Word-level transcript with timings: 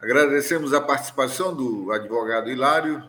Agradecemos 0.00 0.72
a 0.72 0.80
participação 0.80 1.54
do 1.54 1.92
advogado 1.92 2.50
Hilário 2.50 3.04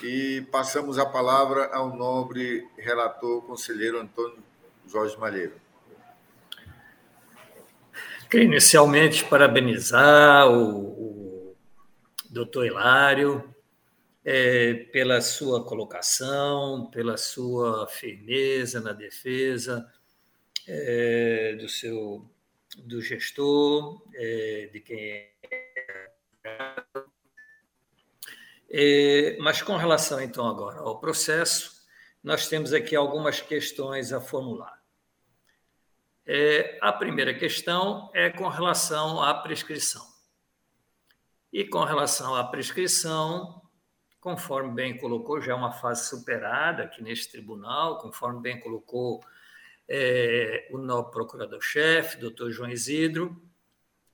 e 0.00 0.46
passamos 0.52 0.96
a 0.96 1.04
palavra 1.04 1.66
ao 1.74 1.96
nobre 1.96 2.64
relator 2.78 3.42
conselheiro 3.42 3.98
Antônio 3.98 4.38
Jorge 4.86 5.18
Malheiro. 5.18 5.54
Queria 8.30 8.46
inicialmente 8.46 9.24
parabenizar 9.24 10.48
o, 10.48 11.50
o 11.50 11.56
doutor 12.30 12.66
Hilário 12.66 13.52
é, 14.24 14.74
pela 14.92 15.20
sua 15.20 15.64
colocação, 15.64 16.88
pela 16.92 17.16
sua 17.16 17.88
firmeza 17.88 18.80
na 18.80 18.92
defesa 18.92 19.92
é, 20.68 21.56
do 21.60 21.68
seu 21.68 22.24
do 22.76 23.02
gestor, 23.02 24.00
é, 24.14 24.70
de 24.72 24.78
quem 24.78 25.26
é. 28.70 29.36
Mas 29.40 29.62
com 29.62 29.76
relação 29.76 30.20
então 30.20 30.46
agora 30.46 30.80
ao 30.80 31.00
processo, 31.00 31.78
nós 32.22 32.48
temos 32.48 32.72
aqui 32.72 32.94
algumas 32.94 33.40
questões 33.40 34.12
a 34.12 34.20
formular. 34.20 34.78
É, 36.26 36.78
a 36.82 36.92
primeira 36.92 37.32
questão 37.32 38.10
é 38.12 38.28
com 38.28 38.48
relação 38.48 39.22
à 39.22 39.32
prescrição. 39.32 40.06
E 41.50 41.64
com 41.64 41.82
relação 41.84 42.34
à 42.34 42.44
prescrição, 42.44 43.62
conforme 44.20 44.74
bem 44.74 44.98
colocou, 44.98 45.40
já 45.40 45.52
é 45.52 45.54
uma 45.54 45.72
fase 45.72 46.06
superada 46.06 46.82
aqui 46.82 47.02
neste 47.02 47.30
tribunal, 47.30 47.98
conforme 47.98 48.42
bem 48.42 48.60
colocou 48.60 49.24
é, 49.88 50.68
o 50.70 50.76
novo 50.76 51.10
procurador-chefe, 51.10 52.18
doutor 52.18 52.50
João 52.50 52.70
Isidro. 52.70 53.47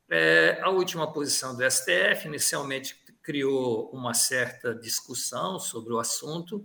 É, 0.09 0.59
a 0.63 0.71
última 0.71 1.11
posição 1.13 1.57
do 1.57 1.69
STF 1.69 2.27
inicialmente 2.27 2.97
criou 3.23 3.89
uma 3.91 4.13
certa 4.13 4.75
discussão 4.75 5.59
sobre 5.59 5.93
o 5.95 5.99
assunto, 5.99 6.65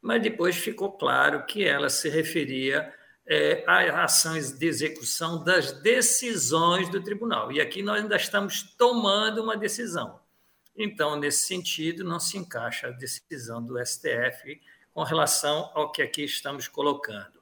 mas 0.00 0.22
depois 0.22 0.56
ficou 0.56 0.92
claro 0.92 1.44
que 1.44 1.62
ela 1.64 1.90
se 1.90 2.08
referia 2.08 2.92
é, 3.26 3.62
a 3.66 4.04
ações 4.04 4.50
de 4.58 4.66
execução 4.66 5.44
das 5.44 5.72
decisões 5.72 6.88
do 6.88 7.02
tribunal. 7.02 7.52
E 7.52 7.60
aqui 7.60 7.82
nós 7.82 8.02
ainda 8.02 8.16
estamos 8.16 8.62
tomando 8.76 9.42
uma 9.42 9.56
decisão. 9.56 10.18
Então, 10.76 11.16
nesse 11.16 11.46
sentido, 11.46 12.02
não 12.02 12.18
se 12.18 12.38
encaixa 12.38 12.88
a 12.88 12.90
decisão 12.90 13.62
do 13.62 13.78
STF 13.84 14.60
com 14.94 15.02
relação 15.02 15.70
ao 15.74 15.92
que 15.92 16.00
aqui 16.00 16.24
estamos 16.24 16.66
colocando. 16.66 17.40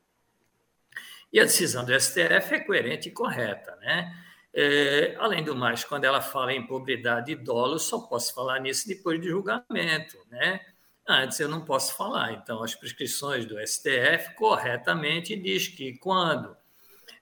E 1.33 1.39
a 1.39 1.45
decisão 1.45 1.85
do 1.85 1.99
STF 1.99 2.55
é 2.55 2.61
coerente 2.61 3.09
e 3.09 3.13
correta, 3.13 3.77
né? 3.77 4.15
É, 4.61 5.15
além 5.21 5.45
do 5.45 5.55
mais, 5.55 5.85
quando 5.85 6.03
ela 6.03 6.21
fala 6.21 6.53
em 6.53 6.67
probidade 6.67 7.31
e 7.31 7.37
dolo, 7.37 7.79
só 7.79 8.01
posso 8.01 8.35
falar 8.35 8.59
nisso 8.59 8.89
depois 8.89 9.21
de 9.21 9.29
julgamento, 9.29 10.19
né? 10.29 10.61
Antes 11.07 11.39
eu 11.39 11.49
não 11.49 11.65
posso 11.65 11.95
falar. 11.95 12.33
Então, 12.33 12.61
as 12.65 12.75
prescrições 12.75 13.47
do 13.47 13.57
STF 13.65 14.35
corretamente 14.35 15.37
diz 15.37 15.69
que 15.69 15.97
quando 15.99 16.57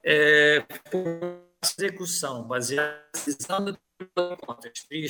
é, 0.03 0.65
execução 1.63 2.43
baseada 2.45 3.05
em 4.91 5.07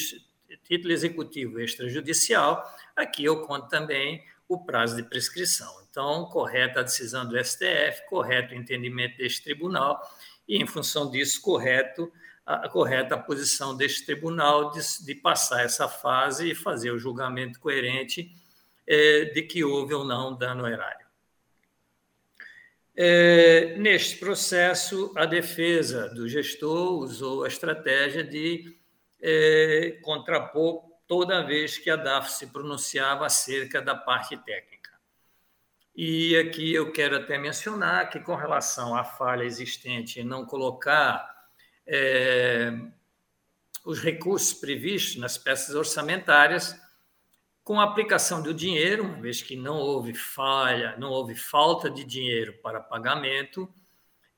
título 0.64 0.92
executivo 0.92 1.60
extrajudicial, 1.60 2.60
aqui 2.97 3.24
eu 3.24 3.47
conto 3.47 3.69
também 3.69 4.24
o 4.48 4.64
prazo 4.64 4.97
de 4.97 5.04
prescrição. 5.04 5.72
Então, 5.88 6.27
correta 6.27 6.80
a 6.80 6.82
decisão 6.82 7.24
do 7.24 7.42
STF, 7.42 8.04
correto 8.08 8.52
o 8.52 8.56
entendimento 8.56 9.16
deste 9.16 9.44
tribunal, 9.44 10.02
e, 10.48 10.56
em 10.56 10.66
função 10.66 11.11
disso, 11.11 11.41
correto 11.41 12.12
a, 12.47 12.69
correta 12.69 13.19
posição 13.19 13.77
deste 13.77 14.06
tribunal 14.06 14.70
de, 14.70 14.80
de, 15.05 15.14
passar 15.16 15.64
essa 15.64 15.88
fase 15.88 16.50
e 16.50 16.55
fazer 16.55 16.92
o 16.92 16.98
julgamento 16.98 17.58
coerente 17.58 18.30
é, 18.86 19.25
de 19.25 19.42
que 19.42 19.64
houve 19.64 19.93
ou 19.93 20.04
não 20.04 20.37
dano 20.37 20.66
erário. 20.66 21.04
É, 22.94 23.76
neste 23.76 24.16
processo, 24.16 25.12
a 25.16 25.26
defesa 25.26 26.09
do 26.09 26.28
gestor 26.28 27.00
usou 27.00 27.44
a 27.44 27.49
estratégia 27.49 28.22
de 28.22 28.75
é, 29.20 29.99
contrapor 30.03 30.84
toda 31.06 31.43
vez 31.43 31.76
que 31.76 31.91
a 31.91 31.97
DAF 31.97 32.32
se 32.32 32.47
pronunciava 32.47 33.26
acerca 33.26 33.82
da 33.82 33.94
parte 33.94 34.37
técnica. 34.38 34.75
E 35.98 36.36
aqui 36.36 36.74
eu 36.74 36.92
quero 36.92 37.16
até 37.16 37.38
mencionar 37.38 38.10
que, 38.10 38.20
com 38.20 38.34
relação 38.34 38.94
à 38.94 39.02
falha 39.02 39.44
existente 39.44 40.20
em 40.20 40.24
não 40.24 40.44
colocar 40.44 41.26
é, 41.86 42.70
os 43.82 43.98
recursos 44.00 44.52
previstos 44.52 45.16
nas 45.16 45.38
peças 45.38 45.74
orçamentárias, 45.74 46.78
com 47.64 47.80
a 47.80 47.84
aplicação 47.84 48.42
do 48.42 48.52
dinheiro, 48.52 49.04
uma 49.04 49.22
vez 49.22 49.40
que 49.40 49.56
não 49.56 49.78
houve 49.78 50.12
falha, 50.12 50.94
não 50.98 51.08
houve 51.08 51.34
falta 51.34 51.88
de 51.88 52.04
dinheiro 52.04 52.52
para 52.62 52.78
pagamento, 52.78 53.66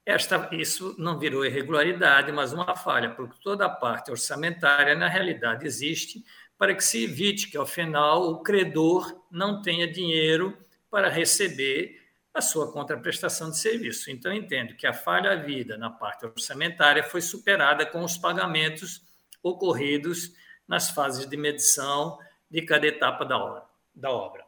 esta, 0.07 0.49
isso 0.53 0.95
não 0.97 1.19
virou 1.19 1.45
irregularidade, 1.45 2.31
mas 2.31 2.53
uma 2.53 2.77
falha, 2.77 3.11
porque 3.11 3.37
toda 3.43 3.67
a 3.67 3.69
parte 3.69 4.13
orçamentária, 4.13 4.95
na 4.95 5.09
realidade, 5.09 5.67
existe 5.67 6.25
para 6.57 6.73
que 6.73 6.85
se 6.85 7.03
evite 7.03 7.51
que, 7.51 7.57
ao 7.57 7.67
final, 7.67 8.31
o 8.31 8.45
credor 8.45 9.25
não 9.29 9.61
tenha 9.61 9.91
dinheiro 9.91 10.57
para 10.91 11.09
receber 11.09 12.01
a 12.33 12.41
sua 12.41 12.73
contraprestação 12.73 13.51
de 13.51 13.59
serviço. 13.59 14.11
Então, 14.11 14.33
entendo 14.33 14.75
que 14.75 14.87
a 14.87 14.93
falha 14.93 15.33
havida 15.33 15.77
na 15.77 15.91
parte 15.91 16.25
orçamentária 16.25 17.03
foi 17.03 17.21
superada 17.21 17.85
com 17.85 18.03
os 18.03 18.17
pagamentos 18.17 19.03
ocorridos 19.43 20.33
nas 20.67 20.91
fases 20.91 21.27
de 21.27 21.37
medição 21.37 22.19
de 22.51 22.63
cada 22.63 22.87
etapa 22.87 23.25
da 23.25 23.39
obra. 23.39 23.65
Da 23.95 24.11
obra. 24.11 24.47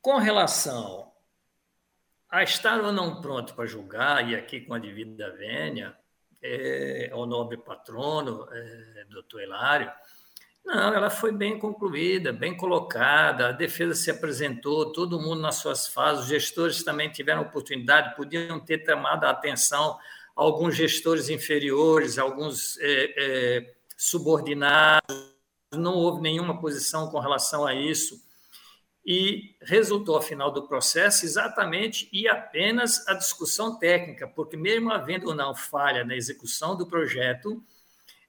Com 0.00 0.18
relação 0.18 1.12
a 2.28 2.42
estar 2.42 2.80
ou 2.80 2.92
não 2.92 3.20
pronto 3.20 3.54
para 3.54 3.66
julgar, 3.66 4.28
e 4.28 4.34
aqui 4.34 4.60
com 4.60 4.74
a 4.74 4.78
devida 4.78 5.30
vênia, 5.32 5.96
é, 6.42 7.08
ao 7.10 7.26
nobre 7.26 7.56
patrono, 7.56 8.46
é, 8.52 9.04
doutor 9.08 9.42
Hilário, 9.42 9.90
não, 10.64 10.94
ela 10.94 11.10
foi 11.10 11.30
bem 11.30 11.58
concluída, 11.58 12.32
bem 12.32 12.56
colocada, 12.56 13.48
a 13.48 13.52
defesa 13.52 13.94
se 13.94 14.10
apresentou, 14.10 14.92
todo 14.92 15.20
mundo 15.20 15.42
nas 15.42 15.56
suas 15.56 15.86
fases, 15.86 16.24
os 16.24 16.28
gestores 16.28 16.82
também 16.82 17.10
tiveram 17.10 17.42
oportunidade, 17.42 18.16
podiam 18.16 18.58
ter 18.58 18.78
tomado 18.78 19.24
a 19.24 19.30
atenção 19.30 19.98
alguns 20.34 20.74
gestores 20.74 21.28
inferiores, 21.28 22.18
alguns 22.18 22.78
é, 22.78 23.14
é, 23.16 23.74
subordinados, 23.96 25.34
não 25.72 25.94
houve 25.94 26.22
nenhuma 26.22 26.58
posição 26.58 27.10
com 27.10 27.18
relação 27.18 27.66
a 27.66 27.74
isso. 27.74 28.22
E 29.06 29.54
resultou, 29.60 30.16
ao 30.16 30.22
final 30.22 30.50
do 30.50 30.66
processo, 30.66 31.26
exatamente 31.26 32.08
e 32.10 32.26
apenas 32.26 33.06
a 33.06 33.12
discussão 33.12 33.78
técnica, 33.78 34.26
porque, 34.26 34.56
mesmo 34.56 34.90
havendo 34.90 35.28
ou 35.28 35.34
não 35.34 35.54
falha 35.54 36.04
na 36.04 36.16
execução 36.16 36.74
do 36.74 36.86
projeto, 36.86 37.62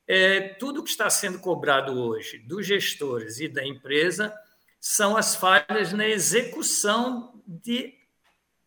é, 0.08 0.50
tudo 0.60 0.84
que 0.84 0.90
está 0.90 1.10
sendo 1.10 1.40
cobrado 1.40 2.00
hoje 2.00 2.38
dos 2.40 2.66
gestores 2.66 3.40
e 3.40 3.48
da 3.48 3.66
empresa 3.66 4.34
são 4.80 5.18
as 5.18 5.36
falhas 5.36 5.94
na 5.94 6.08
execução 6.08 7.42
de 7.48 7.94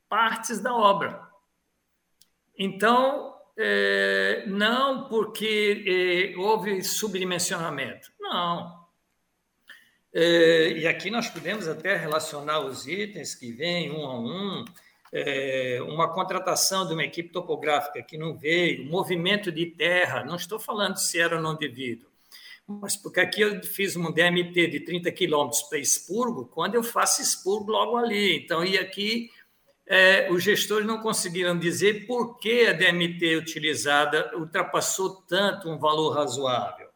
partes 0.09 0.59
da 0.59 0.75
obra. 0.75 1.29
Então, 2.59 3.37
é, 3.57 4.45
não 4.47 5.09
porque 5.09 6.35
é, 6.35 6.39
houve 6.39 6.83
subdimensionamento, 6.83 8.13
não. 8.19 8.79
É, 10.13 10.73
e 10.73 10.87
aqui 10.89 11.11
nós 11.11 11.29
podemos 11.29 11.69
até 11.69 11.95
relacionar 11.97 12.61
os 12.61 12.87
itens 12.87 13.35
que 13.35 13.53
vêm 13.53 13.93
um 13.93 14.07
a 14.07 14.19
um, 14.19 14.65
é, 15.13 15.79
uma 15.83 16.13
contratação 16.13 16.87
de 16.87 16.93
uma 16.93 17.05
equipe 17.05 17.31
topográfica 17.31 18.03
que 18.03 18.19
não 18.19 18.37
veio, 18.37 18.85
movimento 18.85 19.51
de 19.51 19.67
terra, 19.67 20.25
não 20.25 20.37
estou 20.37 20.59
falando 20.59 20.97
se 20.97 21.19
era 21.19 21.37
ou 21.37 21.43
não 21.43 21.55
devido, 21.55 22.07
mas 22.67 22.97
porque 22.97 23.21
aqui 23.21 23.41
eu 23.41 23.63
fiz 23.65 23.97
um 23.97 24.13
DMT 24.13 24.67
de 24.67 24.81
30 24.81 25.11
quilômetros 25.13 25.63
para 25.63 25.79
expurgo, 25.79 26.47
quando 26.47 26.75
eu 26.75 26.83
faço 26.83 27.23
expurgo 27.23 27.73
logo 27.73 27.97
ali. 27.97 28.37
Então, 28.37 28.63
e 28.63 28.77
aqui 28.77 29.31
é, 29.87 30.31
os 30.31 30.43
gestores 30.43 30.87
não 30.87 31.01
conseguiram 31.01 31.59
dizer 31.59 32.07
por 32.07 32.39
que 32.39 32.67
a 32.67 32.75
DMT 32.75 33.37
utilizada 33.37 34.37
ultrapassou 34.37 35.23
tanto 35.27 35.71
um 35.71 35.79
valor 35.79 36.11
razoável. 36.11 36.89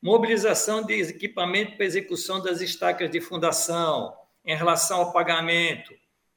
Mobilização 0.00 0.82
de 0.82 0.94
equipamento 0.94 1.76
para 1.76 1.84
execução 1.84 2.42
das 2.42 2.62
estacas 2.62 3.10
de 3.10 3.20
fundação 3.20 4.16
em 4.44 4.56
relação 4.56 5.00
ao 5.00 5.12
pagamento 5.12 5.94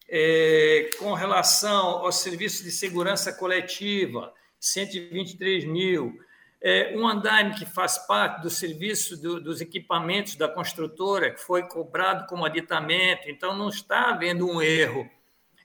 é, 0.07 0.89
com 0.99 1.13
relação 1.13 1.99
ao 1.99 2.11
serviço 2.11 2.63
de 2.63 2.71
segurança 2.71 3.33
coletiva, 3.33 4.33
123 4.59 5.65
mil. 5.65 6.17
É, 6.61 6.95
um 6.97 7.07
andaime 7.07 7.53
que 7.55 7.65
faz 7.65 7.97
parte 8.07 8.41
do 8.41 8.49
serviço 8.49 9.21
do, 9.21 9.39
dos 9.39 9.61
equipamentos 9.61 10.35
da 10.35 10.47
construtora, 10.47 11.31
que 11.31 11.39
foi 11.39 11.63
cobrado 11.63 12.25
como 12.27 12.45
aditamento, 12.45 13.29
então 13.29 13.55
não 13.55 13.69
está 13.69 14.09
havendo 14.09 14.47
um 14.49 14.61
erro 14.61 15.09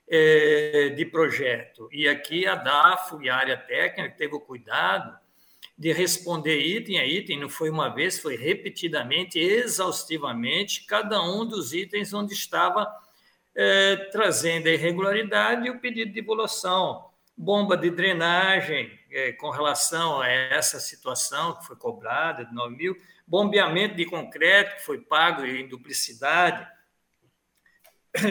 é, 0.07 0.89
de 0.89 1.05
projeto. 1.05 1.87
E 1.91 2.07
aqui 2.07 2.45
a 2.45 2.55
DAFO 2.55 3.21
e 3.21 3.29
a 3.29 3.35
área 3.35 3.57
técnica 3.57 4.15
teve 4.15 4.35
o 4.35 4.39
cuidado 4.39 5.17
de 5.77 5.91
responder 5.91 6.59
item 6.59 6.99
a 6.99 7.07
item, 7.07 7.39
não 7.39 7.49
foi 7.49 7.71
uma 7.71 7.89
vez, 7.89 8.19
foi 8.19 8.35
repetidamente, 8.35 9.39
exaustivamente, 9.39 10.85
cada 10.85 11.23
um 11.23 11.43
dos 11.43 11.73
itens 11.73 12.13
onde 12.13 12.33
estava 12.33 12.87
é, 13.55 13.95
trazendo 14.11 14.67
a 14.67 14.71
irregularidade 14.71 15.67
e 15.67 15.69
o 15.69 15.79
pedido 15.79 16.11
de 16.11 16.19
evolução. 16.19 17.09
Bomba 17.35 17.75
de 17.75 17.89
drenagem 17.89 18.91
é, 19.09 19.31
com 19.33 19.49
relação 19.49 20.21
a 20.21 20.27
essa 20.29 20.79
situação 20.79 21.55
que 21.55 21.65
foi 21.65 21.75
cobrada 21.75 22.45
de 22.45 22.53
9 22.53 22.75
mil, 22.75 22.97
bombeamento 23.25 23.95
de 23.95 24.05
concreto 24.05 24.75
que 24.75 24.83
foi 24.83 24.99
pago 24.99 25.45
em 25.45 25.67
duplicidade. 25.67 26.67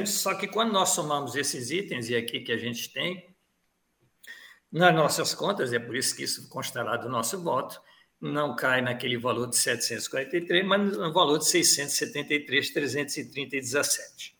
Só 0.06 0.34
que 0.34 0.46
quando 0.46 0.72
nós 0.72 0.90
somamos 0.90 1.34
esses 1.34 1.70
itens, 1.70 2.08
e 2.08 2.16
aqui 2.16 2.40
que 2.40 2.52
a 2.52 2.58
gente 2.58 2.92
tem, 2.92 3.34
nas 4.70 4.94
nossas 4.94 5.34
contas, 5.34 5.72
é 5.72 5.78
por 5.78 5.96
isso 5.96 6.14
que 6.14 6.22
isso 6.22 6.48
constará 6.48 6.96
do 6.96 7.08
nosso 7.08 7.42
voto, 7.42 7.80
não 8.20 8.54
cai 8.54 8.82
naquele 8.82 9.16
valor 9.16 9.48
de 9.48 9.56
743, 9.56 10.64
mas 10.64 10.96
no 10.96 11.12
valor 11.12 11.38
de 11.38 11.46
673, 11.46 12.70
330 12.70 13.56
e 13.56 13.60
17. 13.60 14.39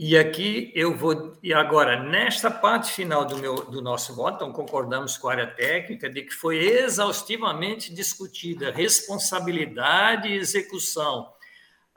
E 0.00 0.16
aqui 0.16 0.70
eu 0.76 0.96
vou. 0.96 1.36
E 1.42 1.52
agora, 1.52 2.00
nesta 2.00 2.48
parte 2.48 2.92
final 2.92 3.24
do, 3.24 3.36
meu, 3.36 3.64
do 3.64 3.82
nosso 3.82 4.14
voto, 4.14 4.36
então 4.36 4.52
concordamos 4.52 5.16
com 5.16 5.28
a 5.28 5.32
área 5.32 5.46
técnica 5.48 6.08
de 6.08 6.22
que 6.22 6.32
foi 6.32 6.56
exaustivamente 6.56 7.92
discutida 7.92 8.70
responsabilidade 8.70 10.28
e 10.28 10.36
execução 10.36 11.28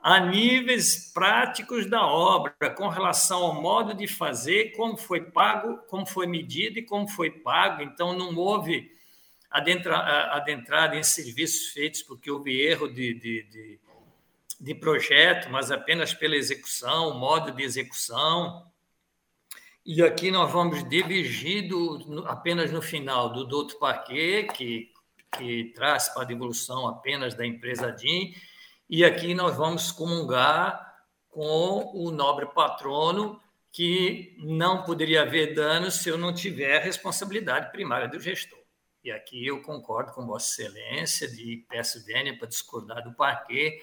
a 0.00 0.18
níveis 0.18 1.12
práticos 1.14 1.88
da 1.88 2.04
obra, 2.04 2.70
com 2.76 2.88
relação 2.88 3.44
ao 3.44 3.62
modo 3.62 3.94
de 3.94 4.08
fazer, 4.08 4.72
como 4.72 4.96
foi 4.96 5.20
pago, 5.20 5.78
como 5.86 6.04
foi 6.04 6.26
medido 6.26 6.80
e 6.80 6.82
como 6.82 7.06
foi 7.06 7.30
pago. 7.30 7.82
Então, 7.82 8.18
não 8.18 8.34
houve 8.34 8.90
adentrada 9.48 10.96
em 10.96 11.04
serviços 11.04 11.68
feitos 11.68 12.02
porque 12.02 12.28
houve 12.28 12.60
erro 12.60 12.88
de, 12.88 13.14
de, 13.14 13.42
de, 13.44 13.78
de 14.62 14.76
projeto, 14.76 15.50
mas 15.50 15.72
apenas 15.72 16.14
pela 16.14 16.36
execução, 16.36 17.18
modo 17.18 17.50
de 17.50 17.64
execução. 17.64 18.64
E 19.84 20.00
aqui 20.00 20.30
nós 20.30 20.52
vamos 20.52 20.88
divergir 20.88 21.68
do, 21.68 22.24
apenas 22.28 22.70
no 22.70 22.80
final 22.80 23.32
do 23.32 23.44
Doutor 23.44 23.76
Parquet, 23.80 24.46
que, 24.54 24.92
que 25.36 25.72
traz 25.74 26.10
para 26.10 26.22
a 26.22 26.26
devolução 26.26 26.86
apenas 26.86 27.34
da 27.34 27.44
empresa 27.44 27.90
DIN, 27.90 28.32
e 28.88 29.04
aqui 29.04 29.34
nós 29.34 29.56
vamos 29.56 29.90
comungar 29.90 30.94
com 31.28 31.90
o 31.92 32.12
nobre 32.12 32.46
patrono 32.46 33.40
que 33.72 34.36
não 34.38 34.84
poderia 34.84 35.22
haver 35.22 35.54
dano 35.54 35.90
se 35.90 36.08
eu 36.08 36.16
não 36.16 36.32
tiver 36.32 36.76
a 36.76 36.84
responsabilidade 36.84 37.72
primária 37.72 38.06
do 38.06 38.20
gestor. 38.20 38.60
E 39.02 39.10
aqui 39.10 39.44
eu 39.44 39.60
concordo 39.60 40.12
com 40.12 40.24
Vossa 40.24 40.62
Excelência 40.62 41.26
de 41.26 41.66
peço 41.68 42.04
vênia 42.04 42.38
para 42.38 42.46
discordar 42.46 43.02
do 43.02 43.12
parquê, 43.12 43.82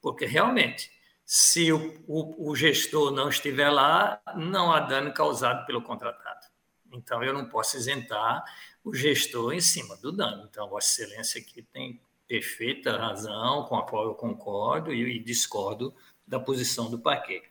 porque 0.00 0.26
realmente, 0.26 0.90
se 1.24 1.72
o, 1.72 2.02
o, 2.06 2.50
o, 2.50 2.56
gestor 2.56 3.10
não 3.10 3.28
estiver 3.28 3.70
lá, 3.70 4.20
não 4.36 4.72
há 4.72 4.80
dano 4.80 5.12
causado 5.12 5.66
pelo 5.66 5.82
contratado. 5.82 6.46
Então, 6.92 7.22
eu 7.22 7.32
não 7.32 7.48
posso 7.48 7.76
isentar 7.76 8.42
o 8.82 8.94
gestor 8.94 9.52
em 9.52 9.60
cima 9.60 9.96
do 9.96 10.10
dano. 10.10 10.48
Então, 10.50 10.68
Vossa 10.68 11.02
Excelência 11.02 11.40
aqui 11.40 11.62
tem 11.62 12.00
perfeita 12.26 12.96
razão, 12.96 13.64
com 13.64 13.76
a 13.76 13.86
qual 13.86 14.06
eu 14.06 14.14
concordo 14.14 14.92
e, 14.92 15.18
discordo 15.18 15.94
da 16.26 16.38
posição 16.38 16.90
do 16.90 16.98
parquet. 16.98 17.42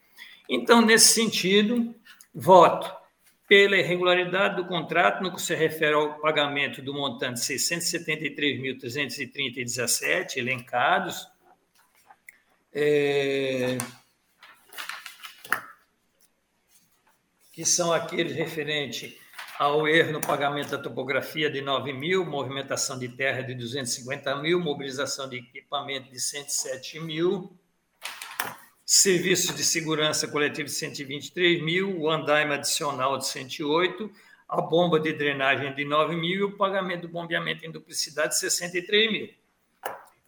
Então, 0.47 0.81
nesse 0.81 1.13
sentido, 1.13 1.93
voto 2.33 2.97
pela 3.45 3.75
irregularidade 3.75 4.55
do 4.55 4.65
contrato 4.65 5.21
no 5.21 5.33
que 5.33 5.41
se 5.41 5.53
refere 5.55 5.95
ao 5.95 6.17
pagamento 6.19 6.81
do 6.81 6.93
montante 6.93 7.41
673.330,17 7.41 10.37
elencados, 10.37 11.27
é, 12.73 13.77
que 17.51 17.65
são 17.65 17.91
aqueles 17.91 18.35
referentes 18.35 19.13
ao 19.59 19.85
erro 19.85 20.13
no 20.13 20.21
pagamento 20.21 20.69
da 20.69 20.77
topografia 20.77 21.51
de 21.51 21.61
9 21.61 21.91
mil, 21.91 22.25
movimentação 22.25 22.97
de 22.97 23.09
terra 23.09 23.41
de 23.41 23.53
250 23.53 24.33
mil, 24.37 24.59
mobilização 24.59 25.27
de 25.27 25.37
equipamento 25.37 26.09
de 26.09 26.19
107 26.19 26.99
mil, 27.01 27.51
serviço 28.85 29.53
de 29.53 29.63
segurança 29.63 30.27
coletivo 30.29 30.69
de 30.69 30.73
123 30.73 31.61
mil, 31.61 31.99
o 31.99 32.09
andaime 32.09 32.53
adicional 32.53 33.17
de 33.17 33.27
108, 33.27 34.09
a 34.47 34.61
bomba 34.61 34.99
de 34.99 35.11
drenagem 35.11 35.75
de 35.75 35.83
9 35.83 36.15
mil 36.15 36.39
e 36.39 36.43
o 36.43 36.57
pagamento 36.57 37.01
do 37.01 37.09
bombeamento 37.09 37.65
em 37.65 37.71
duplicidade 37.71 38.29
de 38.29 38.39
63 38.39 39.11
mil. 39.11 39.38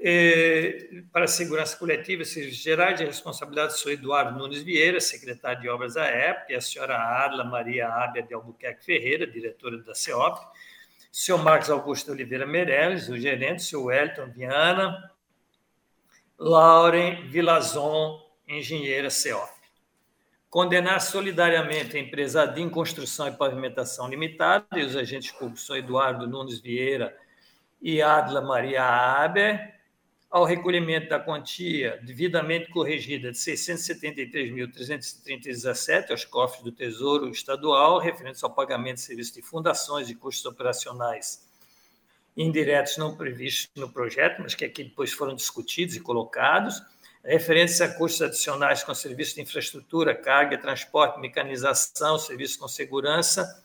É, 0.04 1.04
para 1.12 1.26
a 1.26 1.28
segurança 1.28 1.78
coletiva 1.78 2.24
e 2.24 2.26
serviços 2.26 2.64
gerais, 2.64 2.98
de 2.98 3.06
responsabilidade 3.06 3.78
senhor 3.78 3.94
Eduardo 3.94 4.36
Nunes 4.36 4.64
Vieira, 4.64 5.00
secretário 5.00 5.62
de 5.62 5.70
obras 5.70 5.94
da 5.94 6.06
época, 6.06 6.54
e 6.54 6.56
a 6.56 6.62
senhora 6.62 6.98
Adla 6.98 7.44
Maria 7.44 7.88
Ábia 7.88 8.24
de 8.24 8.34
Albuquerque 8.34 8.84
Ferreira, 8.84 9.28
diretora 9.28 9.78
da 9.78 9.94
CEOP, 9.94 10.44
senhor 11.12 11.44
Marcos 11.44 11.70
Augusto 11.70 12.12
Oliveira 12.12 12.48
Meirelles, 12.48 13.10
o 13.10 13.20
gerente, 13.20 13.62
senhor 13.62 13.84
Wellington 13.84 14.32
Viana, 14.32 15.12
Lauren 16.40 17.28
Vilazon, 17.28 18.20
engenheira 18.48 19.12
CEOP. 19.12 19.52
Condenar 20.50 21.00
solidariamente 21.00 21.96
a 21.96 22.00
empresa 22.00 22.48
DIN 22.48 22.70
Construção 22.70 23.28
e 23.28 23.34
Pavimentação 23.34 24.10
Limitada 24.10 24.66
e 24.78 24.84
os 24.84 24.96
agentes 24.96 25.32
públicos, 25.32 25.70
o 25.70 25.76
Eduardo 25.76 26.28
Nunes 26.28 26.60
Vieira 26.60 27.16
e 27.80 28.02
Adla 28.02 28.42
Maria 28.42 28.84
Ábia, 28.84 29.80
ao 30.32 30.46
recolhimento 30.46 31.10
da 31.10 31.20
quantia 31.20 32.00
devidamente 32.04 32.72
corrigida 32.72 33.32
de 33.32 33.38
673.317 33.38 36.12
aos 36.12 36.24
cofres 36.24 36.64
do 36.64 36.72
Tesouro 36.72 37.30
Estadual, 37.30 38.00
referentes 38.00 38.42
ao 38.42 38.50
pagamento 38.50 38.96
de 38.96 39.02
serviços 39.02 39.34
de 39.34 39.42
fundações 39.42 40.10
e 40.10 40.16
custos 40.16 40.46
operacionais 40.46 41.52
indiretos 42.36 42.98
não 42.98 43.16
previstos 43.16 43.70
no 43.76 43.92
projeto, 43.92 44.42
mas 44.42 44.56
que 44.56 44.66
aqui 44.66 44.86
depois 44.86 45.12
foram 45.12 45.36
discutidos 45.36 45.96
e 45.96 46.00
colocados, 46.00 46.82
referentes 47.24 47.80
a 47.82 47.94
custos 47.94 48.22
adicionais 48.22 48.84
com 48.84 48.96
serviços 48.96 49.36
de 49.36 49.42
infraestrutura, 49.42 50.16
carga, 50.16 50.58
transporte, 50.58 51.20
mecanização, 51.20 52.18
serviços 52.18 52.58
com 52.58 52.68
segurança, 52.68 53.64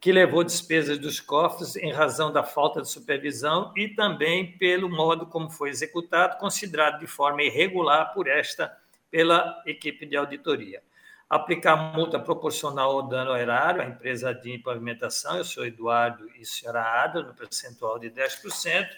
que 0.00 0.12
levou 0.12 0.44
despesas 0.44 0.98
dos 0.98 1.20
cofres 1.20 1.76
em 1.76 1.92
razão 1.92 2.32
da 2.32 2.42
falta 2.42 2.80
de 2.82 2.88
supervisão 2.88 3.72
e 3.76 3.88
também 3.88 4.56
pelo 4.58 4.88
modo 4.88 5.26
como 5.26 5.50
foi 5.50 5.70
executado, 5.70 6.38
considerado 6.38 7.00
de 7.00 7.06
forma 7.06 7.42
irregular 7.42 8.12
por 8.12 8.28
esta 8.28 8.76
pela 9.10 9.62
equipe 9.66 10.04
de 10.04 10.16
auditoria. 10.16 10.82
Aplicar 11.28 11.76
multa 11.76 12.20
proporcional 12.20 12.92
ao 12.92 13.02
dano 13.02 13.36
erário 13.36 13.82
à 13.82 13.84
empresa 13.84 14.32
de 14.32 14.58
pavimentação, 14.58 15.38
eu 15.38 15.44
sou 15.44 15.66
Eduardo 15.66 16.30
e 16.38 16.44
senhora 16.44 16.82
Ada, 16.82 17.22
no 17.22 17.34
percentual 17.34 17.98
de 17.98 18.10
10%. 18.10 18.88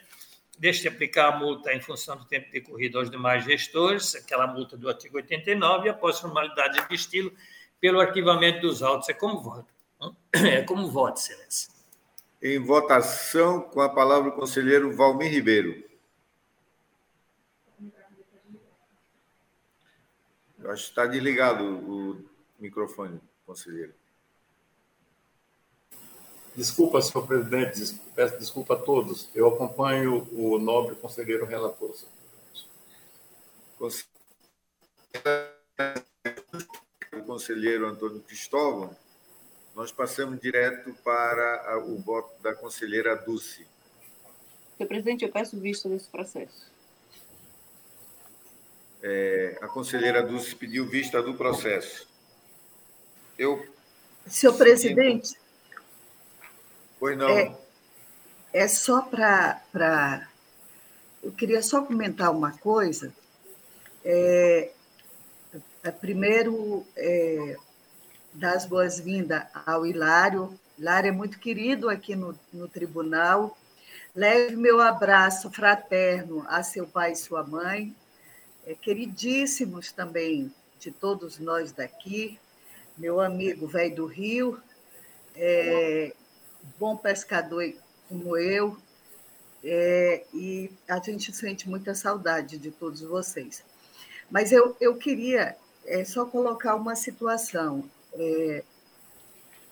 Deixe 0.58 0.88
aplicar 0.88 1.28
a 1.28 1.38
multa 1.38 1.72
em 1.72 1.80
função 1.80 2.16
do 2.16 2.24
tempo 2.26 2.50
decorrido 2.50 2.98
aos 2.98 3.08
demais 3.08 3.44
gestores, 3.44 4.14
aquela 4.14 4.46
multa 4.46 4.76
do 4.76 4.88
artigo 4.88 5.16
89, 5.16 5.86
e 5.86 5.90
após 5.90 6.18
formalidade 6.18 6.86
de 6.86 6.94
estilo, 6.94 7.32
pelo 7.80 8.00
arquivamento 8.00 8.60
dos 8.60 8.82
autos. 8.82 9.08
É 9.08 9.14
como 9.14 9.40
voto. 9.40 9.77
É 10.32 10.62
como 10.62 10.90
voto, 10.90 11.18
Excelência. 11.18 11.72
Em 12.40 12.58
votação, 12.58 13.62
com 13.62 13.80
a 13.80 13.88
palavra 13.88 14.30
o 14.30 14.32
conselheiro 14.32 14.94
Valmir 14.94 15.30
Ribeiro. 15.30 15.84
Eu 20.58 20.70
acho 20.70 20.84
que 20.84 20.90
está 20.90 21.06
desligado 21.06 21.64
o 21.64 22.24
microfone, 22.58 23.20
conselheiro. 23.44 23.94
Desculpa, 26.54 27.00
senhor 27.00 27.26
presidente, 27.26 28.00
peço 28.14 28.38
desculpa 28.38 28.74
a 28.74 28.78
todos. 28.78 29.28
Eu 29.34 29.48
acompanho 29.48 30.28
o 30.32 30.58
nobre 30.58 30.96
conselheiro 30.96 31.46
relator. 31.46 31.94
O 37.12 37.22
conselheiro 37.24 37.86
Antônio 37.86 38.20
Cristóvão 38.20 38.96
nós 39.78 39.92
passamos 39.92 40.40
direto 40.40 40.92
para 41.04 41.78
o 41.86 41.98
voto 41.98 42.42
da 42.42 42.52
conselheira 42.52 43.14
Dulce. 43.14 43.64
Senhor 44.76 44.88
presidente, 44.88 45.24
eu 45.24 45.30
peço 45.30 45.56
vista 45.56 45.88
desse 45.88 46.08
processo. 46.08 46.68
É, 49.00 49.56
a 49.62 49.68
conselheira 49.68 50.20
Dulce 50.20 50.52
pediu 50.56 50.84
vista 50.84 51.22
do 51.22 51.34
processo. 51.34 52.08
Eu. 53.38 53.64
Senhor 54.26 54.56
presidente. 54.56 55.38
Pois 56.98 57.16
não. 57.16 57.28
É, 57.28 57.56
é 58.52 58.66
só 58.66 59.02
para. 59.02 59.62
Pra... 59.70 60.28
Eu 61.22 61.30
queria 61.30 61.62
só 61.62 61.84
comentar 61.84 62.32
uma 62.32 62.50
coisa. 62.58 63.14
É, 64.04 64.72
é 65.84 65.90
primeiro, 65.92 66.84
é, 66.96 67.56
dar 68.38 68.54
as 68.54 68.64
boas-vindas 68.64 69.42
ao 69.66 69.84
Hilário. 69.84 70.58
Hilário 70.78 71.08
é 71.08 71.12
muito 71.12 71.38
querido 71.40 71.90
aqui 71.90 72.14
no, 72.14 72.38
no 72.52 72.68
tribunal. 72.68 73.58
Leve 74.14 74.56
meu 74.56 74.80
abraço 74.80 75.50
fraterno 75.50 76.44
a 76.48 76.62
seu 76.62 76.86
pai 76.86 77.12
e 77.12 77.16
sua 77.16 77.42
mãe, 77.42 77.94
é, 78.66 78.74
queridíssimos 78.74 79.92
também 79.92 80.52
de 80.78 80.90
todos 80.90 81.38
nós 81.38 81.72
daqui, 81.72 82.38
meu 82.96 83.20
amigo 83.20 83.66
velho 83.66 83.96
do 83.96 84.06
Rio, 84.06 84.60
é, 85.36 86.14
bom 86.78 86.96
pescador 86.96 87.72
como 88.08 88.36
eu, 88.36 88.76
é, 89.62 90.24
e 90.32 90.70
a 90.88 90.98
gente 91.00 91.32
sente 91.32 91.68
muita 91.68 91.94
saudade 91.94 92.56
de 92.56 92.70
todos 92.70 93.00
vocês. 93.00 93.62
Mas 94.30 94.52
eu, 94.52 94.76
eu 94.80 94.96
queria 94.96 95.56
é, 95.84 96.04
só 96.04 96.24
colocar 96.24 96.74
uma 96.76 96.94
situação. 96.94 97.88
É, 98.18 98.64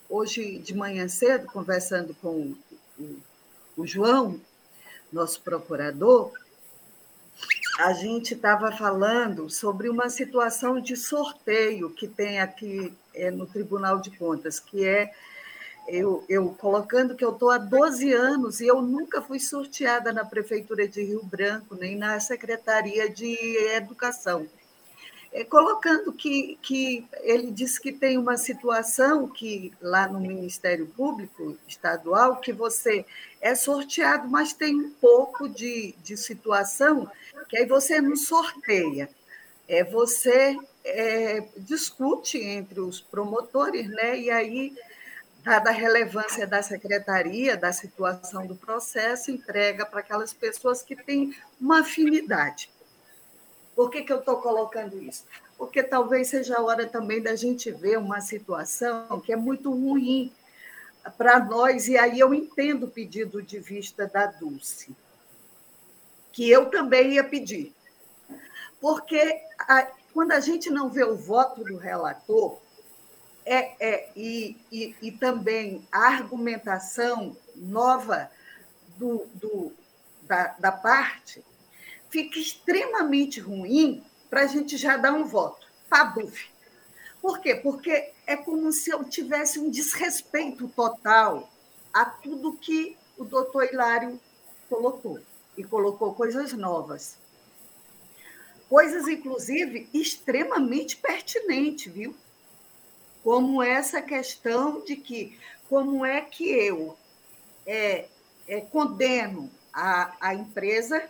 hoje 0.09 0.59
de 0.59 0.75
manhã 0.75 1.09
cedo, 1.09 1.47
conversando 1.47 2.15
com 2.23 2.55
o, 2.99 3.17
o 3.77 3.87
João, 3.87 4.41
nosso 5.13 5.41
procurador, 5.41 6.33
a 7.81 7.93
gente 7.93 8.35
estava 8.35 8.73
falando 8.73 9.51
sobre 9.51 9.89
uma 9.89 10.09
situação 10.09 10.81
de 10.81 10.97
sorteio 10.97 11.91
que 11.91 12.07
tem 12.07 12.41
aqui 12.41 12.93
é, 13.15 13.31
no 13.31 13.47
Tribunal 13.47 14.01
de 14.01 14.11
Contas, 14.11 14.61
que 14.61 14.87
é 14.87 15.13
eu, 15.89 16.25
eu 16.29 16.51
colocando 16.59 17.15
que 17.15 17.25
eu 17.25 17.33
estou 17.33 17.51
há 17.51 17.59
12 17.59 18.13
anos 18.13 18.61
e 18.61 18.67
eu 18.67 18.81
nunca 18.81 19.21
fui 19.23 19.39
sorteada 19.39 20.13
na 20.13 20.25
Prefeitura 20.25 20.89
de 20.89 21.03
Rio 21.03 21.23
Branco, 21.25 21.75
nem 21.75 21.97
na 21.97 22.19
Secretaria 22.19 23.09
de 23.11 23.37
Educação. 23.75 24.47
É, 25.37 25.45
colocando 25.45 26.15
que, 26.15 26.59
que 26.63 27.07
ele 27.21 27.51
disse 27.51 27.79
que 27.79 27.93
tem 27.93 28.17
uma 28.17 28.39
situação 28.39 29.29
que 29.29 29.71
lá 29.83 30.09
no 30.09 30.19
Ministério 30.19 30.87
Público 30.87 31.59
Estadual, 31.69 32.41
que 32.41 32.55
você 32.55 33.05
é 33.39 33.55
sorteado, 33.55 34.27
mas 34.31 34.55
tem 34.55 34.75
um 34.75 34.91
pouco 34.93 35.47
de, 35.47 35.95
de 36.03 36.17
situação 36.17 37.07
que 37.51 37.59
aí 37.59 37.67
você 37.67 38.01
não 38.01 38.17
sorteia. 38.17 39.11
É, 39.69 39.85
você 39.85 40.57
é, 40.83 41.45
discute 41.59 42.39
entre 42.39 42.81
os 42.81 43.03
promotores, 43.03 43.87
né? 43.91 44.19
E 44.19 44.31
aí 44.31 44.75
dada 45.45 45.69
a 45.69 45.75
relevância 45.75 46.47
da 46.47 46.63
secretaria, 46.63 47.59
da 47.59 47.75
situação 47.75 48.47
do 48.47 48.57
processo, 48.57 49.31
entrega 49.31 49.85
para 49.85 50.01
aquelas 50.01 50.33
pessoas 50.33 50.83
que 50.83 50.97
têm 50.97 51.37
uma 51.61 51.81
afinidade. 51.81 52.71
Por 53.77 53.91
que, 53.91 54.03
que 54.03 54.13
eu 54.13 54.21
estou 54.21 54.39
colocando 54.39 54.99
isso? 55.01 55.27
Porque 55.59 55.83
talvez 55.83 56.29
seja 56.29 56.57
a 56.57 56.63
hora 56.63 56.87
também 56.87 57.23
da 57.23 57.37
gente 57.37 57.71
ver 57.71 57.99
uma 57.99 58.23
situação 58.23 59.21
que 59.21 59.31
é 59.31 59.37
muito 59.37 59.71
ruim 59.71 60.33
para 61.19 61.39
nós, 61.39 61.87
e 61.87 61.97
aí 61.97 62.19
eu 62.19 62.33
entendo 62.33 62.87
o 62.87 62.91
pedido 62.91 63.43
de 63.43 63.61
vista 63.61 64.07
da 64.07 64.27
Dulce, 64.27 64.97
que 66.33 66.51
eu 66.51 66.71
também 66.71 67.13
ia 67.13 67.23
pedir. 67.23 67.75
Porque 68.81 69.41
a, 69.61 69.89
quando 70.13 70.33
a 70.33 70.41
gente 70.41 70.71
não 70.71 70.89
vê 70.89 71.05
o 71.05 71.15
voto 71.15 71.63
do 71.63 71.77
relator, 71.77 72.59
é, 73.45 73.77
é, 73.79 74.11
e, 74.17 74.57
e, 74.73 74.97
e 75.01 75.13
também 75.13 75.87
a 75.93 76.09
argumentação 76.09 77.37
nova 77.55 78.29
do, 78.97 79.27
do, 79.35 79.73
da, 80.23 80.57
da 80.59 80.73
parte 80.73 81.45
fica 82.11 82.39
extremamente 82.39 83.41
ruim 83.41 84.03
para 84.29 84.43
a 84.43 84.47
gente 84.47 84.77
já 84.77 84.97
dar 84.97 85.13
um 85.13 85.25
voto. 85.25 85.67
Pabuf. 85.89 86.49
Por 87.21 87.41
quê? 87.41 87.55
Porque 87.55 88.11
é 88.27 88.37
como 88.37 88.73
se 88.73 88.91
eu 88.91 89.05
tivesse 89.05 89.59
um 89.59 89.71
desrespeito 89.71 90.69
total 90.69 91.51
a 91.93 92.05
tudo 92.05 92.57
que 92.57 92.97
o 93.17 93.25
doutor 93.25 93.65
Hilário 93.65 94.21
colocou. 94.69 95.19
E 95.57 95.65
colocou 95.65 96.15
coisas 96.15 96.53
novas. 96.53 97.17
Coisas, 98.69 99.09
inclusive, 99.09 99.89
extremamente 99.95 100.97
pertinentes, 100.97 101.93
viu? 101.93 102.15
como 103.27 103.61
essa 103.61 104.01
questão 104.01 104.85
de 104.85 104.95
que 104.95 105.37
como 105.69 106.07
é 106.07 106.21
que 106.21 106.49
eu 106.49 106.97
é, 107.67 108.07
é, 108.47 108.61
condeno 108.61 109.51
a, 109.73 110.15
a 110.21 110.33
empresa, 110.33 111.03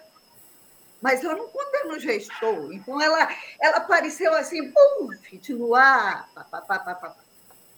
mas 1.07 1.23
eu 1.23 1.37
não 1.37 1.49
condeno 1.49 1.95
o 1.95 2.01
gestor. 2.01 2.73
Então, 2.73 3.01
ela, 3.01 3.29
ela 3.61 3.77
apareceu 3.77 4.35
assim, 4.35 4.73
puf, 4.73 5.53
no 5.53 5.73
ar. 5.73 6.29
Pá, 6.35 6.43
pá, 6.43 6.61
pá, 6.61 6.95
pá, 6.97 7.17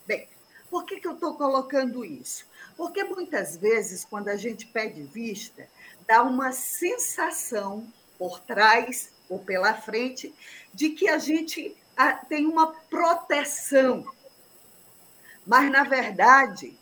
Bem, 0.07 0.27
por 0.71 0.87
que, 0.87 0.99
que 0.99 1.07
eu 1.07 1.13
estou 1.13 1.35
colocando 1.35 2.03
isso? 2.03 2.47
Porque 2.75 3.05
muitas 3.05 3.55
vezes, 3.55 4.03
quando 4.03 4.29
a 4.29 4.37
gente 4.37 4.65
pede 4.65 5.03
vista, 5.03 5.69
dá 6.07 6.23
uma 6.23 6.53
sensação 6.53 7.87
por 8.19 8.41
trás 8.41 9.13
ou 9.29 9.39
pela 9.39 9.75
frente 9.75 10.35
de 10.73 10.89
que 10.89 11.07
a 11.07 11.19
gente 11.19 11.77
tem 12.31 12.47
uma 12.47 12.69
proteção 12.89 14.07
mas, 15.47 15.71
na 15.71 15.83
verdade, 15.83 16.79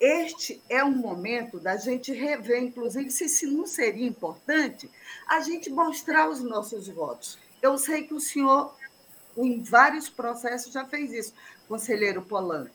este 0.00 0.62
é 0.66 0.82
um 0.82 0.96
momento 0.96 1.60
da 1.60 1.76
gente 1.76 2.10
rever, 2.10 2.62
inclusive, 2.62 3.10
se, 3.10 3.28
se 3.28 3.46
não 3.46 3.66
seria 3.66 4.06
importante 4.06 4.90
a 5.28 5.40
gente 5.40 5.68
mostrar 5.68 6.30
os 6.30 6.40
nossos 6.40 6.88
votos. 6.88 7.38
Eu 7.60 7.76
sei 7.76 8.04
que 8.04 8.14
o 8.14 8.20
senhor, 8.20 8.74
em 9.36 9.62
vários 9.62 10.08
processos, 10.08 10.72
já 10.72 10.86
fez 10.86 11.12
isso, 11.12 11.34
conselheiro 11.68 12.22
Polanco, 12.22 12.74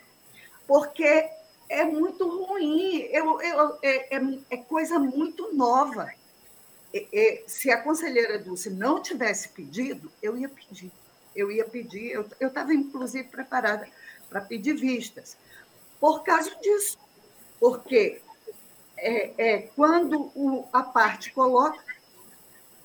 porque 0.68 1.28
é 1.68 1.84
muito 1.84 2.28
ruim, 2.28 3.00
eu, 3.12 3.42
eu, 3.42 3.80
é, 3.82 4.16
é, 4.16 4.22
é 4.52 4.58
coisa 4.58 5.00
muito 5.00 5.52
nova. 5.56 6.08
se 7.48 7.72
a 7.72 7.82
conselheira 7.82 8.38
Dulce 8.38 8.70
não 8.70 9.02
tivesse 9.02 9.50
pedido, 9.50 10.12
eu 10.22 10.38
ia 10.38 10.48
pedir. 10.48 10.92
Eu 11.36 11.52
ia 11.52 11.66
pedir, 11.66 12.12
eu 12.40 12.48
estava, 12.48 12.74
inclusive, 12.74 13.28
preparada 13.28 13.90
para 14.30 14.42
pedir 14.42 14.74
vistas, 14.74 15.36
por 16.00 16.24
causa 16.24 16.56
disso. 16.62 17.05
Porque 17.60 18.22
é, 18.98 19.34
é 19.38 19.58
quando 19.76 20.32
o, 20.36 20.68
a 20.72 20.84
parte 20.84 21.32
coloca 21.32 21.84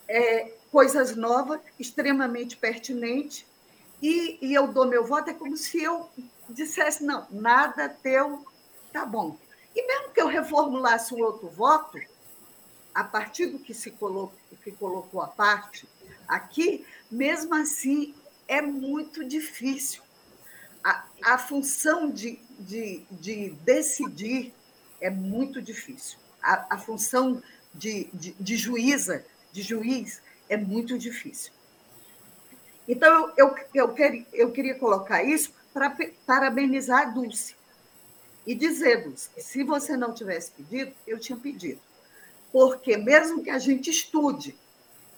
é, 0.08 0.52
coisas 0.70 1.16
novas, 1.16 1.60
extremamente 1.78 2.56
pertinentes, 2.56 3.44
e, 4.02 4.38
e 4.40 4.54
eu 4.54 4.68
dou 4.68 4.86
meu 4.86 5.04
voto, 5.04 5.30
é 5.30 5.34
como 5.34 5.56
se 5.56 5.82
eu 5.82 6.08
dissesse: 6.48 7.04
não, 7.04 7.26
nada 7.30 7.88
teu, 7.88 8.46
tá 8.92 9.04
bom. 9.04 9.36
E 9.74 9.86
mesmo 9.86 10.12
que 10.12 10.20
eu 10.20 10.26
reformulasse 10.26 11.14
um 11.14 11.22
outro 11.22 11.48
voto, 11.48 11.98
a 12.94 13.04
partir 13.04 13.46
do 13.46 13.58
que 13.58 13.72
se 13.72 13.90
colocou, 13.92 14.32
que 14.64 14.72
colocou 14.72 15.20
a 15.20 15.28
parte 15.28 15.88
aqui, 16.26 16.84
mesmo 17.10 17.54
assim 17.54 18.14
é 18.48 18.60
muito 18.60 19.24
difícil 19.24 20.02
a, 20.82 21.04
a 21.24 21.38
função 21.38 22.10
de, 22.10 22.40
de, 22.58 23.04
de, 23.10 23.50
decidir 23.64 24.52
é 25.00 25.11
muito 25.11 25.61
difícil. 25.61 26.19
A, 26.42 26.75
a 26.75 26.78
função 26.78 27.42
de, 27.75 28.09
de, 28.12 28.33
de, 28.38 28.57
juíza, 28.57 29.25
de 29.52 29.62
juiz, 29.62 30.23
é 30.49 30.57
muito 30.57 30.99
difícil. 30.99 31.52
Então, 32.88 33.33
eu, 33.37 33.54
eu, 33.75 33.95
eu, 33.97 34.26
eu 34.33 34.52
queria 34.52 34.75
colocar 34.75 35.23
isso 35.23 35.52
para 35.73 35.97
parabenizar 36.26 37.02
a 37.02 37.11
Dulce 37.11 37.54
e 38.47 38.54
dizer, 38.54 39.04
Dulce, 39.04 39.30
que 39.30 39.40
se 39.40 39.62
você 39.62 39.97
não 39.97 40.12
tivesse 40.12 40.50
pedido, 40.52 40.92
eu 41.07 41.19
tinha 41.19 41.38
pedido. 41.38 41.80
Porque 42.52 42.97
mesmo 42.97 43.42
que 43.42 43.50
a 43.50 43.59
gente 43.59 43.90
estude, 43.90 44.59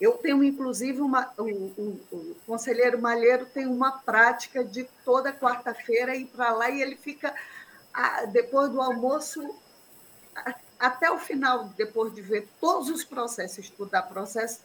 eu 0.01 0.13
tenho, 0.15 0.43
inclusive, 0.43 1.01
uma, 1.01 1.33
o, 1.39 1.45
o, 1.45 2.01
o 2.11 2.37
conselheiro 2.45 3.01
Malheiro 3.01 3.47
tem 3.47 3.67
uma 3.67 3.93
prática 3.93 4.65
de 4.65 4.85
toda 5.05 5.33
quarta-feira 5.33 6.17
ir 6.17 6.27
para 6.27 6.53
lá 6.53 6.69
e 6.69 6.83
ele 6.83 6.97
fica, 6.97 7.33
depois 8.33 8.71
do 8.71 8.83
almoço, 8.83 9.49
até 10.79 11.11
o 11.11 11.19
final, 11.19 11.67
depois 11.77 12.15
de 12.15 12.23
ver 12.23 12.49
todos 12.61 12.89
os 12.89 13.05
processos, 13.05 13.59
estudar 13.59 14.03
processos, 14.03 14.61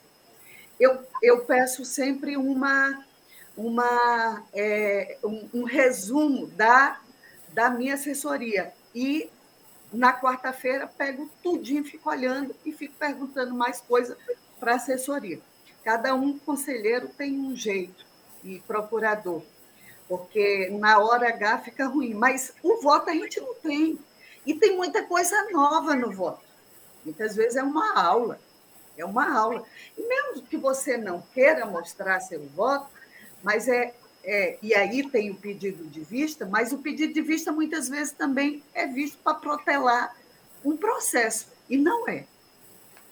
eu, 0.79 0.99
eu 1.21 1.45
peço 1.45 1.83
sempre 1.85 2.37
uma, 2.37 3.03
uma, 3.55 4.43
é, 4.53 5.17
um, 5.23 5.49
um 5.53 5.63
resumo 5.63 6.47
da, 6.47 6.99
da 7.53 7.69
minha 7.69 7.95
assessoria. 7.95 8.73
E 8.93 9.29
na 9.91 10.13
quarta-feira 10.13 10.87
pego 10.87 11.29
tudinho, 11.41 11.83
fico 11.83 12.09
olhando 12.09 12.55
e 12.65 12.71
fico 12.71 12.95
perguntando 12.95 13.53
mais 13.53 13.81
coisas 13.81 14.17
para 14.59 14.75
assessoria. 14.75 15.39
Cada 15.83 16.13
um 16.13 16.37
conselheiro 16.37 17.07
tem 17.07 17.39
um 17.39 17.55
jeito 17.55 18.05
e 18.43 18.59
procurador, 18.59 19.41
porque 20.07 20.69
na 20.79 20.99
hora 20.99 21.29
H 21.29 21.59
fica 21.59 21.87
ruim, 21.87 22.13
mas 22.13 22.53
o 22.61 22.81
voto 22.81 23.09
a 23.09 23.13
gente 23.13 23.39
não 23.39 23.53
tem. 23.55 23.97
E 24.47 24.53
tem 24.53 24.77
muita 24.77 25.03
coisa 25.03 25.49
nova 25.51 25.93
no 25.93 26.09
voto. 26.09 26.41
Muitas 27.03 27.35
vezes 27.35 27.57
é 27.57 27.63
uma 27.63 27.99
aula, 28.01 28.39
é 28.97 29.03
uma 29.03 29.37
aula. 29.37 29.65
E 29.97 30.01
mesmo 30.07 30.41
que 30.43 30.55
você 30.55 30.95
não 30.95 31.21
queira 31.33 31.65
mostrar 31.65 32.21
seu 32.21 32.41
voto, 32.47 32.87
mas 33.43 33.67
é, 33.67 33.93
é, 34.23 34.57
e 34.61 34.73
aí 34.73 35.07
tem 35.09 35.31
o 35.31 35.35
pedido 35.35 35.85
de 35.85 35.99
vista, 35.99 36.45
mas 36.45 36.71
o 36.71 36.77
pedido 36.77 37.13
de 37.13 37.21
vista 37.21 37.51
muitas 37.51 37.89
vezes 37.89 38.13
também 38.13 38.63
é 38.73 38.87
visto 38.87 39.17
para 39.17 39.35
protelar 39.35 40.15
um 40.63 40.77
processo, 40.77 41.47
e 41.69 41.77
não 41.77 42.07
é. 42.07 42.25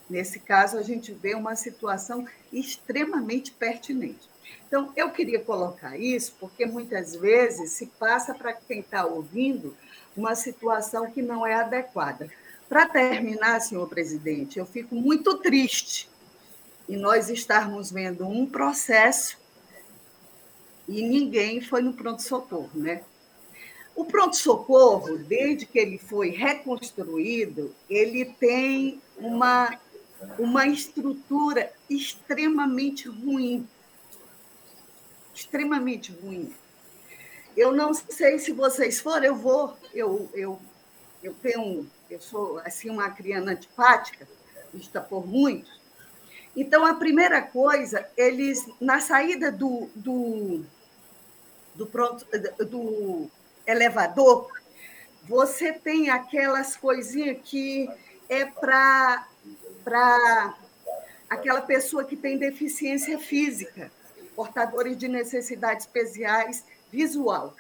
Nesse 0.10 0.39
caso, 0.39 0.77
a 0.77 0.84
gente 0.84 1.12
vê 1.12 1.36
uma 1.36 1.56
situação 1.56 2.25
extremamente 2.51 3.51
pertinente. 3.51 4.30
Então, 4.68 4.94
eu 4.96 5.10
queria 5.10 5.39
colocar 5.39 5.98
isso 5.98 6.36
porque 6.39 6.65
muitas 6.65 7.15
vezes 7.15 7.72
se 7.72 7.88
passa 7.88 8.34
para 8.34 8.54
quem 8.54 8.80
está 8.80 9.06
ouvindo 9.06 9.75
uma 10.16 10.36
situação 10.36 11.12
que 11.12 11.22
não 11.22 11.46
é 11.46 11.54
adequada. 11.54 12.30
Para 12.68 12.88
terminar, 12.88 13.60
senhor 13.60 13.88
presidente, 13.88 14.58
eu 14.58 14.66
fico 14.66 14.96
muito 14.96 15.38
triste 15.38 16.10
em 16.90 16.98
nós 16.98 17.30
estarmos 17.30 17.92
vendo 17.92 18.26
um 18.28 18.46
processo 18.46 19.38
e 20.88 21.02
ninguém 21.02 21.62
foi 21.62 21.82
no 21.82 21.94
pronto-socorro, 21.94 22.70
né? 22.74 23.04
O 23.96 24.04
pronto-socorro, 24.04 25.18
desde 25.18 25.66
que 25.66 25.80
ele 25.80 25.98
foi 25.98 26.30
reconstruído, 26.30 27.74
ele 27.90 28.26
tem 28.26 29.02
uma, 29.18 29.80
uma 30.38 30.68
estrutura 30.68 31.72
extremamente 31.90 33.08
ruim. 33.08 33.68
Extremamente 35.34 36.12
ruim. 36.12 36.54
Eu 37.56 37.72
não 37.72 37.94
sei 37.94 38.38
se 38.38 38.52
vocês 38.52 39.00
forem, 39.00 39.30
eu 39.30 39.36
vou, 39.36 39.78
eu, 39.94 40.30
eu, 40.34 40.60
eu 41.24 41.34
tenho, 41.34 41.90
eu 42.10 42.20
sou 42.20 42.60
assim 42.66 42.90
uma 42.90 43.10
criança 43.10 43.52
antipática, 43.52 44.28
vista 44.74 45.00
por 45.00 45.26
muitos. 45.26 45.80
Então, 46.56 46.86
a 46.86 46.96
primeira 46.96 47.42
coisa, 47.42 48.08
eles, 48.16 48.66
na 48.80 49.00
saída 49.00 49.52
do, 49.52 49.90
do, 49.96 50.64
do, 51.74 51.86
pronto, 51.86 52.26
do 52.66 53.30
elevador, 53.68 54.50
você 55.24 55.74
tem 55.74 56.10
aquelas 56.10 56.76
coisinhas 56.78 57.38
que 57.44 57.90
é 58.30 58.46
para 58.46 59.28
aquela 61.30 61.62
pessoa 61.62 62.04
que 62.04 62.16
tem 62.16 62.38
deficiência 62.38 63.18
física, 63.20 63.92
portadores 64.36 64.98
de 64.98 65.08
necessidades 65.08 65.86
especiais 65.86 66.64
visual. 66.96 67.54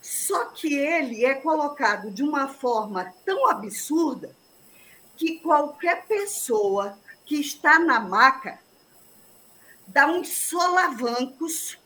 Só 0.00 0.46
que 0.46 0.72
ele 0.72 1.24
é 1.24 1.34
colocado 1.34 2.10
de 2.10 2.22
uma 2.22 2.48
forma 2.48 3.12
tão 3.24 3.48
absurda 3.50 4.34
que 5.16 5.40
qualquer 5.40 6.06
pessoa 6.06 6.96
que 7.26 7.40
está 7.40 7.78
na 7.78 7.98
maca 7.98 8.58
dá 9.86 10.06
uns 10.06 10.28
solavancos 10.28 11.76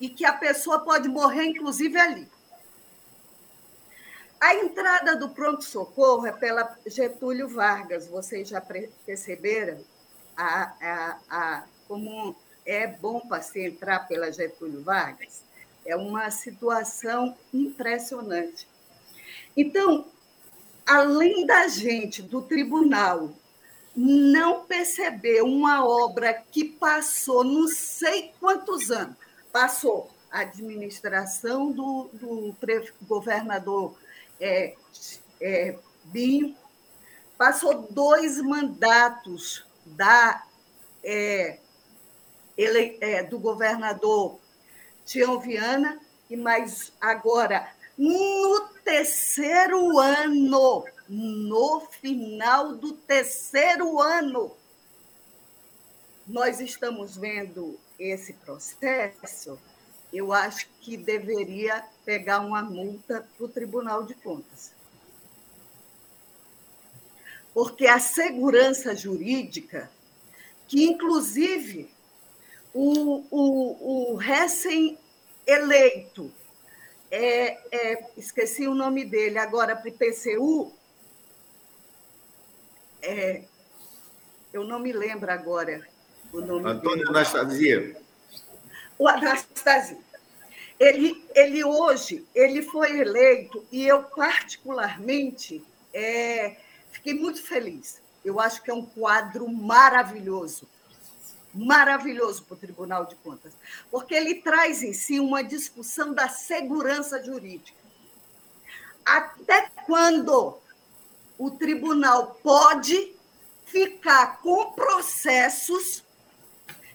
e 0.00 0.08
que 0.08 0.24
a 0.24 0.32
pessoa 0.32 0.78
pode 0.78 1.08
morrer, 1.08 1.44
inclusive, 1.46 1.98
ali. 1.98 2.28
A 4.40 4.54
entrada 4.54 5.16
do 5.16 5.30
pronto-socorro 5.30 6.24
é 6.24 6.32
pela 6.32 6.78
Getúlio 6.86 7.48
Vargas, 7.48 8.06
vocês 8.06 8.48
já 8.48 8.60
perceberam 8.60 9.84
a, 10.36 10.72
a, 10.80 11.18
a, 11.28 11.64
como 11.88 12.36
é 12.64 12.86
bom 12.86 13.18
para 13.20 13.42
se 13.42 13.66
entrar 13.66 14.06
pela 14.06 14.30
Getúlio 14.30 14.82
Vargas? 14.84 15.42
É 15.88 15.96
uma 15.96 16.30
situação 16.30 17.34
impressionante. 17.52 18.68
Então, 19.56 20.04
além 20.86 21.46
da 21.46 21.66
gente, 21.66 22.20
do 22.20 22.42
tribunal, 22.42 23.32
não 23.96 24.66
perceber 24.66 25.42
uma 25.42 25.82
obra 25.82 26.34
que 26.34 26.62
passou 26.62 27.42
não 27.42 27.66
sei 27.66 28.34
quantos 28.38 28.90
anos, 28.90 29.16
passou 29.50 30.10
a 30.30 30.40
administração 30.40 31.72
do, 31.72 32.10
do 32.12 32.54
governador 33.06 33.96
é, 34.38 34.74
é, 35.40 35.78
Binho, 36.04 36.54
passou 37.38 37.88
dois 37.90 38.38
mandatos 38.42 39.64
da, 39.86 40.44
é, 41.02 41.58
ele, 42.58 42.98
é, 43.00 43.22
do 43.22 43.38
governador 43.38 44.38
Tião 45.08 45.40
Viana, 45.40 45.98
e 46.28 46.36
mais 46.36 46.92
agora, 47.00 47.68
no 47.96 48.68
terceiro 48.84 49.98
ano, 49.98 50.84
no 51.08 51.80
final 52.00 52.76
do 52.76 52.92
terceiro 52.92 54.00
ano, 54.00 54.54
nós 56.26 56.60
estamos 56.60 57.16
vendo 57.16 57.80
esse 57.98 58.34
processo 58.34 59.58
eu 60.12 60.32
acho 60.32 60.66
que 60.80 60.96
deveria 60.96 61.84
pegar 62.04 62.40
uma 62.40 62.62
multa 62.62 63.26
para 63.36 63.44
o 63.44 63.48
Tribunal 63.48 64.04
de 64.04 64.14
Contas. 64.14 64.72
Porque 67.52 67.86
a 67.86 67.98
segurança 67.98 68.94
jurídica, 68.94 69.90
que 70.66 70.84
inclusive 70.84 71.90
o, 72.74 73.24
o, 73.30 74.12
o 74.12 74.16
recém-eleito, 74.16 76.30
é, 77.10 77.58
é, 77.74 78.10
esqueci 78.16 78.68
o 78.68 78.74
nome 78.74 79.04
dele 79.04 79.38
agora, 79.38 79.76
para 79.76 79.90
o 79.90 79.92
PCU, 79.92 80.72
é, 83.00 83.44
eu 84.52 84.64
não 84.64 84.78
me 84.78 84.92
lembro 84.92 85.30
agora 85.30 85.86
o 86.32 86.40
nome 86.40 86.68
Antônio 86.68 87.04
dele. 87.04 87.10
Anastasia 87.10 87.96
o 88.98 89.06
Anastasia. 89.06 89.96
Ele, 90.78 91.24
ele 91.34 91.64
hoje 91.64 92.26
ele 92.34 92.62
foi 92.62 93.00
eleito 93.00 93.64
e 93.70 93.86
eu 93.86 94.02
particularmente 94.02 95.64
é, 95.94 96.56
fiquei 96.90 97.14
muito 97.14 97.42
feliz. 97.42 98.02
Eu 98.24 98.40
acho 98.40 98.62
que 98.62 98.70
é 98.70 98.74
um 98.74 98.84
quadro 98.84 99.48
maravilhoso, 99.48 100.68
maravilhoso 101.54 102.42
para 102.44 102.54
o 102.54 102.58
Tribunal 102.58 103.06
de 103.06 103.14
Contas, 103.16 103.52
porque 103.90 104.14
ele 104.14 104.36
traz 104.36 104.82
em 104.82 104.92
si 104.92 105.18
uma 105.18 105.42
discussão 105.42 106.12
da 106.12 106.28
segurança 106.28 107.22
jurídica. 107.22 107.78
Até 109.04 109.70
quando 109.86 110.58
o 111.38 111.50
tribunal 111.50 112.38
pode 112.42 113.14
ficar 113.64 114.40
com 114.42 114.72
processos 114.72 116.04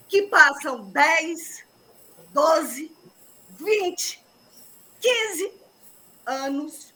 que 0.08 0.22
passam 0.22 0.84
10, 0.90 1.64
12, 2.32 2.92
20, 3.58 4.24
15 5.00 5.52
anos. 6.26 6.94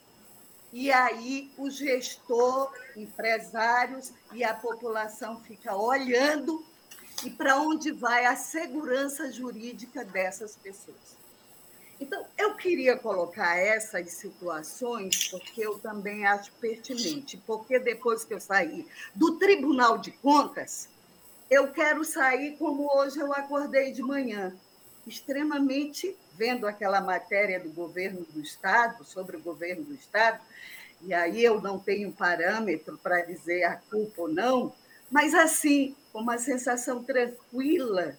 E 0.72 0.92
aí 0.92 1.50
o 1.56 1.70
gestor, 1.70 2.70
empresários 2.94 4.12
e 4.32 4.44
a 4.44 4.52
população 4.52 5.40
fica 5.40 5.74
olhando 5.74 6.64
e 7.24 7.30
para 7.30 7.58
onde 7.60 7.90
vai 7.90 8.26
a 8.26 8.36
segurança 8.36 9.30
jurídica 9.32 10.04
dessas 10.04 10.56
pessoas. 10.56 11.18
Então, 12.00 12.24
eu 12.36 12.54
queria 12.54 12.96
colocar 12.96 13.56
essas 13.56 14.12
situações 14.12 15.28
porque 15.28 15.60
eu 15.60 15.78
também 15.78 16.26
acho 16.26 16.52
pertinente, 16.52 17.36
porque 17.44 17.78
depois 17.80 18.24
que 18.24 18.34
eu 18.34 18.40
saí 18.40 18.86
do 19.14 19.36
Tribunal 19.36 19.98
de 19.98 20.12
Contas, 20.12 20.88
eu 21.50 21.72
quero 21.72 22.04
sair 22.04 22.56
como 22.56 22.88
hoje 22.94 23.18
eu 23.18 23.32
acordei 23.32 23.90
de 23.90 24.02
manhã, 24.02 24.54
extremamente 25.06 26.14
vendo 26.34 26.68
aquela 26.68 27.00
matéria 27.00 27.58
do 27.58 27.70
governo 27.70 28.24
do 28.30 28.40
Estado, 28.40 29.04
sobre 29.04 29.36
o 29.36 29.40
governo 29.40 29.82
do 29.82 29.94
Estado, 29.94 30.40
e 31.02 31.12
aí 31.12 31.42
eu 31.42 31.60
não 31.60 31.78
tenho 31.80 32.12
parâmetro 32.12 32.96
para 32.98 33.22
dizer 33.22 33.64
a 33.64 33.76
culpa 33.76 34.22
ou 34.22 34.28
não, 34.28 34.72
mas 35.10 35.34
assim, 35.34 35.96
com 36.12 36.20
uma 36.20 36.38
sensação 36.38 37.02
tranquila 37.02 38.18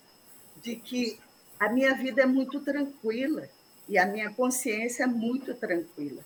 de 0.62 0.76
que 0.76 1.20
a 1.60 1.70
minha 1.70 1.94
vida 1.94 2.22
é 2.22 2.26
muito 2.26 2.60
tranquila 2.62 3.50
e 3.88 3.98
a 3.98 4.06
minha 4.06 4.32
consciência 4.34 5.04
é 5.04 5.08
muito 5.08 5.54
tranquila. 5.54 6.24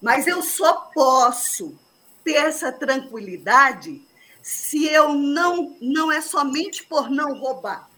Mas 0.00 0.26
eu 0.26 0.42
só 0.42 0.90
posso 0.94 1.78
ter 2.22 2.34
essa 2.34 2.70
tranquilidade 2.70 4.02
se 4.42 4.86
eu 4.86 5.12
não 5.14 5.76
não 5.80 6.10
é 6.12 6.20
somente 6.20 6.84
por 6.84 7.10
não 7.10 7.38
roubar, 7.38 7.90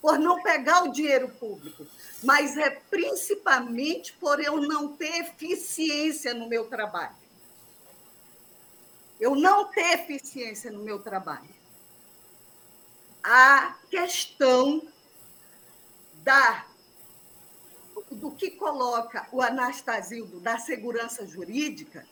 por 0.00 0.18
não 0.18 0.42
pegar 0.42 0.84
o 0.84 0.92
dinheiro 0.92 1.28
público, 1.28 1.86
mas 2.22 2.56
é 2.56 2.70
principalmente 2.70 4.12
por 4.14 4.40
eu 4.40 4.60
não 4.60 4.96
ter 4.96 5.20
eficiência 5.20 6.32
no 6.34 6.48
meu 6.48 6.64
trabalho. 6.64 7.16
Eu 9.18 9.34
não 9.34 9.66
ter 9.66 9.94
eficiência 9.94 10.70
no 10.70 10.80
meu 10.80 10.98
trabalho. 11.00 11.48
A 13.22 13.76
questão 13.90 14.82
da 16.22 16.66
do 18.10 18.30
que 18.30 18.52
coloca 18.52 19.26
o 19.32 19.42
Anastasildo 19.42 20.40
da 20.40 20.58
segurança 20.58 21.26
jurídica, 21.26 22.06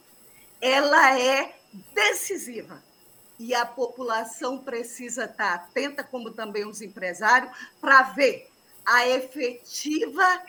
ela 0.60 1.18
é 1.18 1.58
decisiva 1.94 2.82
e 3.38 3.54
a 3.54 3.66
população 3.66 4.58
precisa 4.58 5.24
estar 5.24 5.54
atenta, 5.54 6.02
como 6.02 6.30
também 6.32 6.66
os 6.66 6.80
empresários, 6.80 7.50
para 7.80 8.02
ver 8.02 8.50
a 8.84 9.06
efetiva, 9.08 10.42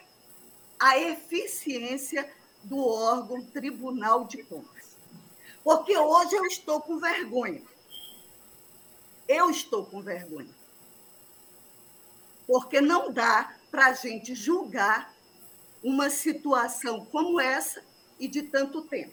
a 0.80 0.98
eficiência 0.98 2.30
do 2.64 2.78
órgão 2.80 3.44
Tribunal 3.46 4.26
de 4.26 4.44
Contas. 4.44 4.77
Porque 5.68 5.98
hoje 5.98 6.34
eu 6.34 6.46
estou 6.46 6.80
com 6.80 6.98
vergonha. 6.98 7.62
Eu 9.28 9.50
estou 9.50 9.86
com 9.86 10.02
vergonha. 10.02 10.56
Porque 12.48 12.80
não 12.80 13.12
dá 13.12 13.54
para 13.70 13.88
a 13.88 13.92
gente 13.94 14.34
julgar 14.34 15.14
uma 15.84 16.10
situação 16.10 17.04
como 17.08 17.38
essa 17.38 17.84
e 18.18 18.30
de 18.30 18.44
tanto 18.44 18.84
tempo. 18.84 19.12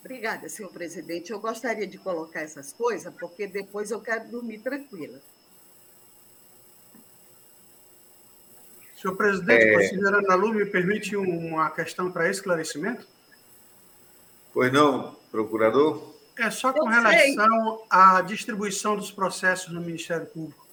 Obrigada, 0.00 0.48
senhor 0.48 0.72
presidente. 0.72 1.30
Eu 1.30 1.38
gostaria 1.38 1.86
de 1.86 1.98
colocar 1.98 2.40
essas 2.40 2.72
coisas, 2.72 3.12
porque 3.16 3.46
depois 3.46 3.90
eu 3.90 4.00
quero 4.00 4.30
dormir 4.30 4.60
tranquila. 4.60 5.20
Senhor 8.96 9.14
presidente, 9.14 9.66
é... 9.66 9.74
considerando 9.74 10.30
a 10.30 10.34
Lu, 10.34 10.54
me 10.54 10.64
permite 10.64 11.14
uma 11.14 11.68
questão 11.70 12.10
para 12.10 12.30
esclarecimento? 12.30 13.17
Pois 14.58 14.72
não, 14.72 15.14
procurador? 15.30 16.16
É 16.36 16.50
só 16.50 16.72
com 16.72 16.88
relação 16.88 17.80
à 17.88 18.20
distribuição 18.22 18.96
dos 18.96 19.12
processos 19.12 19.72
no 19.72 19.80
Ministério 19.80 20.26
Público. 20.26 20.66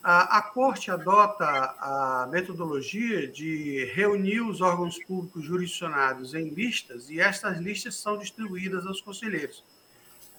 A, 0.00 0.38
a 0.38 0.42
Corte 0.42 0.92
adota 0.92 1.44
a 1.44 2.28
metodologia 2.30 3.26
de 3.26 3.84
reunir 3.86 4.42
os 4.42 4.60
órgãos 4.60 4.96
públicos 5.02 5.42
jurisdicionados 5.42 6.34
em 6.34 6.50
listas 6.50 7.10
e 7.10 7.18
estas 7.18 7.58
listas 7.58 7.96
são 7.96 8.16
distribuídas 8.16 8.86
aos 8.86 9.00
conselheiros. 9.00 9.64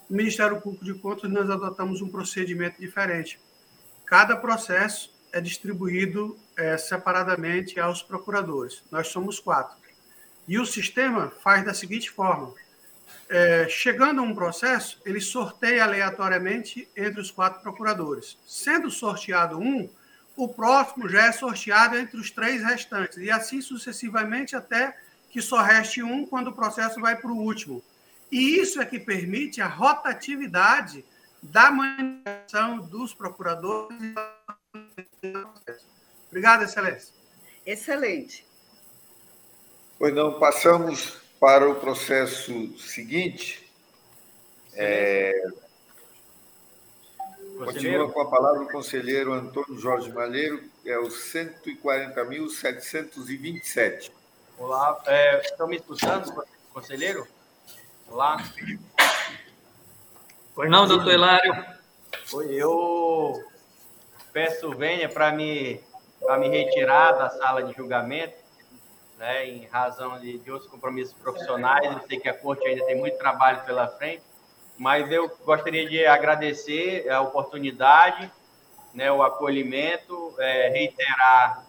No 0.09 0.15
Ministério 0.15 0.61
Público 0.61 0.85
de 0.85 0.93
Contas, 0.93 1.29
nós 1.29 1.49
adotamos 1.49 2.01
um 2.01 2.07
procedimento 2.07 2.79
diferente. 2.79 3.37
Cada 4.05 4.37
processo 4.37 5.13
é 5.33 5.41
distribuído 5.41 6.37
é, 6.55 6.77
separadamente 6.77 7.77
aos 7.81 8.01
procuradores. 8.01 8.81
Nós 8.89 9.09
somos 9.09 9.41
quatro. 9.41 9.75
E 10.47 10.57
o 10.57 10.65
sistema 10.65 11.33
faz 11.43 11.65
da 11.65 11.73
seguinte 11.73 12.09
forma: 12.09 12.53
é, 13.29 13.67
chegando 13.67 14.19
a 14.19 14.23
um 14.23 14.35
processo, 14.35 15.01
ele 15.05 15.19
sorteia 15.19 15.83
aleatoriamente 15.83 16.87
entre 16.95 17.19
os 17.19 17.31
quatro 17.31 17.61
procuradores. 17.61 18.37
Sendo 18.45 18.91
sorteado 18.91 19.57
um, 19.59 19.89
o 20.35 20.47
próximo 20.47 21.07
já 21.07 21.27
é 21.27 21.31
sorteado 21.31 21.97
entre 21.97 22.17
os 22.17 22.29
três 22.31 22.63
restantes, 22.63 23.17
e 23.17 23.31
assim 23.31 23.61
sucessivamente 23.61 24.55
até 24.55 24.95
que 25.29 25.41
só 25.41 25.61
reste 25.61 26.03
um 26.03 26.25
quando 26.25 26.49
o 26.49 26.53
processo 26.53 26.99
vai 26.99 27.15
para 27.15 27.31
o 27.31 27.37
último. 27.37 27.83
E 28.31 28.59
isso 28.59 28.81
é 28.81 28.85
que 28.85 28.99
permite 28.99 29.61
a 29.61 29.67
rotatividade 29.67 31.03
da 31.41 31.71
manifestação 31.71 32.79
dos 32.79 33.13
procuradores. 33.13 33.97
Obrigado, 36.29 36.63
Excelência. 36.63 37.13
Excelente. 37.65 38.45
Pois 39.97 40.13
não, 40.13 40.39
passamos 40.39 41.22
para 41.43 41.69
o 41.69 41.75
processo 41.75 42.73
seguinte. 42.79 43.69
É... 44.75 45.45
Continua 47.57 48.09
com 48.09 48.21
a 48.21 48.29
palavra 48.29 48.61
o 48.61 48.71
conselheiro 48.71 49.33
Antônio 49.33 49.77
Jorge 49.77 50.09
Malheiro, 50.09 50.63
é 50.85 50.97
o 50.97 51.09
140.727. 51.09 54.09
Olá, 54.57 55.03
é, 55.05 55.41
estão 55.41 55.67
me 55.67 55.75
escutando, 55.75 56.45
conselheiro? 56.71 57.27
Olá. 58.09 58.37
Pois 60.55 60.71
não, 60.71 60.87
doutor 60.87 61.11
Hilário? 61.11 61.65
Oi, 62.31 62.53
eu 62.53 63.43
peço 64.31 64.73
venha 64.77 65.09
para 65.09 65.33
me, 65.33 65.83
me 66.39 66.47
retirar 66.47 67.11
da 67.11 67.29
sala 67.31 67.63
de 67.63 67.73
julgamento 67.73 68.42
né, 69.23 69.47
em 69.47 69.65
razão 69.67 70.19
de, 70.19 70.37
de 70.37 70.51
outros 70.51 70.69
compromissos 70.69 71.13
profissionais. 71.13 71.89
Eu 71.89 72.01
sei 72.09 72.19
que 72.19 72.27
a 72.27 72.33
corte 72.33 72.67
ainda 72.67 72.85
tem 72.85 72.97
muito 72.97 73.17
trabalho 73.17 73.63
pela 73.63 73.87
frente, 73.87 74.21
mas 74.77 75.09
eu 75.09 75.29
gostaria 75.45 75.87
de 75.87 76.05
agradecer 76.05 77.09
a 77.09 77.21
oportunidade, 77.21 78.29
né, 78.93 79.09
o 79.13 79.23
acolhimento, 79.23 80.35
é, 80.37 80.67
reiterar 80.67 81.65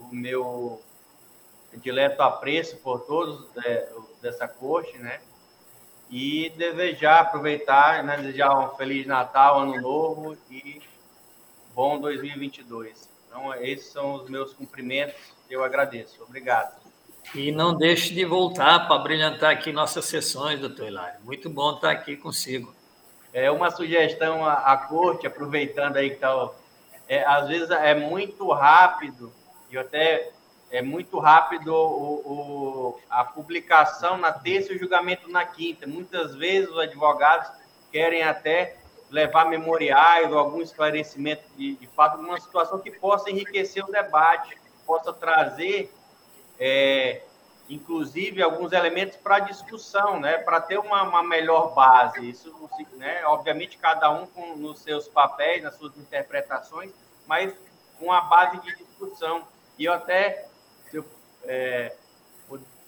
o 0.00 0.12
meu 0.12 0.82
dileto 1.74 2.20
apreço 2.20 2.78
por 2.78 2.98
todos 3.02 3.46
é, 3.64 3.92
dessa 4.20 4.48
corte, 4.48 4.98
né? 4.98 5.20
E 6.10 6.50
desejar, 6.56 7.20
aproveitar, 7.20 8.02
né, 8.02 8.16
desejar 8.16 8.58
um 8.58 8.74
Feliz 8.76 9.06
Natal, 9.06 9.60
Ano 9.60 9.80
Novo 9.80 10.36
e 10.50 10.82
bom 11.74 12.00
2022. 12.00 13.08
Então, 13.28 13.54
esses 13.54 13.92
são 13.92 14.14
os 14.14 14.28
meus 14.28 14.52
cumprimentos. 14.52 15.14
Eu 15.48 15.62
agradeço. 15.62 16.22
Obrigado. 16.24 16.87
E 17.34 17.52
não 17.52 17.76
deixe 17.76 18.14
de 18.14 18.24
voltar 18.24 18.86
para 18.86 18.98
brilhantar 18.98 19.50
aqui 19.50 19.70
nossas 19.70 20.06
sessões, 20.06 20.60
doutor 20.60 20.86
Hilário. 20.86 21.20
Muito 21.24 21.50
bom 21.50 21.74
estar 21.74 21.90
aqui 21.90 22.16
consigo. 22.16 22.74
É 23.34 23.50
uma 23.50 23.70
sugestão 23.70 24.46
à, 24.46 24.54
à 24.72 24.76
corte, 24.76 25.26
aproveitando 25.26 25.96
aí 25.96 26.08
que 26.08 26.16
está. 26.16 26.50
É, 27.06 27.24
às 27.24 27.46
vezes 27.48 27.70
é 27.70 27.94
muito 27.94 28.50
rápido, 28.50 29.32
e 29.70 29.76
até 29.76 30.30
é 30.70 30.80
muito 30.80 31.18
rápido 31.18 31.74
o, 31.74 32.14
o, 32.94 33.00
a 33.10 33.24
publicação 33.24 34.16
na 34.16 34.32
terça 34.32 34.72
e 34.72 34.76
o 34.76 34.78
julgamento 34.78 35.30
na 35.30 35.44
quinta. 35.44 35.86
Muitas 35.86 36.34
vezes 36.34 36.70
os 36.70 36.78
advogados 36.78 37.50
querem 37.92 38.22
até 38.22 38.76
levar 39.10 39.46
memoriais 39.46 40.30
ou 40.32 40.38
algum 40.38 40.62
esclarecimento 40.62 41.42
de, 41.56 41.74
de 41.76 41.86
fato, 41.88 42.18
uma 42.18 42.40
situação 42.40 42.78
que 42.78 42.90
possa 42.90 43.30
enriquecer 43.30 43.84
o 43.84 43.90
debate, 43.90 44.56
possa 44.86 45.12
trazer 45.12 45.92
é, 46.58 47.22
inclusive 47.68 48.42
alguns 48.42 48.72
elementos 48.72 49.16
para 49.16 49.40
discussão, 49.40 50.18
né, 50.18 50.38
para 50.38 50.60
ter 50.60 50.78
uma, 50.78 51.02
uma, 51.02 51.22
melhor 51.22 51.74
base. 51.74 52.28
Isso, 52.28 52.52
né, 52.96 53.24
obviamente, 53.26 53.76
cada 53.76 54.10
um 54.10 54.26
com 54.26 54.56
nos 54.56 54.80
seus 54.80 55.06
papéis, 55.06 55.62
nas 55.62 55.76
suas 55.76 55.96
interpretações, 55.96 56.92
mas 57.26 57.54
com 57.98 58.10
a 58.12 58.22
base 58.22 58.60
de 58.60 58.74
discussão. 58.76 59.46
E 59.78 59.84
eu 59.84 59.92
até, 59.92 60.48
se, 60.90 60.96
eu, 60.96 61.04
é, 61.44 61.94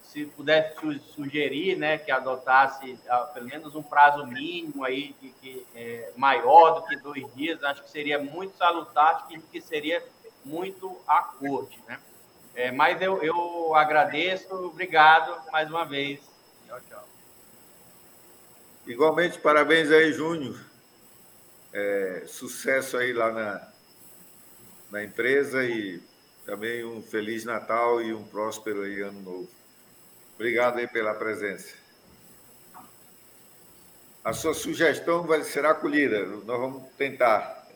se 0.02 0.24
pudesse 0.24 0.74
sugerir, 1.14 1.76
né, 1.76 1.98
que 1.98 2.10
adotasse 2.10 2.98
ah, 3.08 3.30
pelo 3.34 3.46
menos 3.46 3.74
um 3.74 3.82
prazo 3.82 4.26
mínimo 4.26 4.82
aí 4.82 5.14
de, 5.20 5.30
que 5.30 5.66
é, 5.74 6.12
maior 6.16 6.80
do 6.80 6.86
que 6.86 6.96
dois 6.96 7.32
dias, 7.34 7.62
acho 7.62 7.82
que 7.82 7.90
seria 7.90 8.18
muito 8.18 8.56
salutar, 8.56 9.28
que 9.28 9.60
seria 9.60 10.02
muito 10.44 10.96
a 11.06 11.22
corte, 11.22 11.78
né? 11.86 12.00
É, 12.54 12.70
mas 12.70 13.00
eu, 13.00 13.22
eu 13.22 13.74
agradeço, 13.74 14.52
obrigado 14.54 15.50
mais 15.50 15.68
uma 15.68 15.84
vez. 15.84 16.20
Tchau, 16.66 16.80
tchau. 16.88 17.08
Igualmente, 18.86 19.38
parabéns 19.38 19.90
aí, 19.90 20.12
Júnior. 20.12 20.58
É, 21.72 22.24
sucesso 22.26 22.96
aí 22.96 23.12
lá 23.12 23.30
na, 23.30 23.68
na 24.90 25.04
empresa 25.04 25.64
e 25.64 26.02
também 26.44 26.84
um 26.84 27.00
Feliz 27.00 27.44
Natal 27.44 28.02
e 28.02 28.12
um 28.12 28.24
próspero 28.24 28.82
aí, 28.82 29.00
ano 29.00 29.20
novo. 29.20 29.48
Obrigado 30.34 30.78
aí 30.78 30.88
pela 30.88 31.14
presença. 31.14 31.74
A 34.24 34.32
sua 34.32 34.52
sugestão 34.52 35.22
vai 35.22 35.42
ser 35.44 35.64
acolhida, 35.64 36.26
nós 36.26 36.58
vamos 36.58 36.82
tentar. 36.98 37.66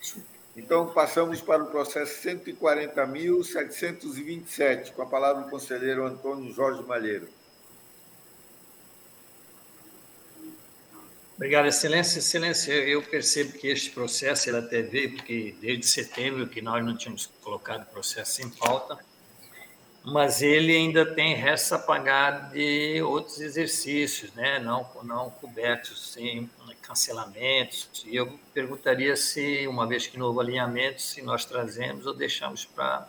Então, 0.62 0.92
passamos 0.92 1.40
para 1.40 1.64
o 1.64 1.70
processo 1.70 2.22
140.727, 2.28 4.92
com 4.92 5.00
a 5.00 5.06
palavra 5.06 5.44
do 5.44 5.48
conselheiro 5.48 6.04
Antônio 6.04 6.52
Jorge 6.52 6.82
Malheiro. 6.82 7.26
Obrigado, 11.34 11.66
Excelência. 11.66 12.18
Excelência, 12.18 12.72
eu 12.72 13.02
percebo 13.02 13.54
que 13.54 13.68
este 13.68 13.90
processo 13.90 14.50
ele 14.50 14.58
até 14.58 14.82
veio, 14.82 15.16
porque 15.16 15.54
desde 15.62 15.86
setembro 15.86 16.46
que 16.46 16.60
nós 16.60 16.84
não 16.84 16.94
tínhamos 16.94 17.24
colocado 17.42 17.84
o 17.84 17.86
processo 17.86 18.42
em 18.42 18.50
pauta, 18.50 18.98
mas 20.02 20.40
ele 20.40 20.74
ainda 20.74 21.04
tem 21.04 21.34
resta 21.34 21.76
a 21.76 21.78
pagar 21.78 22.50
de 22.50 23.02
outros 23.02 23.40
exercícios, 23.40 24.32
né? 24.32 24.58
não, 24.58 24.86
não 25.02 25.30
cobertos, 25.30 26.12
sem 26.12 26.48
cancelamentos. 26.80 28.04
E 28.06 28.16
eu 28.16 28.38
perguntaria 28.54 29.14
se, 29.14 29.66
uma 29.66 29.86
vez 29.86 30.06
que 30.06 30.20
houve 30.20 30.40
alinhamento, 30.40 31.02
se 31.02 31.22
nós 31.22 31.44
trazemos 31.44 32.06
ou 32.06 32.14
deixamos 32.14 32.64
para 32.64 33.08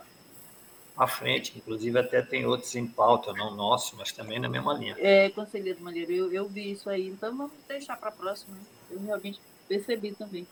a 0.98 1.08
frente. 1.08 1.58
Inclusive, 1.58 1.98
até 1.98 2.22
tem 2.22 2.46
outros 2.46 2.76
em 2.76 2.86
pauta, 2.86 3.32
não 3.34 3.56
nosso, 3.56 3.96
mas 3.96 4.12
também 4.12 4.38
na 4.38 4.50
mesma 4.50 4.74
linha. 4.74 4.96
É, 5.00 5.30
conselheiro 5.30 5.82
Malheiro, 5.82 6.12
eu, 6.12 6.32
eu 6.32 6.48
vi 6.48 6.72
isso 6.72 6.90
aí, 6.90 7.08
então 7.08 7.36
vamos 7.36 7.54
deixar 7.68 7.96
para 7.96 8.10
a 8.10 8.12
próxima. 8.12 8.56
Eu 8.90 9.00
realmente 9.00 9.40
percebi 9.68 10.12
também. 10.12 10.46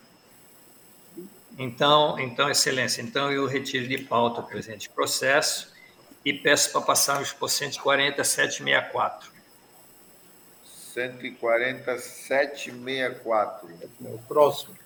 Então, 1.57 2.17
então, 2.17 2.49
Excelência, 2.49 3.01
então 3.01 3.29
eu 3.29 3.45
retiro 3.45 3.85
de 3.87 3.97
pauta 3.97 4.39
o 4.39 4.43
presente 4.43 4.89
processo 4.89 5.77
e 6.23 6.33
peço 6.33 6.71
para 6.71 6.81
passarmos 6.81 7.31
por 7.31 7.49
14764. 7.49 9.31
14764. 10.93 13.69
O 14.01 14.19
próximo. 14.27 14.77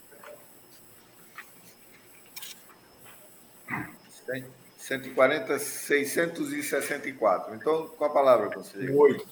140, 4.77 5.59
664. 5.59 7.55
Então, 7.55 7.87
com 7.87 8.05
a 8.05 8.09
palavra, 8.09 8.49
conselheiro. 8.49 8.97
Oito. 8.97 9.27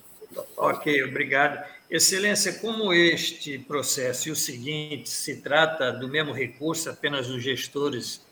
Ok, 0.56 1.04
obrigado. 1.04 1.62
Excelência, 1.90 2.54
como 2.54 2.94
este 2.94 3.60
processo 3.60 4.30
e 4.30 4.32
o 4.32 4.36
seguinte 4.36 5.10
se 5.10 5.42
trata 5.42 5.92
do 5.92 6.08
mesmo 6.08 6.32
recurso, 6.32 6.90
apenas 6.90 7.28
os 7.28 7.44
gestores 7.44 8.26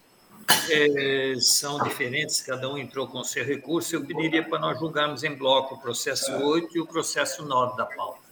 é, 0.70 1.36
são 1.40 1.82
diferentes, 1.84 2.42
cada 2.42 2.70
um 2.70 2.78
entrou 2.78 3.08
com 3.08 3.24
seu 3.24 3.44
recurso, 3.44 3.96
eu 3.96 4.06
pediria 4.06 4.48
para 4.48 4.60
nós 4.60 4.80
julgarmos 4.80 5.24
em 5.24 5.36
bloco 5.36 5.76
o 5.76 5.80
processo 5.80 6.32
8 6.32 6.78
e 6.78 6.80
o 6.82 6.86
processo 6.86 7.44
9 7.46 7.78
da 7.78 7.86
pauta. 7.86 8.30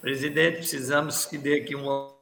Presidente, 0.00 0.56
precisamos 0.58 1.26
que 1.26 1.36
dê 1.36 1.60
aqui 1.60 1.76
um. 1.76 2.14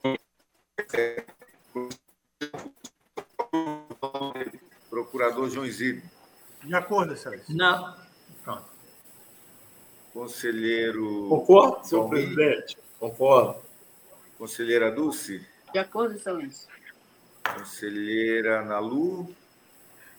Procurador 4.90 5.48
João 5.48 5.64
Isidro. 5.64 6.02
De 6.64 6.74
acordo, 6.74 7.12
excelência. 7.12 7.54
Não. 7.54 8.07
Conselheiro. 10.18 11.28
Concordo, 11.28 11.86
senhor 11.86 12.08
presidente. 12.08 12.76
Concordo. 12.98 13.62
Conselheira 14.36 14.90
Dulce. 14.90 15.46
De 15.72 15.78
acordo, 15.78 16.16
excelência. 16.16 16.68
Conselheira 17.56 18.64
Nalu. 18.64 19.32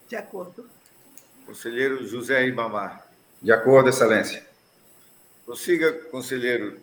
De 0.08 0.16
acordo. 0.16 0.70
Conselheiro 1.46 2.08
José 2.08 2.48
Ibamar. 2.48 3.12
De 3.42 3.52
acordo, 3.52 3.90
excelência. 3.90 4.48
Prossiga, 5.46 5.92
conselheiro. 6.10 6.80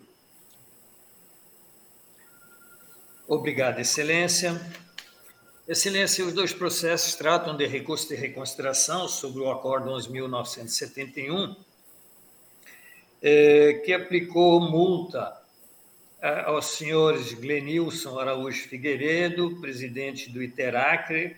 Obrigado, 3.27 3.79
excelência. 3.79 4.61
Excelência, 5.67 6.23
os 6.23 6.33
dois 6.33 6.53
processos 6.53 7.15
tratam 7.15 7.57
de 7.57 7.65
recurso 7.65 8.09
de 8.09 8.15
reconsideração 8.15 9.07
sobre 9.07 9.41
o 9.41 9.49
Acordo 9.49 9.89
11.971, 9.89 11.55
é, 13.21 13.81
que 13.85 13.93
aplicou 13.93 14.59
multa 14.59 15.35
aos 16.45 16.65
senhores 16.77 17.33
Glenilson 17.33 18.19
Araújo 18.19 18.67
Figueiredo, 18.67 19.59
presidente 19.61 20.29
do 20.29 20.41
Iteracre, 20.41 21.37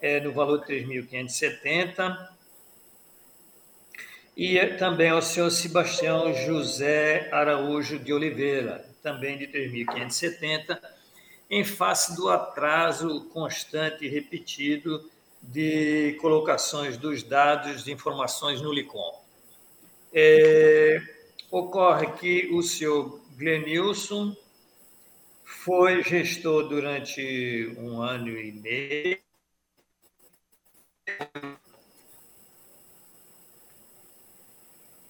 é, 0.00 0.20
no 0.20 0.32
valor 0.32 0.64
de 0.64 0.74
3.570, 0.74 2.28
e 4.36 4.58
também 4.78 5.10
ao 5.10 5.22
senhor 5.22 5.50
Sebastião 5.50 6.32
José 6.34 7.28
Araújo 7.30 7.98
de 7.98 8.12
Oliveira, 8.12 8.84
também 9.02 9.38
de 9.38 9.46
3.570, 9.46 10.80
em 11.50 11.64
face 11.64 12.16
do 12.16 12.28
atraso 12.28 13.28
constante 13.32 14.04
e 14.04 14.08
repetido 14.08 15.10
de 15.42 16.16
colocações 16.20 16.96
dos 16.96 17.22
dados 17.22 17.84
de 17.84 17.92
informações 17.92 18.60
no 18.60 18.72
LICOM. 18.72 19.19
É, 20.12 21.00
ocorre 21.50 22.12
que 22.12 22.50
o 22.52 22.62
senhor 22.62 23.20
Glenilson 23.36 24.34
foi 25.44 26.02
gestor 26.02 26.68
durante 26.68 27.74
um 27.78 28.02
ano 28.02 28.28
e 28.28 28.52
meio, 28.52 29.18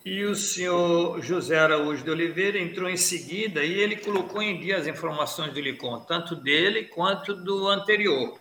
E 0.02 0.24
o 0.24 0.34
senhor 0.34 1.22
José 1.22 1.58
Araújo 1.58 2.02
de 2.02 2.10
Oliveira 2.10 2.58
entrou 2.58 2.88
em 2.88 2.96
seguida 2.96 3.62
e 3.62 3.74
ele 3.74 3.96
colocou 3.96 4.40
em 4.40 4.58
dia 4.58 4.78
as 4.78 4.86
informações 4.86 5.52
do 5.52 5.60
LICOM, 5.60 6.00
tanto 6.00 6.34
dele 6.34 6.84
quanto 6.84 7.34
do 7.34 7.68
anterior. 7.68 8.36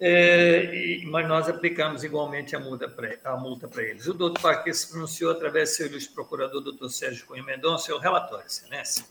É, 0.00 0.64
e, 0.74 1.06
mas 1.06 1.26
nós 1.26 1.48
aplicamos 1.48 2.04
igualmente 2.04 2.54
a 2.54 2.60
multa 2.60 2.88
para 2.88 3.82
eles. 3.82 4.06
O 4.06 4.14
doutor 4.14 4.40
Paquet 4.40 4.72
se 4.72 4.90
pronunciou 4.90 5.32
através 5.32 5.70
do 5.70 5.74
seu 5.74 5.86
ilustre 5.86 6.14
procurador, 6.14 6.60
doutor 6.60 6.88
Sérgio 6.88 7.26
Cunha 7.26 7.42
Mendonça, 7.42 7.86
seu 7.86 7.98
relatório, 7.98 8.46
excelência. 8.46 9.04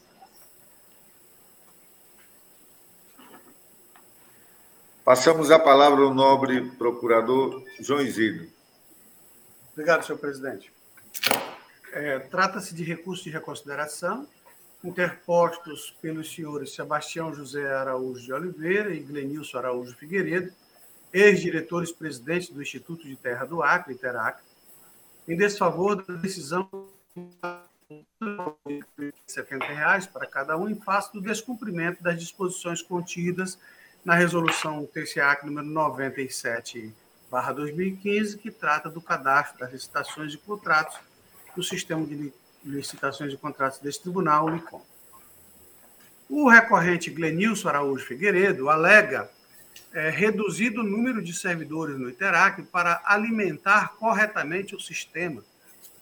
Passamos 5.03 5.51
a 5.51 5.59
palavra 5.59 6.03
ao 6.03 6.13
nobre 6.13 6.69
procurador 6.71 7.63
João 7.79 8.01
Isidro. 8.01 8.47
Obrigado, 9.73 10.05
senhor 10.05 10.17
presidente. 10.17 10.71
É, 11.93 12.19
Trata-se 12.19 12.75
de 12.75 12.83
recurso 12.83 13.23
de 13.23 13.29
reconsideração 13.29 14.27
interpostos 14.83 15.95
pelos 16.01 16.33
senhores 16.33 16.73
Sebastião 16.73 17.33
José 17.33 17.73
Araújo 17.73 18.21
de 18.21 18.33
Oliveira 18.33 18.93
e 18.93 18.99
Glenilson 18.99 19.57
Araújo 19.57 19.95
Figueiredo, 19.95 20.51
ex-diretores 21.13 21.91
presidentes 21.91 22.49
do 22.49 22.61
Instituto 22.61 23.07
de 23.07 23.15
Terra 23.15 23.45
do 23.45 23.63
Acre, 23.63 23.93
Interacre, 23.93 24.43
em 25.27 25.35
desfavor 25.35 26.03
da 26.03 26.13
decisão 26.15 26.69
de 27.89 29.13
70 29.25 29.65
reais 29.65 30.05
para 30.05 30.27
cada 30.27 30.57
um 30.57 30.69
em 30.69 30.75
face 30.75 31.11
do 31.13 31.21
descumprimento 31.21 32.03
das 32.03 32.19
disposições 32.19 32.81
contidas 32.81 33.57
na 34.03 34.15
resolução 34.15 34.85
TCAC 34.85 35.45
número 35.45 35.67
97 35.67 36.93
2015, 37.29 38.37
que 38.37 38.49
trata 38.49 38.89
do 38.89 39.01
cadastro 39.01 39.59
das 39.59 39.71
licitações 39.71 40.31
de 40.31 40.37
contratos 40.37 40.97
do 41.55 41.61
Sistema 41.61 42.05
de 42.05 42.31
Licitações 42.63 43.33
e 43.33 43.37
Contratos 43.37 43.79
deste 43.79 44.03
Tribunal, 44.03 44.45
o 44.45 44.49
LICOM. 44.49 44.81
O 46.29 46.49
recorrente 46.49 47.09
Glenilson 47.09 47.69
Araújo 47.69 48.05
Figueiredo 48.05 48.69
alega 48.69 49.29
é, 49.93 50.09
reduzido 50.09 50.81
o 50.81 50.83
número 50.83 51.21
de 51.21 51.33
servidores 51.33 51.97
no 51.97 52.09
Iterac 52.09 52.61
para 52.63 53.01
alimentar 53.05 53.95
corretamente 53.95 54.75
o 54.75 54.79
sistema 54.79 55.43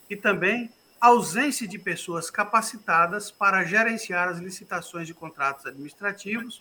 e 0.10 0.16
também 0.16 0.72
ausência 1.00 1.68
de 1.68 1.78
pessoas 1.78 2.30
capacitadas 2.30 3.30
para 3.30 3.64
gerenciar 3.64 4.30
as 4.30 4.40
licitações 4.40 5.08
de 5.08 5.14
contratos 5.14 5.66
administrativos, 5.66 6.60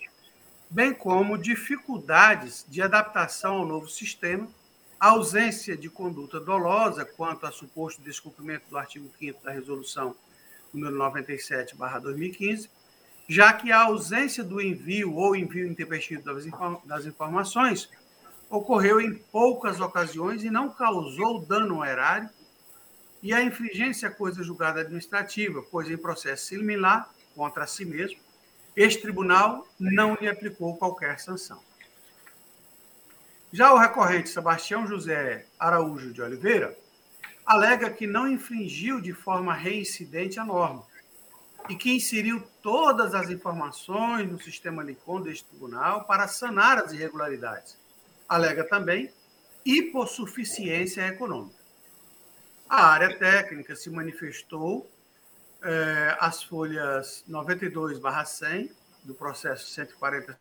bem 0.68 0.92
como 0.92 1.38
dificuldades 1.38 2.64
de 2.68 2.82
adaptação 2.82 3.56
ao 3.56 3.66
novo 3.66 3.88
sistema 3.88 4.48
ausência 4.98 5.76
de 5.76 5.90
conduta 5.90 6.40
dolosa 6.40 7.04
quanto 7.04 7.44
a 7.46 7.52
suposto 7.52 8.00
descumprimento 8.00 8.64
do 8.70 8.78
artigo 8.78 9.10
5 9.18 9.44
da 9.44 9.50
resolução 9.50 10.16
número 10.72 10.96
97/2015, 10.96 12.70
já 13.28 13.52
que 13.52 13.72
a 13.72 13.82
ausência 13.82 14.44
do 14.44 14.60
envio 14.60 15.14
ou 15.14 15.34
envio 15.34 15.66
intempestivo 15.66 16.22
das 16.84 17.06
informações 17.06 17.88
ocorreu 18.50 19.00
em 19.00 19.14
poucas 19.14 19.80
ocasiões 19.80 20.44
e 20.44 20.50
não 20.50 20.70
causou 20.70 21.40
dano 21.40 21.76
ao 21.76 21.84
erário, 21.84 22.28
e 23.22 23.32
a 23.32 23.42
infringência 23.42 24.10
coisa 24.10 24.42
julgada 24.42 24.80
administrativa, 24.80 25.62
pois 25.70 25.90
em 25.90 25.96
processo 25.96 26.46
similar 26.46 27.10
contra 27.34 27.66
si 27.66 27.84
mesmo, 27.84 28.20
este 28.76 29.00
tribunal 29.00 29.66
não 29.80 30.14
lhe 30.20 30.28
aplicou 30.28 30.76
qualquer 30.76 31.18
sanção. 31.18 31.58
Já 33.50 33.72
o 33.72 33.78
recorrente 33.78 34.28
Sebastião 34.28 34.86
José 34.86 35.46
Araújo 35.58 36.12
de 36.12 36.20
Oliveira 36.20 36.76
alega 37.46 37.88
que 37.88 38.06
não 38.06 38.28
infringiu 38.28 39.00
de 39.00 39.12
forma 39.12 39.54
reincidente 39.54 40.38
a 40.38 40.44
norma 40.44 40.84
e 41.68 41.76
que 41.76 41.92
inseriu 41.92 42.42
todas 42.64 43.14
as 43.14 43.28
informações 43.28 44.26
no 44.26 44.40
sistema 44.40 44.82
LICOM 44.82 45.20
deste 45.20 45.44
tribunal 45.44 46.06
para 46.06 46.26
sanar 46.26 46.78
as 46.78 46.92
irregularidades. 46.94 47.76
Alega 48.26 48.64
também 48.64 49.12
hipossuficiência 49.66 51.06
econômica. 51.08 51.58
A 52.66 52.86
área 52.86 53.18
técnica 53.18 53.76
se 53.76 53.90
manifestou 53.90 54.90
eh, 55.62 56.16
as 56.18 56.42
folhas 56.42 57.22
92/100 57.28 58.70
do 59.04 59.12
processo 59.14 59.68
140 59.68 60.38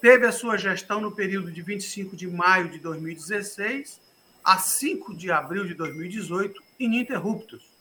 teve 0.00 0.24
a 0.24 0.30
sua 0.30 0.56
gestão 0.56 1.00
no 1.00 1.10
período 1.10 1.50
de 1.50 1.60
25 1.62 2.14
de 2.14 2.28
maio 2.28 2.68
de 2.68 2.78
2016 2.78 4.00
a 4.44 4.58
5 4.58 5.16
de 5.16 5.32
abril 5.32 5.64
de 5.64 5.74
2018, 5.74 6.62
ininterruptos. 6.78 7.71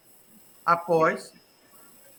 Após, 0.65 1.33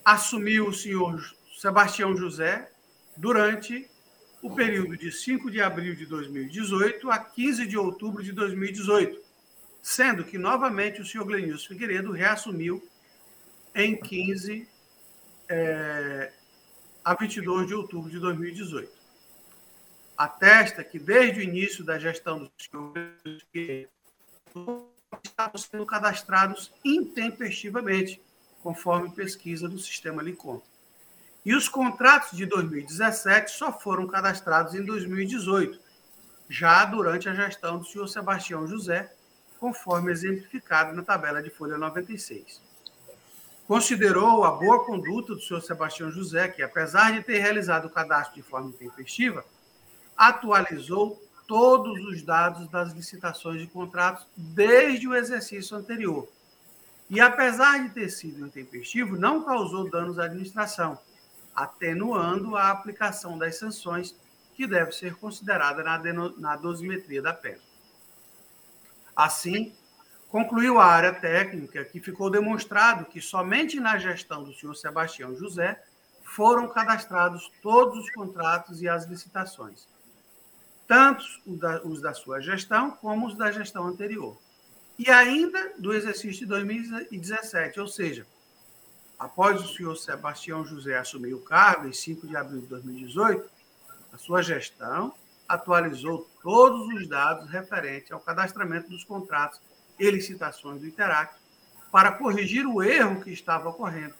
assumiu 0.04 0.68
o 0.68 0.74
senhor 0.74 1.22
Sebastião 1.56 2.16
José 2.16 2.70
durante 3.16 3.88
o 4.42 4.54
período 4.54 4.96
de 4.96 5.12
5 5.12 5.50
de 5.50 5.60
abril 5.60 5.94
de 5.94 6.04
2018 6.06 7.10
a 7.10 7.18
15 7.18 7.66
de 7.66 7.78
outubro 7.78 8.22
de 8.22 8.32
2018, 8.32 9.20
sendo 9.80 10.24
que 10.24 10.36
novamente 10.36 11.00
o 11.00 11.06
senhor 11.06 11.24
Glenilson 11.24 11.68
Figueiredo 11.68 12.10
reassumiu 12.10 12.82
em 13.74 13.96
15 13.96 14.68
é, 15.48 16.32
a 17.04 17.14
22 17.14 17.68
de 17.68 17.74
outubro 17.74 18.10
de 18.10 18.18
2018. 18.18 18.90
Atesta 20.16 20.84
que, 20.84 20.98
desde 20.98 21.40
o 21.40 21.42
início 21.42 21.84
da 21.84 21.98
gestão 21.98 22.38
do 22.40 22.52
senhor, 22.58 22.92
estavam 25.24 25.58
sendo 25.58 25.86
cadastrados 25.86 26.72
intempestivamente, 26.84 28.20
conforme 28.62 29.10
pesquisa 29.10 29.68
do 29.68 29.78
sistema 29.78 30.22
LICOM. 30.22 30.60
E 31.44 31.54
os 31.54 31.68
contratos 31.68 32.36
de 32.36 32.46
2017 32.46 33.50
só 33.50 33.72
foram 33.72 34.06
cadastrados 34.06 34.74
em 34.74 34.84
2018, 34.84 35.78
já 36.48 36.84
durante 36.84 37.28
a 37.28 37.34
gestão 37.34 37.78
do 37.78 37.84
senhor 37.84 38.06
Sebastião 38.06 38.66
José, 38.66 39.12
conforme 39.58 40.12
exemplificado 40.12 40.94
na 40.94 41.02
tabela 41.02 41.42
de 41.42 41.50
folha 41.50 41.76
96. 41.76 42.60
Considerou 43.66 44.44
a 44.44 44.50
boa 44.52 44.84
conduta 44.84 45.34
do 45.34 45.40
senhor 45.40 45.60
Sebastião 45.60 46.10
José, 46.10 46.48
que, 46.48 46.62
apesar 46.62 47.12
de 47.12 47.22
ter 47.22 47.38
realizado 47.38 47.86
o 47.86 47.90
cadastro 47.90 48.34
de 48.34 48.42
forma 48.42 48.68
intempestiva, 48.68 49.44
atualizou 50.16 51.20
todos 51.46 52.04
os 52.04 52.22
dados 52.22 52.68
das 52.68 52.92
licitações 52.92 53.60
de 53.60 53.66
contratos 53.66 54.26
desde 54.36 55.08
o 55.08 55.14
exercício 55.14 55.76
anterior. 55.76 56.28
E, 57.10 57.20
apesar 57.20 57.82
de 57.82 57.90
ter 57.90 58.08
sido 58.08 58.46
intempestivo, 58.46 59.16
não 59.16 59.42
causou 59.44 59.90
danos 59.90 60.18
à 60.18 60.24
administração, 60.24 60.98
atenuando 61.54 62.56
a 62.56 62.70
aplicação 62.70 63.36
das 63.36 63.56
sanções 63.58 64.16
que 64.54 64.66
deve 64.66 64.92
ser 64.92 65.14
considerada 65.16 65.82
na, 65.82 65.98
na 66.38 66.56
dosimetria 66.56 67.20
da 67.20 67.32
pena. 67.32 67.60
Assim, 69.14 69.74
concluiu 70.28 70.78
a 70.78 70.86
área 70.86 71.12
técnica 71.12 71.84
que 71.84 72.00
ficou 72.00 72.30
demonstrado 72.30 73.04
que 73.04 73.20
somente 73.20 73.78
na 73.78 73.98
gestão 73.98 74.42
do 74.42 74.54
senhor 74.54 74.74
Sebastião 74.74 75.36
José 75.36 75.82
foram 76.22 76.68
cadastrados 76.68 77.52
todos 77.62 77.98
os 77.98 78.10
contratos 78.10 78.80
e 78.80 78.88
as 78.88 79.04
licitações, 79.04 79.86
tanto 80.88 81.22
os 81.46 81.58
da, 81.58 81.82
os 81.82 82.00
da 82.00 82.14
sua 82.14 82.40
gestão 82.40 82.92
como 82.92 83.26
os 83.26 83.36
da 83.36 83.50
gestão 83.52 83.86
anterior. 83.86 84.38
E 85.04 85.10
ainda 85.10 85.72
do 85.78 85.92
exercício 85.92 86.42
de 86.42 86.46
2017, 86.46 87.80
ou 87.80 87.88
seja, 87.88 88.24
após 89.18 89.60
o 89.60 89.74
senhor 89.74 89.96
Sebastião 89.96 90.64
José 90.64 90.96
assumir 90.96 91.34
o 91.34 91.40
cargo 91.40 91.88
em 91.88 91.92
5 91.92 92.24
de 92.28 92.36
abril 92.36 92.60
de 92.60 92.68
2018, 92.68 93.50
a 94.12 94.18
sua 94.18 94.42
gestão 94.42 95.12
atualizou 95.48 96.30
todos 96.40 96.86
os 96.94 97.08
dados 97.08 97.50
referentes 97.50 98.12
ao 98.12 98.20
cadastramento 98.20 98.90
dos 98.90 99.02
contratos 99.02 99.60
e 99.98 100.08
licitações 100.08 100.80
do 100.80 100.86
Interact 100.86 101.34
para 101.90 102.12
corrigir 102.12 102.64
o 102.64 102.80
erro 102.80 103.24
que 103.24 103.32
estava 103.32 103.70
ocorrendo, 103.70 104.14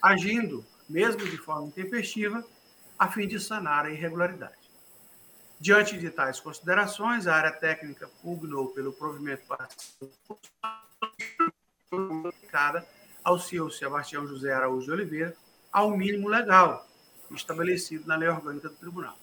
agindo, 0.00 0.64
mesmo 0.88 1.24
de 1.24 1.38
forma 1.38 1.66
intempestiva, 1.66 2.44
a 2.96 3.08
fim 3.08 3.26
de 3.26 3.40
sanar 3.40 3.84
a 3.84 3.90
irregularidade. 3.90 4.59
Diante 5.60 5.98
de 5.98 6.08
tais 6.08 6.40
considerações, 6.40 7.26
a 7.26 7.34
área 7.34 7.52
técnica 7.52 8.08
pugnou 8.22 8.68
pelo 8.68 8.94
provimento 8.94 9.42
aplicada 11.92 12.86
ao 13.22 13.38
senhor 13.38 13.70
Sebastião 13.70 14.26
José 14.26 14.54
Araújo 14.54 14.86
de 14.86 14.92
Oliveira 14.92 15.36
ao 15.70 15.90
mínimo 15.90 16.28
legal 16.28 16.88
estabelecido 17.30 18.08
na 18.08 18.16
lei 18.16 18.30
orgânica 18.30 18.70
do 18.70 18.74
tribunal. 18.74 19.18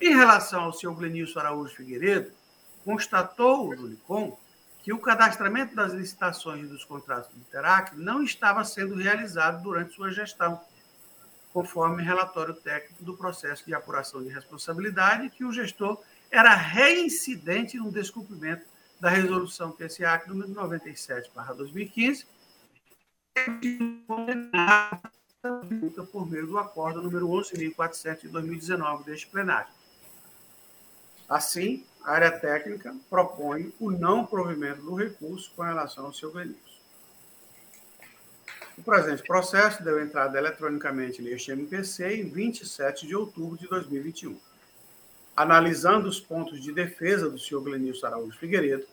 Em 0.00 0.12
relação 0.12 0.64
ao 0.64 0.72
senhor 0.72 0.92
Glenilson 0.96 1.38
Araújo 1.38 1.76
Figueiredo, 1.76 2.32
constatou 2.84 3.68
o 3.68 3.70
Unicom 3.70 4.36
que 4.82 4.92
o 4.92 4.98
cadastramento 4.98 5.74
das 5.76 5.92
licitações 5.92 6.68
dos 6.68 6.84
contratos 6.84 7.30
do 7.30 7.38
Interac 7.38 7.96
não 7.96 8.24
estava 8.24 8.64
sendo 8.64 8.96
realizado 8.96 9.62
durante 9.62 9.94
sua 9.94 10.10
gestão, 10.10 10.60
conforme 11.54 12.02
relatório 12.02 12.52
técnico 12.52 13.04
do 13.04 13.16
processo 13.16 13.64
de 13.64 13.72
apuração 13.72 14.20
de 14.20 14.28
responsabilidade, 14.28 15.30
que 15.30 15.44
o 15.44 15.52
gestor 15.52 16.02
era 16.28 16.52
reincidente 16.52 17.76
no 17.76 17.92
descumprimento 17.92 18.66
da 19.00 19.08
resolução 19.08 19.70
PSAC 19.70 20.28
número 20.28 20.48
97/2015 20.50 22.26
por 26.10 26.28
meio 26.28 26.48
do 26.48 26.58
acordo 26.58 27.00
número 27.00 27.28
11.400 27.28 28.22
de 28.22 28.28
2019 28.28 29.04
deste 29.04 29.28
plenário. 29.28 29.72
Assim, 31.28 31.86
a 32.02 32.12
área 32.12 32.32
técnica 32.32 32.96
propõe 33.08 33.72
o 33.78 33.92
não 33.92 34.26
provimento 34.26 34.82
do 34.82 34.94
recurso 34.94 35.52
com 35.54 35.62
relação 35.62 36.06
ao 36.06 36.12
seu 36.12 36.32
benefício. 36.32 36.73
O 38.76 38.82
presente 38.82 39.22
processo 39.22 39.84
deu 39.84 40.02
entrada 40.02 40.36
eletronicamente 40.36 41.22
neste 41.22 41.52
MPC 41.52 42.16
em 42.16 42.28
27 42.28 43.06
de 43.06 43.14
outubro 43.14 43.56
de 43.56 43.68
2021. 43.68 44.36
Analisando 45.36 46.08
os 46.08 46.18
pontos 46.18 46.60
de 46.60 46.72
defesa 46.72 47.30
do 47.30 47.38
senhor 47.38 47.62
Glenilson 47.62 48.06
Araújo 48.06 48.36
Figueiredo, 48.36 48.86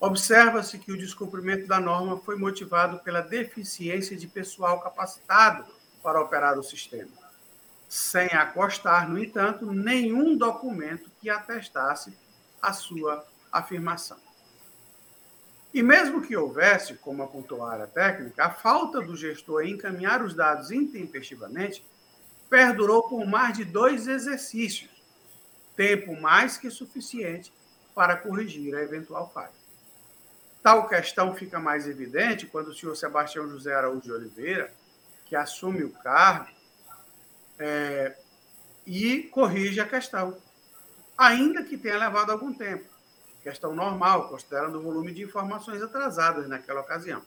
observa-se 0.00 0.78
que 0.78 0.90
o 0.90 0.96
descumprimento 0.96 1.66
da 1.66 1.78
norma 1.78 2.18
foi 2.18 2.36
motivado 2.36 2.98
pela 3.00 3.20
deficiência 3.20 4.16
de 4.16 4.26
pessoal 4.26 4.80
capacitado 4.80 5.66
para 6.02 6.20
operar 6.20 6.58
o 6.58 6.62
sistema, 6.62 7.10
sem 7.88 8.28
acostar, 8.28 9.06
no 9.06 9.18
entanto, 9.22 9.70
nenhum 9.70 10.34
documento 10.34 11.10
que 11.20 11.28
atestasse 11.28 12.16
a 12.62 12.72
sua 12.72 13.22
afirmação. 13.52 14.16
E 15.72 15.82
mesmo 15.82 16.20
que 16.20 16.36
houvesse, 16.36 16.94
como 16.94 17.22
apontou 17.22 17.64
a 17.64 17.72
área 17.72 17.86
técnica, 17.86 18.44
a 18.44 18.50
falta 18.50 19.00
do 19.00 19.16
gestor 19.16 19.62
em 19.62 19.74
encaminhar 19.74 20.22
os 20.22 20.34
dados 20.34 20.70
intempestivamente 20.70 21.84
perdurou 22.48 23.08
por 23.08 23.24
mais 23.24 23.56
de 23.56 23.64
dois 23.64 24.08
exercícios, 24.08 24.90
tempo 25.76 26.20
mais 26.20 26.56
que 26.56 26.68
suficiente 26.68 27.52
para 27.94 28.16
corrigir 28.16 28.74
a 28.74 28.82
eventual 28.82 29.30
falha. 29.32 29.60
Tal 30.62 30.88
questão 30.88 31.34
fica 31.34 31.60
mais 31.60 31.86
evidente 31.86 32.46
quando 32.46 32.68
o 32.68 32.74
senhor 32.74 32.96
Sebastião 32.96 33.48
José 33.48 33.72
Araújo 33.72 34.02
de 34.02 34.12
Oliveira, 34.12 34.72
que 35.24 35.36
assume 35.36 35.84
o 35.84 35.90
cargo, 35.90 36.50
é, 37.58 38.16
e 38.84 39.22
corrige 39.24 39.80
a 39.80 39.86
questão, 39.86 40.36
ainda 41.16 41.62
que 41.62 41.78
tenha 41.78 41.96
levado 41.96 42.32
algum 42.32 42.52
tempo. 42.52 42.89
Questão 43.42 43.74
normal, 43.74 44.28
considerando 44.28 44.78
o 44.78 44.82
volume 44.82 45.12
de 45.12 45.22
informações 45.22 45.82
atrasadas 45.82 46.48
naquela 46.48 46.80
ocasião. 46.80 47.22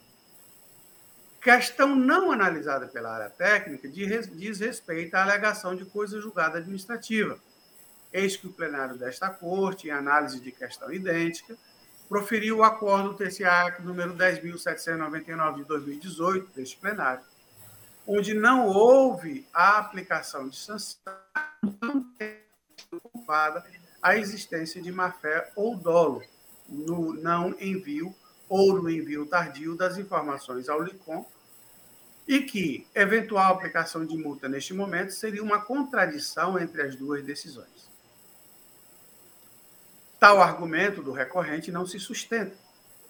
Questão 1.41 1.93
não 1.93 2.31
analisada 2.31 2.87
pela 2.87 3.13
área 3.13 3.29
técnica 3.29 3.89
diz 3.89 4.59
respeito 4.59 5.15
à 5.15 5.23
alegação 5.23 5.75
de 5.75 5.83
coisa 5.83 6.21
julgada 6.21 6.59
administrativa. 6.59 7.37
Eis 8.13 8.37
que 8.37 8.47
o 8.47 8.53
plenário 8.53 8.95
desta 8.95 9.29
Corte, 9.29 9.87
em 9.87 9.91
análise 9.91 10.39
de 10.39 10.51
questão 10.51 10.93
idêntica, 10.93 11.57
proferiu 12.07 12.59
o 12.59 12.63
acordo 12.63 13.15
TCA 13.15 13.75
número 13.79 14.13
10.799 14.13 15.55
de 15.55 15.63
2018, 15.63 16.51
deste 16.55 16.77
plenário, 16.77 17.23
onde 18.07 18.33
não 18.33 18.67
houve 18.67 19.47
a 19.51 19.79
aplicação 19.79 20.47
de 20.47 20.55
sanção 20.55 20.95
culpada 23.01 23.65
a 24.03 24.17
existência 24.17 24.81
de 24.81 24.91
má-fé 24.91 25.49
ou 25.55 25.77
dolo 25.77 26.21
no 26.67 27.13
não 27.13 27.55
envio 27.59 28.13
ou 28.49 28.73
no 28.73 28.89
envio 28.89 29.25
tardio 29.25 29.75
das 29.75 29.97
informações 29.97 30.67
ao 30.67 30.83
LICOM 30.83 31.25
e 32.27 32.41
que 32.41 32.85
eventual 32.93 33.53
aplicação 33.53 34.05
de 34.05 34.17
multa 34.17 34.49
neste 34.49 34.73
momento 34.73 35.11
seria 35.11 35.41
uma 35.41 35.61
contradição 35.61 36.59
entre 36.59 36.81
as 36.81 36.95
duas 36.95 37.23
decisões. 37.23 37.89
Tal 40.19 40.41
argumento 40.41 41.01
do 41.01 41.11
recorrente 41.11 41.71
não 41.71 41.85
se 41.85 41.99
sustenta, 41.99 42.55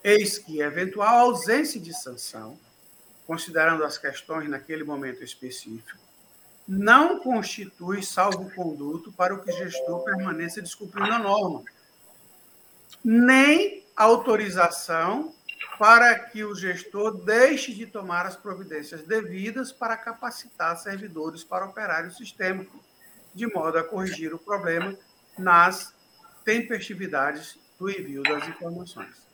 eis 0.02 0.38
que 0.38 0.60
eventual 0.60 1.26
ausência 1.26 1.80
de 1.80 1.92
sanção, 1.92 2.58
considerando 3.26 3.84
as 3.84 3.98
questões 3.98 4.48
naquele 4.48 4.84
momento 4.84 5.22
específico, 5.22 6.03
não 6.66 7.20
constitui 7.20 8.02
salvo-conduto 8.02 9.12
para 9.12 9.34
o 9.34 9.42
que 9.42 9.52
gestor 9.52 10.02
permaneça 10.04 10.62
descumprindo 10.62 11.12
a 11.12 11.18
norma, 11.18 11.62
nem 13.04 13.84
autorização 13.94 15.32
para 15.78 16.18
que 16.18 16.44
o 16.44 16.54
gestor 16.54 17.12
deixe 17.24 17.74
de 17.74 17.86
tomar 17.86 18.26
as 18.26 18.36
providências 18.36 19.02
devidas 19.02 19.72
para 19.72 19.96
capacitar 19.96 20.76
servidores 20.78 21.44
para 21.44 21.66
operar 21.66 22.06
o 22.06 22.12
sistema, 22.12 22.64
de 23.34 23.46
modo 23.52 23.78
a 23.78 23.84
corrigir 23.84 24.32
o 24.32 24.38
problema 24.38 24.96
nas 25.36 25.92
tempestividades 26.44 27.58
do 27.78 27.90
envio 27.90 28.22
das 28.22 28.48
informações. 28.48 29.24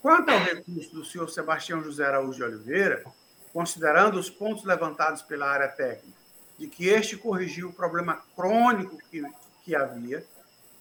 Quanto 0.00 0.30
ao 0.30 0.38
recurso 0.38 0.94
do 0.94 1.04
senhor 1.04 1.28
Sebastião 1.28 1.82
José 1.82 2.06
Araújo 2.06 2.38
de 2.38 2.44
Oliveira, 2.44 3.04
considerando 3.52 4.18
os 4.18 4.30
pontos 4.30 4.64
levantados 4.64 5.20
pela 5.22 5.50
área 5.50 5.68
técnica, 5.68 6.19
de 6.60 6.68
que 6.68 6.88
este 6.88 7.16
corrigiu 7.16 7.70
o 7.70 7.72
problema 7.72 8.22
crônico 8.36 8.98
que, 9.10 9.22
que 9.64 9.74
havia, 9.74 10.22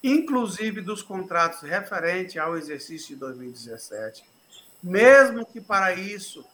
inclusive 0.03 0.81
dos 0.81 1.01
contratos 1.01 1.61
referentes 1.61 2.35
ao 2.35 2.57
exercício 2.57 3.15
de 3.15 3.15
2017, 3.15 4.25
mesmo 4.83 5.45
que 5.45 5.61
para 5.61 5.93
isso 5.93 6.45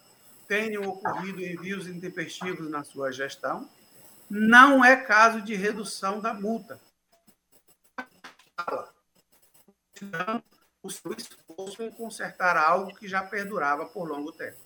tenham 0.47 0.83
ocorrido 0.83 1.41
envios 1.41 1.87
intempestivos 1.87 2.69
na 2.69 2.83
sua 2.83 3.11
gestão, 3.11 3.67
não 4.29 4.85
é 4.85 4.95
caso 4.95 5.41
de 5.41 5.55
redução 5.55 6.19
da 6.19 6.31
multa. 6.31 6.79
O 10.83 10.89
seu 10.91 11.13
esforço 11.13 11.81
em 11.81 11.89
consertar 11.89 12.55
algo 12.57 12.93
que 12.93 13.07
já 13.07 13.23
perdurava 13.23 13.87
por 13.87 14.07
longo 14.07 14.31
tempo. 14.31 14.59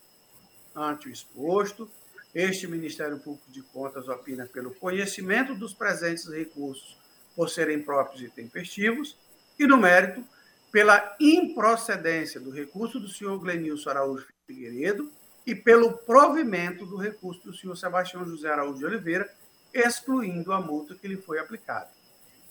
Ante 0.76 1.08
o 1.08 1.12
exposto, 1.12 1.90
Este 2.34 2.68
Ministério 2.68 3.18
Público 3.20 3.52
de 3.52 3.64
Contas 3.64 4.08
opina 4.08 4.46
pelo 4.46 4.74
conhecimento 4.76 5.56
dos 5.56 5.74
presentes 5.74 6.28
recursos 6.28 6.98
por 7.36 7.50
serem 7.50 7.82
próprios 7.82 8.22
e 8.22 8.30
tempestivos, 8.30 9.18
e 9.58 9.66
no 9.66 9.78
mérito, 9.78 10.24
pela 10.72 11.16
improcedência 11.20 12.40
do 12.40 12.52
recurso 12.52 13.00
do 13.00 13.08
senhor 13.08 13.40
Glenilson 13.40 13.90
Araújo 13.90 14.28
Figueiredo 14.46 15.12
e 15.46 15.56
pelo 15.56 15.94
provimento 15.94 16.86
do 16.86 16.98
recurso 16.98 17.42
do 17.44 17.54
senhor 17.54 17.76
Sebastião 17.76 18.24
José 18.24 18.50
Araújo 18.50 18.78
de 18.78 18.86
Oliveira, 18.86 19.30
excluindo 19.74 20.54
a 20.54 20.62
multa 20.62 20.96
que 20.96 21.08
lhe 21.08 21.18
foi 21.18 21.40
aplicada. 21.40 21.90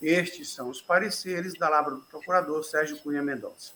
Estes 0.02 0.52
são 0.52 0.68
os 0.68 0.80
pareceres 0.80 1.54
da 1.54 1.68
Labra 1.68 1.94
do 1.94 2.02
Procurador 2.02 2.64
Sérgio 2.64 2.98
Cunha 2.98 3.22
Mendonça. 3.22 3.72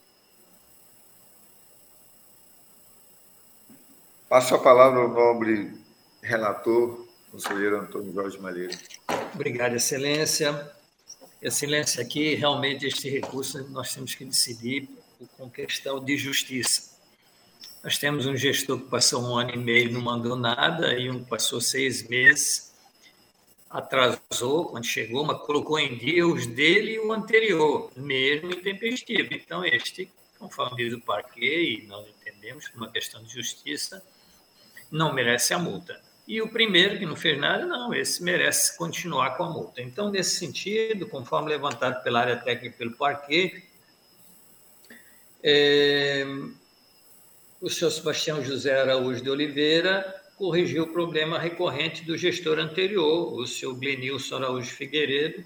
Passo 4.29 4.55
a 4.55 4.59
palavra 4.59 5.01
ao 5.01 5.09
nobre 5.09 5.82
relator, 6.23 7.07
conselheiro 7.31 7.81
Antônio 7.81 8.13
Jorge 8.13 8.39
Malheiro. 8.39 8.79
Obrigado, 9.35 9.75
Excelência. 9.75 10.71
Excelência, 11.41 12.03
aqui 12.03 12.35
realmente 12.35 12.87
este 12.87 13.11
recurso 13.11 13.69
nós 13.71 13.93
temos 13.93 14.15
que 14.15 14.25
decidir 14.25 14.89
com 15.37 15.51
questão 15.51 16.03
de 16.03 16.17
justiça. 16.17 16.93
Nós 17.83 17.99
temos 17.99 18.27
um 18.27 18.37
gestor 18.37 18.79
que 18.79 18.89
passou 18.89 19.23
um 19.23 19.37
ano 19.37 19.51
e 19.51 19.57
meio 19.57 19.91
não 19.93 20.01
mandou 20.01 20.37
nada, 20.37 20.95
e 20.95 21.11
um 21.11 21.25
que 21.25 21.29
passou 21.29 21.61
seis 21.61 22.07
meses, 22.09 22.73
atrasou 23.69 24.67
quando 24.67 24.85
chegou, 24.85 25.25
mas 25.25 25.41
colocou 25.43 25.81
em 25.81 25.99
dia 25.99 26.25
os 26.25 26.47
dele 26.47 26.93
e 26.93 26.99
o 27.01 27.13
anterior, 27.13 27.91
mesmo 27.97 28.53
intempestivo. 28.53 29.35
Então, 29.35 29.65
este, 29.65 30.09
conforme 30.39 30.77
diz 30.77 30.95
o 30.95 31.01
parquê, 31.01 31.81
e 31.83 31.87
nós 31.89 32.07
entendemos 32.09 32.69
que 32.69 32.75
é 32.75 32.77
uma 32.77 32.93
questão 32.93 33.21
de 33.25 33.33
justiça, 33.33 34.01
não 34.89 35.13
merece 35.13 35.53
a 35.53 35.59
multa. 35.59 36.01
E 36.27 36.41
o 36.41 36.49
primeiro, 36.49 36.99
que 36.99 37.05
não 37.05 37.17
fez 37.17 37.39
nada, 37.39 37.67
não, 37.67 37.93
esse 37.93 38.23
merece 38.23 38.77
continuar 38.77 39.37
com 39.37 39.45
a 39.45 39.51
multa. 39.51 39.83
Então, 39.83 40.11
nesse 40.11 40.37
sentido, 40.37 41.09
conforme 41.09 41.49
levantado 41.49 42.03
pela 42.03 42.21
área 42.21 42.37
técnica 42.37 42.75
e 42.75 42.79
pelo 42.79 42.97
parquê, 42.97 43.65
é, 45.43 46.25
o 47.61 47.69
senhor 47.69 47.91
Sebastião 47.91 48.45
José 48.45 48.81
Araújo 48.81 49.23
de 49.23 49.31
Oliveira 49.31 50.23
corrigiu 50.37 50.85
o 50.85 50.93
problema 50.93 51.39
recorrente 51.39 52.05
do 52.05 52.17
gestor 52.17 52.59
anterior, 52.59 53.33
o 53.33 53.47
senhor 53.47 53.75
Glenilson 53.75 54.37
Araújo 54.37 54.71
Figueiredo, 54.71 55.45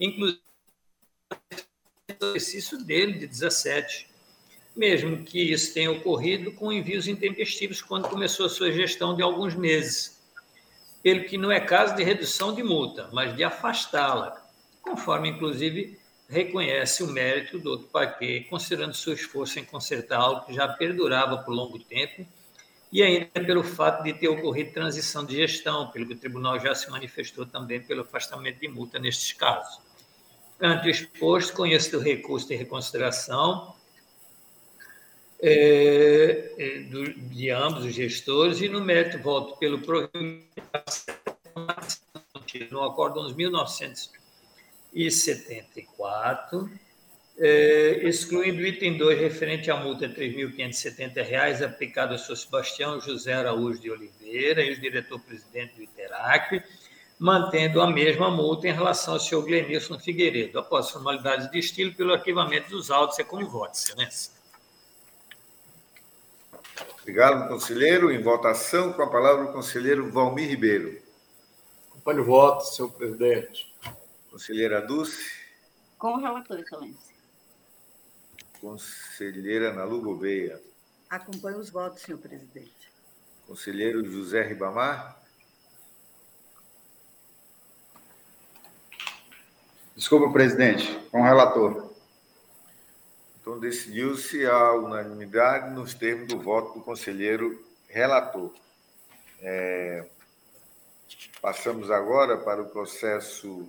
inclusive 0.00 0.40
o 2.20 2.26
exercício 2.26 2.78
dele 2.84 3.14
de 3.14 3.26
17, 3.26 4.07
mesmo 4.78 5.24
que 5.24 5.40
isso 5.52 5.74
tenha 5.74 5.90
ocorrido 5.90 6.52
com 6.52 6.72
envios 6.72 7.08
intempestivos 7.08 7.82
quando 7.82 8.08
começou 8.08 8.46
a 8.46 8.48
sua 8.48 8.70
gestão 8.70 9.16
de 9.16 9.20
alguns 9.20 9.56
meses, 9.56 10.22
pelo 11.02 11.24
que 11.24 11.36
não 11.36 11.50
é 11.50 11.58
caso 11.58 11.96
de 11.96 12.04
redução 12.04 12.54
de 12.54 12.62
multa, 12.62 13.10
mas 13.12 13.34
de 13.34 13.42
afastá-la, 13.42 14.40
conforme 14.80 15.30
inclusive 15.30 15.98
reconhece 16.28 17.02
o 17.02 17.08
mérito 17.08 17.58
do 17.58 17.70
outro 17.70 17.88
parquê, 17.88 18.46
considerando 18.48 18.94
seu 18.94 19.14
esforço 19.14 19.58
em 19.58 19.64
consertar 19.64 20.20
algo 20.20 20.46
que 20.46 20.54
já 20.54 20.68
perdurava 20.68 21.38
por 21.38 21.52
longo 21.52 21.80
tempo 21.80 22.24
e 22.92 23.02
ainda 23.02 23.28
pelo 23.34 23.64
fato 23.64 24.04
de 24.04 24.12
ter 24.12 24.28
ocorrido 24.28 24.72
transição 24.72 25.24
de 25.24 25.34
gestão, 25.34 25.90
pelo 25.90 26.06
que 26.06 26.14
o 26.14 26.18
tribunal 26.18 26.60
já 26.60 26.72
se 26.74 26.88
manifestou 26.88 27.44
também 27.44 27.80
pelo 27.80 28.02
afastamento 28.02 28.60
de 28.60 28.68
multa 28.68 28.98
nestes 29.00 29.32
casos. 29.32 29.80
Ante 30.60 30.86
o 30.86 30.90
exposto, 30.90 31.52
conheço 31.52 31.90
do 31.90 31.98
recurso 31.98 32.46
de 32.46 32.54
reconsideração 32.54 33.76
é, 35.40 36.52
é 36.58 36.78
do, 36.80 37.12
de 37.12 37.50
ambos 37.50 37.84
os 37.84 37.94
gestores 37.94 38.60
e 38.60 38.68
no 38.68 38.80
mérito 38.80 39.18
voto 39.18 39.56
pelo 39.58 39.80
provimento 39.80 40.46
no 42.70 42.82
acordo 42.82 43.20
11.900 43.20 44.10
e 44.92 45.10
74, 45.10 46.70
é, 47.38 48.00
excluindo 48.02 48.62
o 48.62 48.66
item 48.66 48.96
2 48.96 49.20
referente 49.20 49.70
à 49.70 49.76
multa 49.76 50.08
de 50.08 50.14
R$ 50.14 50.48
3.570 50.48 51.64
aplicada 51.64 52.12
ao 52.12 52.18
senhor 52.18 52.36
Sebastião 52.36 53.00
José 53.00 53.34
Araújo 53.34 53.80
de 53.80 53.90
Oliveira 53.90 54.62
e 54.62 54.72
o 54.72 54.80
diretor-presidente 54.80 55.74
do 55.76 55.82
ITERAC, 55.82 56.62
mantendo 57.18 57.80
a 57.80 57.86
mesma 57.86 58.30
multa 58.30 58.66
em 58.66 58.72
relação 58.72 59.14
ao 59.14 59.20
senhor 59.20 59.44
Glenilson 59.44 59.98
Figueiredo, 59.98 60.58
após 60.58 60.90
formalidades 60.90 61.50
de 61.50 61.58
estilo 61.58 61.92
pelo 61.92 62.14
arquivamento 62.14 62.70
dos 62.70 62.90
autos. 62.90 63.18
É 63.18 63.24
como 63.24 63.46
voto, 63.48 63.74
excelência. 63.74 64.37
Obrigado, 67.08 67.48
conselheiro. 67.48 68.12
Em 68.12 68.20
votação, 68.20 68.92
com 68.92 69.00
a 69.00 69.08
palavra 69.08 69.46
o 69.46 69.52
conselheiro 69.54 70.12
Valmir 70.12 70.46
Ribeiro. 70.46 71.00
Acompanho 71.90 72.20
o 72.20 72.24
voto, 72.26 72.64
senhor 72.66 72.90
presidente. 72.90 73.74
Conselheira 74.30 74.86
Dulce. 74.86 75.24
Com 75.96 76.12
o 76.12 76.20
relator, 76.20 76.58
excelência. 76.58 77.14
Conselheira 78.60 79.72
Nalu 79.72 80.02
Gouveia. 80.02 80.60
Acompanho 81.08 81.56
os 81.56 81.70
votos, 81.70 82.02
senhor 82.02 82.18
presidente. 82.18 82.92
Conselheiro 83.46 84.04
José 84.04 84.42
Ribamar. 84.42 85.18
Desculpa, 89.96 90.30
presidente, 90.30 90.94
com 91.10 91.22
o 91.22 91.24
relator. 91.24 91.87
Então, 93.48 93.58
decidiu-se 93.58 94.44
a 94.44 94.74
unanimidade 94.74 95.70
nos 95.70 95.94
termos 95.94 96.28
do 96.28 96.38
voto 96.38 96.74
do 96.74 96.82
conselheiro 96.84 97.64
relator. 97.88 98.52
É, 99.40 100.04
passamos 101.40 101.90
agora 101.90 102.36
para 102.36 102.60
o 102.60 102.68
processo 102.68 103.66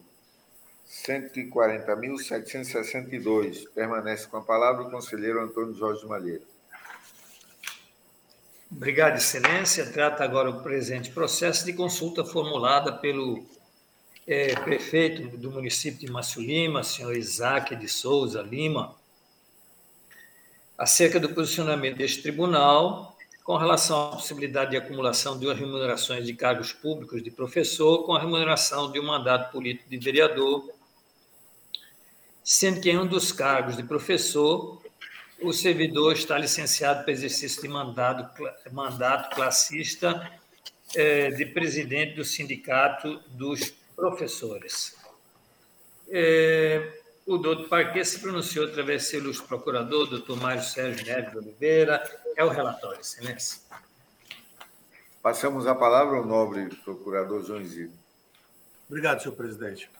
140.762. 0.86 3.70
Permanece 3.74 4.28
com 4.28 4.36
a 4.36 4.42
palavra 4.42 4.82
o 4.82 4.92
conselheiro 4.92 5.42
Antônio 5.42 5.74
Jorge 5.74 6.06
Malheiro. 6.06 6.44
Obrigado, 8.70 9.16
Excelência. 9.16 9.90
Trata 9.90 10.26
agora 10.26 10.50
o 10.50 10.62
presente 10.62 11.10
processo 11.10 11.64
de 11.64 11.72
consulta 11.72 12.26
formulada 12.26 12.92
pelo 12.92 13.46
é, 14.28 14.56
prefeito 14.56 15.38
do 15.38 15.50
município 15.50 16.02
de 16.02 16.12
Márcio 16.12 16.42
Lima, 16.42 16.84
senhor 16.84 17.16
Isaac 17.16 17.78
de 17.78 17.88
Souza 17.88 18.42
Lima, 18.42 18.99
acerca 20.80 21.20
do 21.20 21.30
posicionamento 21.30 21.98
deste 21.98 22.24
tribunal 22.24 23.16
com 23.44 23.56
relação 23.56 24.08
à 24.08 24.12
possibilidade 24.14 24.72
de 24.72 24.78
acumulação 24.78 25.38
de 25.38 25.46
remunerações 25.54 26.26
de 26.26 26.34
cargos 26.34 26.74
públicos 26.74 27.22
de 27.22 27.30
professor 27.30 28.04
com 28.04 28.14
a 28.14 28.20
remuneração 28.20 28.92
de 28.92 29.00
um 29.00 29.06
mandato 29.06 29.52
político 29.52 29.88
de 29.88 29.98
vereador 29.98 30.80
sendo 32.50 32.82
que 32.82 32.90
em 32.90 32.98
um 32.98 33.06
dos 33.06 33.32
cargos 33.32 33.78
de 33.78 33.84
professor, 33.84 34.82
o 35.40 35.54
servidor 35.54 36.14
está 36.14 36.36
licenciado 36.36 37.04
para 37.04 37.12
exercício 37.12 37.62
de 37.62 37.68
mandato, 37.68 38.44
mandato 38.72 39.36
classista 39.36 40.32
é, 40.96 41.30
de 41.30 41.46
presidente 41.46 42.16
do 42.16 42.26
Sindicato 42.26 43.22
dos 43.28 43.72
Professores. 43.96 44.96
É, 46.10 46.99
o 47.30 47.38
doutor 47.38 47.70
Parquet 47.70 48.04
se 48.04 48.20
pronunciou 48.20 48.66
através 48.66 49.04
do 49.04 49.08
seu 49.08 49.20
ilustre 49.20 49.48
procurador, 49.48 50.10
doutor 50.10 50.36
Mário 50.42 50.64
Sérgio 50.64 51.06
Neves 51.06 51.36
Oliveira. 51.36 52.04
É 52.36 52.44
o 52.44 52.50
relatório, 52.50 53.00
excelência. 53.00 53.62
Passamos 55.22 55.68
a 55.68 55.76
palavra 55.76 56.18
ao 56.18 56.26
nobre 56.26 56.66
procurador 56.84 57.46
João 57.46 57.62
Isidro. 57.62 57.94
Obrigado, 58.88 59.22
senhor 59.22 59.36
presidente. 59.36 59.92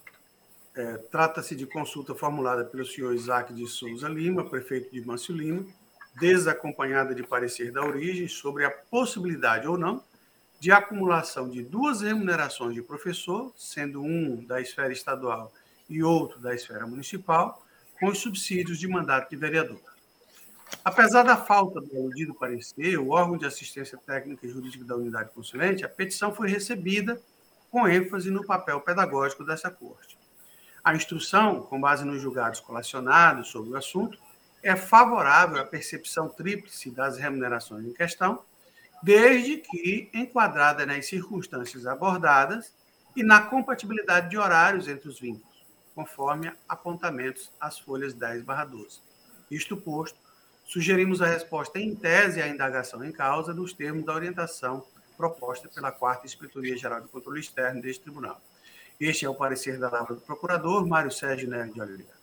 É, 0.76 0.98
Trata-se 1.12 1.56
de 1.56 1.68
consulta 1.68 2.16
formulada 2.16 2.66
pelo 2.66 2.84
senhor 2.84 3.14
Isaac 3.14 3.54
de 3.54 3.68
Souza 3.68 4.10
Lima, 4.10 4.50
prefeito 4.50 4.92
de 4.92 5.00
Mâncio 5.06 5.36
Lima, 5.36 5.64
desacompanhada 6.20 7.14
de 7.14 7.22
parecer 7.22 7.72
da 7.72 7.86
origem 7.86 8.28
sobre 8.28 8.66
a 8.66 8.72
possibilidade 8.72 9.68
ou 9.68 9.78
não 9.78 10.04
de 10.60 10.72
acumulação 10.72 11.48
de 11.48 11.62
duas 11.62 12.02
remunerações 12.02 12.74
de 12.74 12.82
professor, 12.82 13.54
sendo 13.56 14.02
um 14.02 14.44
da 14.48 14.60
esfera 14.60 14.92
estadual 14.92 15.54
e 15.90 16.04
outro 16.04 16.40
da 16.40 16.54
esfera 16.54 16.86
municipal, 16.86 17.66
com 18.00 18.08
os 18.08 18.20
subsídios 18.20 18.80
de 18.80 18.88
mandato 18.88 19.30
de 19.30 19.36
vereador. 19.36 19.82
Apesar 20.86 21.24
da 21.24 21.36
falta 21.36 21.82
do 21.82 21.98
aludido 21.98 22.34
parecer, 22.34 22.98
o 22.98 23.10
órgão 23.10 23.38
de 23.38 23.46
assistência 23.46 23.98
técnica 23.98 24.46
e 24.46 24.50
jurídica 24.50 24.86
da 24.86 24.96
unidade 24.96 25.32
consulente, 25.32 25.84
a 25.84 25.90
petição 25.90 26.34
foi 26.34 26.48
recebida 26.48 27.20
com 27.70 27.88
ênfase 27.88 28.30
no 28.30 28.46
papel 28.46 28.80
pedagógico 28.82 29.44
dessa 29.44 29.70
corte. 29.70 30.18
A 30.84 30.96
instrução, 30.96 31.62
com 31.62 31.80
base 31.80 32.06
nos 32.06 32.22
julgados 32.22 32.60
colacionados 32.60 33.50
sobre 33.50 33.72
o 33.72 33.76
assunto, 33.76 34.18
é 34.64 34.76
favorável 34.76 35.62
à 35.62 35.66
percepção 35.66 36.30
tríplice 36.30 36.92
das 36.92 37.18
remunerações 37.18 37.86
em 37.86 37.94
questão, 37.94 38.44
desde 39.02 39.58
que 39.58 40.10
enquadrada 40.14 40.86
nas 40.86 41.06
circunstâncias 41.08 41.86
abordadas 41.86 42.74
e 43.16 43.24
na 43.24 43.42
compatibilidade 43.42 44.30
de 44.30 44.38
horários 44.38 44.88
entre 44.88 45.08
os 45.08 45.20
vínculos, 45.20 45.49
conforme 46.00 46.50
apontamentos 46.68 47.52
às 47.60 47.78
folhas 47.78 48.14
10/12. 48.14 49.02
Isto 49.52 49.76
posto, 49.76 50.18
sugerimos 50.64 51.22
a 51.22 51.26
resposta 51.26 51.78
em 51.78 51.94
tese 51.94 52.42
à 52.42 52.48
indagação 52.48 53.04
em 53.04 53.12
causa 53.12 53.54
nos 53.54 53.74
termos 53.74 54.06
da 54.06 54.14
orientação 54.14 54.86
proposta 55.18 55.68
pela 55.68 55.92
Quarta 55.92 56.26
Inspetoria 56.26 56.78
Geral 56.78 57.02
de 57.02 57.10
Controle 57.10 57.42
Externo 57.42 57.82
deste 57.82 58.04
Tribunal. 58.04 58.40
Este 58.98 59.26
é 59.26 59.30
o 59.30 59.36
parecer 59.36 59.78
da 59.78 59.90
palavra 59.90 60.16
do 60.16 60.22
procurador 60.22 60.88
Mário 60.88 61.12
Sérgio 61.12 61.50
Nery 61.50 61.74
de 61.74 61.82
Oliveira. 61.82 62.20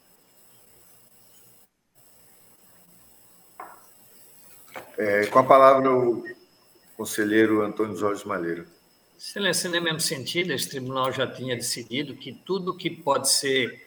É, 4.96 5.26
com 5.26 5.38
a 5.38 5.44
palavra 5.44 5.92
o 5.92 6.24
conselheiro 6.96 7.60
Antônio 7.60 7.94
Jorge 7.94 8.26
Malheiro. 8.26 8.75
Excelência, 9.18 9.70
no 9.70 9.80
mesmo 9.80 10.00
sentido, 10.00 10.52
esse 10.52 10.68
tribunal 10.68 11.10
já 11.10 11.26
tinha 11.26 11.56
decidido 11.56 12.14
que 12.14 12.32
tudo 12.32 12.76
que 12.76 12.90
pode 12.90 13.30
ser 13.30 13.82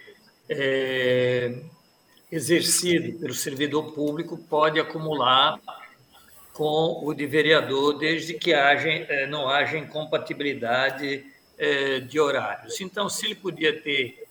é, 0.49 1.61
exercido 2.31 3.19
pelo 3.19 3.35
servidor 3.35 3.93
público 3.93 4.37
pode 4.37 4.79
acumular 4.79 5.59
com 6.51 7.01
o 7.03 7.13
de 7.13 7.27
vereador, 7.27 7.97
desde 7.97 8.33
que 8.33 8.53
haja, 8.53 8.89
é, 8.89 9.27
não 9.27 9.47
haja 9.47 9.77
incompatibilidade 9.77 11.23
é, 11.59 11.99
de 11.99 12.19
horários. 12.19 12.81
Então, 12.81 13.07
se 13.07 13.27
ele 13.27 13.35
podia 13.35 13.79
ter 13.79 14.27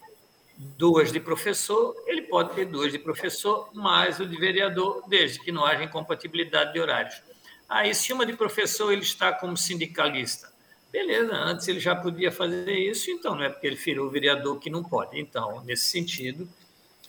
duas 0.58 1.12
de 1.12 1.20
professor, 1.20 1.94
ele 2.08 2.22
pode 2.22 2.54
ter 2.54 2.64
duas 2.66 2.90
de 2.90 2.98
professor, 2.98 3.70
mais 3.72 4.18
o 4.18 4.26
de 4.26 4.36
vereador, 4.36 5.04
desde 5.08 5.38
que 5.38 5.52
não 5.52 5.64
haja 5.64 5.84
incompatibilidade 5.84 6.72
de 6.72 6.80
horários. 6.80 7.22
Aí, 7.68 7.94
se 7.94 8.12
uma 8.12 8.26
de 8.26 8.32
professor 8.32 8.92
ele 8.92 9.02
está 9.02 9.32
como 9.32 9.56
sindicalista, 9.56 10.47
beleza, 10.92 11.34
antes 11.34 11.68
ele 11.68 11.80
já 11.80 11.94
podia 11.94 12.32
fazer 12.32 12.72
isso, 12.72 13.10
então 13.10 13.34
não 13.34 13.44
é 13.44 13.48
porque 13.48 13.66
ele 13.66 13.76
virou 13.76 14.10
vereador 14.10 14.58
que 14.58 14.70
não 14.70 14.82
pode. 14.82 15.18
Então, 15.18 15.62
nesse 15.64 15.84
sentido, 15.84 16.48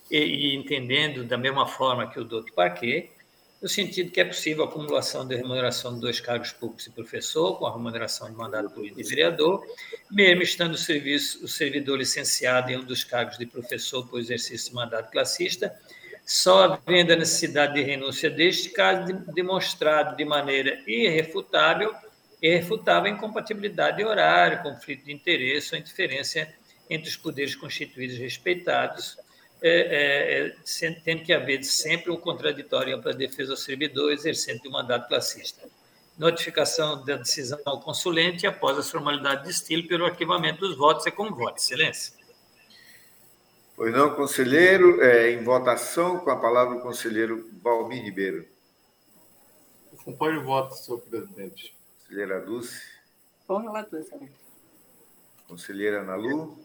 e, 0.10 0.18
e 0.18 0.56
entendendo 0.56 1.24
da 1.24 1.38
mesma 1.38 1.68
forma 1.68 2.10
que 2.10 2.20
o 2.20 2.24
doutor 2.24 2.54
Parquet, 2.54 3.12
no 3.62 3.68
sentido 3.68 4.12
que 4.12 4.22
é 4.22 4.26
possível 4.26 4.64
a 4.64 4.68
acumulação 4.68 5.28
de 5.28 5.36
remuneração 5.36 5.94
de 5.94 6.02
dois 6.02 6.20
cargos 6.20 6.52
públicos 6.54 6.88
e 6.88 6.92
professor, 6.92 7.58
com 7.58 7.66
a 7.66 7.74
remuneração 7.74 8.30
de 8.30 8.36
mandato 8.36 8.82
de 8.82 9.04
vereador, 9.04 9.66
mesmo 10.10 10.42
estando 10.42 10.74
o, 10.74 10.78
serviço, 10.78 11.44
o 11.44 11.48
servidor 11.48 11.98
licenciado 11.98 12.72
em 12.72 12.78
um 12.78 12.84
dos 12.84 13.04
cargos 13.04 13.38
de 13.38 13.46
professor 13.46 14.08
por 14.08 14.20
exercício 14.20 14.70
de 14.70 14.76
mandato 14.76 15.12
classista, 15.12 15.78
só 16.26 16.80
havendo 16.86 17.12
a 17.12 17.16
necessidade 17.18 17.74
de 17.74 17.82
renúncia 17.82 18.30
deste 18.30 18.70
caso 18.70 19.14
demonstrado 19.34 20.16
de 20.16 20.24
maneira 20.24 20.82
irrefutável, 20.88 21.94
irrefutável 22.42 23.12
a 23.12 23.16
incompatibilidade 23.16 23.98
de 23.98 24.06
horário, 24.06 24.64
conflito 24.64 25.06
de 25.06 25.12
interesse 25.12 25.74
ou 25.74 25.80
interferência 25.80 26.54
entre 26.90 27.10
os 27.10 27.18
poderes 27.18 27.56
constituídos 27.56 28.16
e 28.18 28.20
respeitados, 28.20 29.18
é, 29.62 30.54
é, 30.82 30.94
tendo 31.04 31.24
que 31.24 31.34
haver 31.34 31.64
sempre 31.64 32.12
um 32.12 32.18
contraditório 32.18 33.02
para 33.02 33.12
a 33.12 33.16
defesa 33.16 33.52
do 33.52 33.58
servidor 33.58 34.12
exercendo 34.12 34.66
o 34.66 34.72
mandato 34.72 35.08
classista. 35.08 35.68
Notificação 36.18 37.04
da 37.06 37.18
decisão 37.18 37.60
ao 37.66 37.80
consulente 37.80 38.48
após 38.48 38.78
as 38.78 38.90
formalidades 38.90 39.44
de 39.44 39.52
estilo 39.52 39.88
pelo 39.88 40.06
arquivamento 40.06 40.62
dos 40.62 40.78
votos 40.78 41.06
é 41.06 41.12
como 41.12 41.36
voto, 41.36 41.58
excelência. 41.58 42.14
Pois 43.76 43.94
não, 43.94 44.14
conselheiro, 44.14 45.02
é, 45.02 45.32
em 45.32 45.44
votação, 45.44 46.20
com 46.20 46.30
a 46.30 46.36
palavra 46.36 46.76
o 46.76 46.82
conselheiro 46.82 47.50
Valmir 47.64 48.04
Ribeiro. 48.04 48.46
Acompanhe 49.98 50.38
o 50.38 50.44
voto, 50.44 50.76
senhor 50.76 51.00
presidente. 51.00 51.79
Conselheira 52.10 52.42
Dulce. 52.42 52.82
Com 53.46 53.60
relator, 53.60 54.00
excelência. 54.00 54.36
Conselheira 55.48 56.02
Ana 56.02 56.16
Lu. 56.16 56.58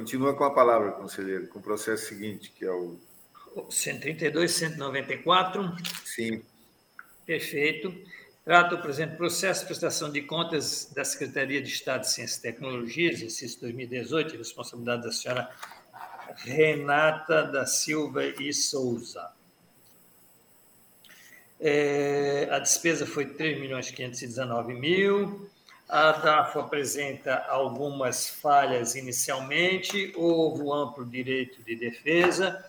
Continua 0.00 0.34
com 0.34 0.44
a 0.44 0.50
palavra, 0.50 0.92
conselheiro, 0.92 1.46
com 1.48 1.58
o 1.58 1.62
processo 1.62 2.06
seguinte, 2.06 2.50
que 2.56 2.64
é 2.64 2.70
o. 2.70 2.98
132, 3.68 4.50
194. 4.50 5.76
Sim. 6.06 6.42
Perfeito. 7.26 7.94
Trata 8.42 8.76
o 8.76 8.80
presente 8.80 9.16
processo 9.16 9.60
de 9.60 9.66
prestação 9.66 10.10
de 10.10 10.22
contas 10.22 10.90
da 10.94 11.04
Secretaria 11.04 11.60
de 11.60 11.68
Estado 11.68 12.00
de 12.00 12.12
Ciência 12.12 12.38
e 12.38 12.42
Tecnologia, 12.42 13.12
exercício 13.12 13.60
2018, 13.60 14.38
responsabilidade 14.38 15.02
da 15.02 15.12
senhora 15.12 15.50
Renata 16.36 17.42
da 17.42 17.66
Silva 17.66 18.24
e 18.24 18.54
Souza. 18.54 19.30
É, 21.60 22.48
a 22.50 22.58
despesa 22.58 23.04
foi 23.04 23.26
3 23.26 23.60
milhões 23.60 23.90
519 23.90 24.72
mil. 24.72 25.50
A 25.92 26.12
DAFO 26.12 26.60
apresenta 26.60 27.44
algumas 27.48 28.28
falhas 28.28 28.94
inicialmente, 28.94 30.12
houve 30.16 30.62
um 30.62 30.72
amplo 30.72 31.04
direito 31.04 31.60
de 31.64 31.74
defesa 31.74 32.64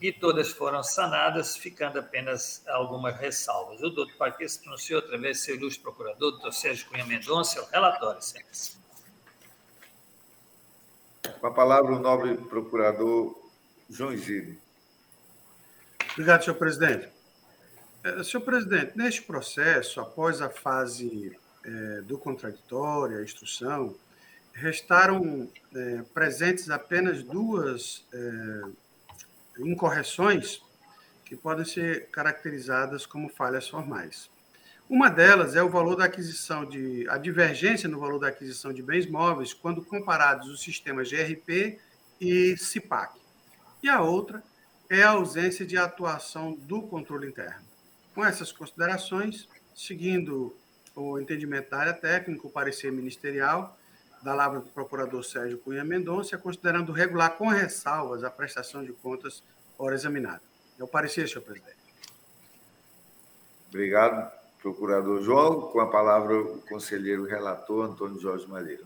e 0.00 0.10
todas 0.10 0.50
foram 0.50 0.82
sanadas, 0.82 1.56
ficando 1.56 2.00
apenas 2.00 2.64
algumas 2.66 3.16
ressalvas. 3.16 3.80
O 3.80 3.90
doutor 3.90 4.12
Parque 4.16 4.48
se 4.48 4.58
pronunciou 4.58 4.98
através 4.98 5.38
do 5.38 5.42
seu 5.44 5.54
ilustre 5.54 5.84
procurador, 5.84 6.32
doutor 6.32 6.52
Sérgio 6.52 6.88
Cunha 6.88 7.06
Mendonça, 7.06 7.62
o 7.62 7.66
relatório, 7.66 8.20
senhores. 8.20 8.76
Com 11.40 11.46
a 11.46 11.52
palavra 11.52 11.94
o 11.94 12.00
nobre 12.00 12.34
procurador 12.34 13.38
João 13.88 14.12
Isidro. 14.12 14.56
Obrigado, 16.14 16.42
senhor 16.42 16.56
presidente. 16.56 17.08
Eh, 18.02 18.24
senhor 18.24 18.42
presidente, 18.42 18.98
neste 18.98 19.22
processo, 19.22 20.00
após 20.00 20.42
a 20.42 20.50
fase 20.50 21.38
é, 21.64 22.02
do 22.02 22.18
contraditório, 22.18 23.18
a 23.18 23.22
instrução, 23.22 23.94
restaram 24.52 25.50
é, 25.74 26.02
presentes 26.14 26.70
apenas 26.70 27.22
duas 27.22 28.04
é, 28.12 28.62
incorreções 29.58 30.62
que 31.24 31.34
podem 31.34 31.64
ser 31.64 32.08
caracterizadas 32.10 33.06
como 33.06 33.28
falhas 33.28 33.68
formais. 33.68 34.30
Uma 34.88 35.08
delas 35.08 35.56
é 35.56 35.62
o 35.62 35.68
valor 35.68 35.96
da 35.96 36.04
aquisição 36.04 36.64
de 36.64 37.08
a 37.08 37.16
divergência 37.16 37.88
no 37.88 37.98
valor 37.98 38.18
da 38.20 38.28
aquisição 38.28 38.72
de 38.72 38.82
bens 38.82 39.06
móveis 39.06 39.54
quando 39.54 39.82
comparados 39.82 40.48
os 40.48 40.62
sistemas 40.62 41.10
GRP 41.10 41.80
e 42.20 42.56
CIPAC. 42.56 43.18
E 43.82 43.88
a 43.88 44.02
outra 44.02 44.42
é 44.90 45.02
a 45.02 45.10
ausência 45.10 45.64
de 45.64 45.76
atuação 45.76 46.52
do 46.52 46.82
controle 46.82 47.26
interno. 47.26 47.64
Com 48.14 48.24
essas 48.24 48.52
considerações, 48.52 49.48
seguindo 49.74 50.54
o 50.94 51.18
entendimento 51.18 51.70
da 51.70 51.78
área 51.78 51.92
técnica, 51.92 52.46
o 52.46 52.50
parecer 52.50 52.92
ministerial 52.92 53.76
da 54.22 54.32
Lavra 54.32 54.60
do 54.60 54.70
Procurador 54.70 55.22
Sérgio 55.22 55.58
Cunha 55.58 55.84
Mendonça, 55.84 56.38
considerando 56.38 56.92
regular 56.92 57.36
com 57.36 57.48
ressalvas 57.48 58.24
a 58.24 58.30
prestação 58.30 58.82
de 58.82 58.92
contas 58.92 59.42
hora 59.78 59.94
examinada. 59.94 60.40
É 60.78 60.82
o 60.82 60.88
parecer, 60.88 61.28
senhor 61.28 61.42
presidente. 61.42 61.76
Obrigado, 63.68 64.32
procurador 64.62 65.22
João. 65.22 65.62
Com 65.62 65.80
a 65.80 65.90
palavra, 65.90 66.40
o 66.40 66.60
conselheiro 66.62 67.24
relator 67.24 67.84
Antônio 67.84 68.18
Jorge 68.18 68.46
Malheiro. 68.46 68.84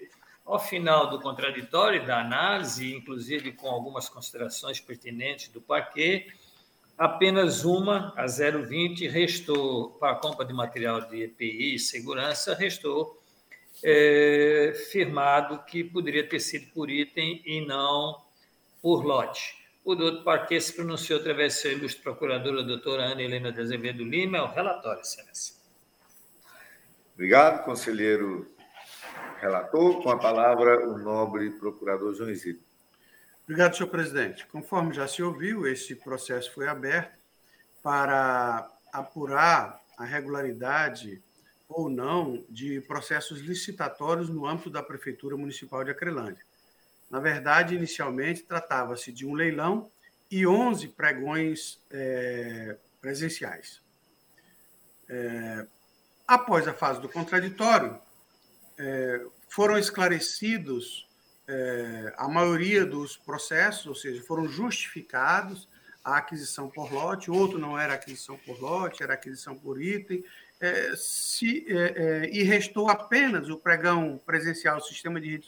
Ao 0.46 0.60
final 0.60 1.10
do 1.10 1.20
contraditório, 1.20 2.06
da 2.06 2.22
análise, 2.22 2.96
inclusive 2.96 3.52
com 3.52 3.68
algumas 3.68 4.08
considerações 4.08 4.80
pertinentes 4.80 5.50
do 5.50 5.60
parquê, 5.60 6.28
apenas 6.98 7.66
uma, 7.66 8.14
a 8.16 8.26
020, 8.28 9.08
restou, 9.08 9.90
para 10.00 10.12
a 10.12 10.16
compra 10.16 10.46
de 10.46 10.54
material 10.54 11.02
de 11.02 11.24
EPI 11.24 11.76
e 11.76 11.80
segurança, 11.80 12.54
restou 12.54 13.17
é, 13.84 14.74
firmado 14.92 15.64
que 15.66 15.84
poderia 15.84 16.28
ter 16.28 16.40
sido 16.40 16.68
por 16.74 16.90
item 16.90 17.42
e 17.46 17.66
não 17.66 18.22
por 18.82 19.06
lote. 19.06 19.56
O 19.84 19.96
doutor 19.96 20.24
Parquet 20.24 20.60
se 20.60 20.74
pronunciou 20.74 21.20
através 21.20 21.54
de 21.54 21.60
sua 21.60 21.72
ilustre 21.72 22.04
procuradora, 22.04 22.62
a 22.62 22.64
doutora 22.64 23.04
Ana 23.04 23.22
Helena 23.22 23.52
de 23.52 23.62
Azevedo 23.62 24.04
Lima. 24.04 24.38
É 24.38 24.42
o 24.42 24.48
relatório, 24.48 25.02
excelência. 25.02 25.56
Obrigado, 27.14 27.64
conselheiro 27.64 28.52
relator. 29.40 30.04
Com 30.04 30.10
a 30.10 30.18
palavra, 30.18 30.88
o 30.88 30.98
nobre 30.98 31.52
procurador 31.52 32.14
João 32.14 32.30
Isidro. 32.30 32.62
Obrigado, 33.44 33.78
senhor 33.78 33.90
presidente. 33.90 34.46
Conforme 34.48 34.94
já 34.94 35.08
se 35.08 35.24
ouviu, 35.24 35.66
esse 35.66 35.96
processo 35.96 36.52
foi 36.54 36.68
aberto 36.68 37.18
para 37.82 38.70
apurar 38.92 39.82
a 39.98 40.04
regularidade 40.04 41.24
ou 41.68 41.90
não 41.90 42.46
de 42.50 42.82
processos 42.82 43.40
licitatórios 43.40 44.30
no 44.30 44.46
âmbito 44.46 44.70
da 44.70 44.82
Prefeitura 44.82 45.36
Municipal 45.36 45.84
de 45.84 45.92
Acrelândia. 45.92 46.44
Na 47.10 47.20
verdade, 47.20 47.76
inicialmente, 47.76 48.44
tratava-se 48.44 49.12
de 49.12 49.26
um 49.26 49.34
leilão 49.34 49.90
e 50.30 50.46
11 50.46 50.90
pregões 50.90 51.80
é, 51.90 52.78
presenciais. 53.02 53.82
É, 55.10 55.66
após 56.28 56.68
a 56.68 56.74
fase 56.74 57.00
do 57.02 57.08
contraditório, 57.08 58.00
é, 58.78 59.26
foram 59.50 59.78
esclarecidos 59.78 61.08
é, 61.48 62.14
a 62.18 62.28
maioria 62.28 62.86
dos 62.86 63.16
processos, 63.16 63.88
ou 63.88 63.96
seja, 63.96 64.22
foram 64.24 64.48
justificados 64.48 65.68
a 66.04 66.18
aquisição 66.18 66.70
por 66.70 66.92
lote, 66.92 67.32
outro 67.32 67.58
não 67.58 67.78
era 67.78 67.94
aquisição 67.94 68.38
por 68.38 68.60
lote, 68.62 69.04
era 69.04 69.14
aquisição 69.14 69.58
por 69.58 69.82
item, 69.82 70.24
é, 70.60 70.96
se, 70.96 71.66
é, 71.68 71.76
é, 71.76 72.30
e 72.32 72.42
restou 72.42 72.90
apenas 72.90 73.50
o 73.50 73.58
pregão 73.58 74.20
presencial, 74.26 74.82
sistema 74.82 75.22
de 75.22 75.44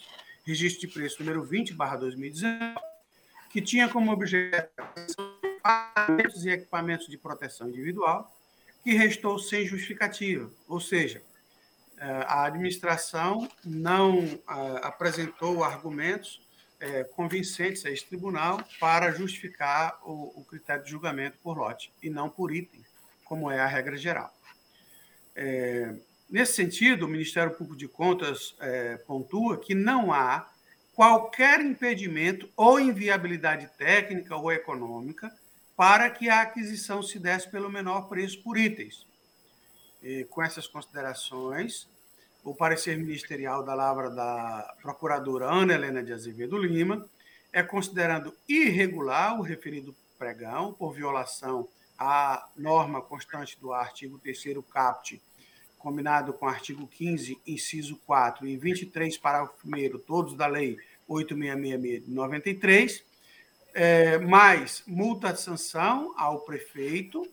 registro 0.45 0.87
de 0.87 0.93
preço 0.93 1.19
número 1.19 1.43
20, 1.43 1.73
barra 1.73 1.97
2019, 1.97 2.79
que 3.49 3.61
tinha 3.61 3.89
como 3.89 4.11
objeto 4.11 4.69
e 6.43 6.49
equipamentos 6.49 7.07
de 7.07 7.17
proteção 7.17 7.69
individual, 7.69 8.31
que 8.83 8.93
restou 8.93 9.39
sem 9.39 9.65
justificativa, 9.65 10.49
ou 10.67 10.79
seja, 10.79 11.21
é, 11.97 12.05
a 12.27 12.45
administração 12.45 13.49
não 13.65 14.19
é, 14.19 14.39
apresentou 14.83 15.63
argumentos 15.63 16.47
convincentes 17.13 17.85
a 17.85 17.91
esse 17.91 18.05
tribunal 18.05 18.57
para 18.79 19.11
justificar 19.11 19.99
o, 20.01 20.45
critério 20.45 20.81
de 20.81 20.89
julgamento 20.89 21.37
por 21.43 21.57
lote 21.57 21.91
e 22.01 22.09
não 22.09 22.29
por 22.29 22.55
item, 22.55 22.81
como 23.25 23.51
é 23.51 23.59
a 23.59 23.65
regra 23.65 23.97
geral. 23.97 24.33
É, 25.41 25.95
nesse 26.29 26.51
sentido, 26.51 27.05
o 27.05 27.07
Ministério 27.07 27.55
Público 27.55 27.77
de 27.77 27.87
Contas 27.87 28.57
é, 28.59 28.97
pontua 28.97 29.57
que 29.57 29.73
não 29.73 30.11
há 30.11 30.51
qualquer 30.93 31.61
impedimento 31.61 32.49
ou 32.57 32.77
inviabilidade 32.77 33.69
técnica 33.77 34.35
ou 34.35 34.51
econômica 34.51 35.33
para 35.77 36.09
que 36.09 36.29
a 36.29 36.41
aquisição 36.41 37.01
se 37.01 37.17
desse 37.17 37.49
pelo 37.49 37.69
menor 37.69 38.09
preço 38.09 38.43
por 38.43 38.57
itens. 38.57 39.07
E, 40.03 40.25
com 40.25 40.43
essas 40.43 40.67
considerações, 40.67 41.87
o 42.43 42.53
parecer 42.53 42.97
ministerial 42.97 43.63
da 43.63 43.73
Lavra 43.73 44.09
da 44.09 44.75
procuradora 44.81 45.45
Ana 45.45 45.73
Helena 45.73 46.03
de 46.03 46.11
Azevedo 46.11 46.57
Lima 46.57 47.07
é 47.53 47.63
considerando 47.63 48.35
irregular 48.45 49.39
o 49.39 49.41
referido 49.41 49.95
pregão 50.17 50.73
por 50.73 50.91
violação 50.91 51.65
à 51.97 52.45
norma 52.57 53.01
constante 53.01 53.57
do 53.57 53.71
artigo 53.71 54.19
3 54.19 54.57
caput 54.69 55.21
combinado 55.79 56.33
com 56.33 56.45
o 56.45 56.49
artigo 56.49 56.85
15, 56.85 57.39
inciso 57.47 57.95
4 58.05 58.45
e 58.45 58.57
23, 58.57 59.17
parágrafo 59.17 59.55
1 59.65 59.97
todos 59.99 60.35
da 60.35 60.45
Lei 60.45 60.77
8666 61.07 62.05
de 62.05 62.11
93, 62.11 63.03
é, 63.73 64.17
mais 64.19 64.83
multa 64.85 65.33
de 65.33 65.41
sanção 65.41 66.13
ao 66.17 66.41
prefeito, 66.41 67.25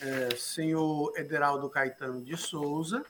é, 0.00 0.34
senhor 0.36 1.12
Ederaldo 1.16 1.70
Caetano 1.70 2.22
de 2.22 2.36
Souza, 2.36 3.04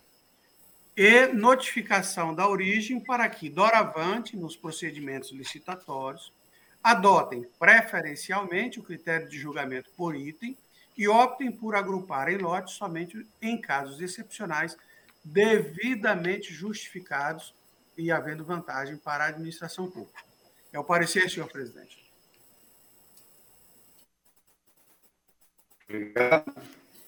e 0.97 1.27
notificação 1.27 2.35
da 2.35 2.49
origem 2.49 3.01
para 3.01 3.29
que, 3.29 3.51
doravante, 3.51 4.37
nos 4.37 4.57
procedimentos 4.57 5.31
licitatórios, 5.33 6.33
adotem 6.83 7.45
preferencialmente 7.59 8.79
o 8.79 8.83
critério 8.83 9.29
de 9.29 9.39
julgamento 9.39 9.91
por 9.97 10.15
item 10.15 10.57
e 10.97 11.07
optem 11.09 11.53
por 11.53 11.75
agrupar 11.75 12.29
em 12.29 12.39
lotes 12.39 12.75
somente 12.75 13.27
em 13.41 13.61
casos 13.61 14.01
excepcionais 14.01 14.77
devidamente 15.25 16.53
justificados 16.53 17.53
e 17.97 18.11
havendo 18.11 18.45
vantagem 18.45 18.97
para 18.97 19.25
a 19.25 19.29
administração 19.29 19.91
pública. 19.91 20.23
É 20.73 20.79
o 20.79 20.85
parecer, 20.85 21.29
senhor 21.29 21.49
presidente. 21.49 22.07
Obrigado. 25.89 26.53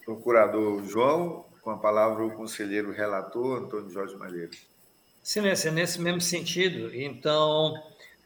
Procurador 0.04 0.84
João, 0.84 1.44
com 1.60 1.70
a 1.70 1.76
palavra 1.76 2.24
o 2.24 2.34
conselheiro 2.34 2.92
relator, 2.92 3.62
Antônio 3.62 3.90
Jorge 3.90 4.16
Malheiros. 4.16 4.66
Excelência, 5.22 5.70
nesse 5.70 6.00
mesmo 6.00 6.20
sentido, 6.20 6.94
então, 6.94 7.74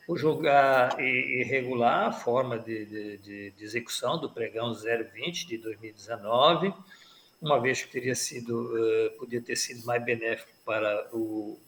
por 0.06 0.18
julgar 0.18 0.98
e, 1.00 1.44
regular 1.44 2.08
a 2.08 2.12
forma 2.12 2.58
de, 2.58 2.84
de, 3.18 3.50
de, 3.50 3.64
execução 3.64 4.18
do 4.18 4.30
pregão 4.30 4.74
020 4.74 5.46
de 5.46 5.58
2019, 5.58 6.72
uma 7.40 7.60
vez 7.60 7.82
que 7.82 7.90
teria 7.90 8.14
sido, 8.14 8.74
uh, 8.74 9.18
podia 9.18 9.40
ter 9.40 9.56
sido 9.56 9.84
mais 9.84 10.04
benéfico 10.04 10.50
para 10.64 11.08
o, 11.12 11.58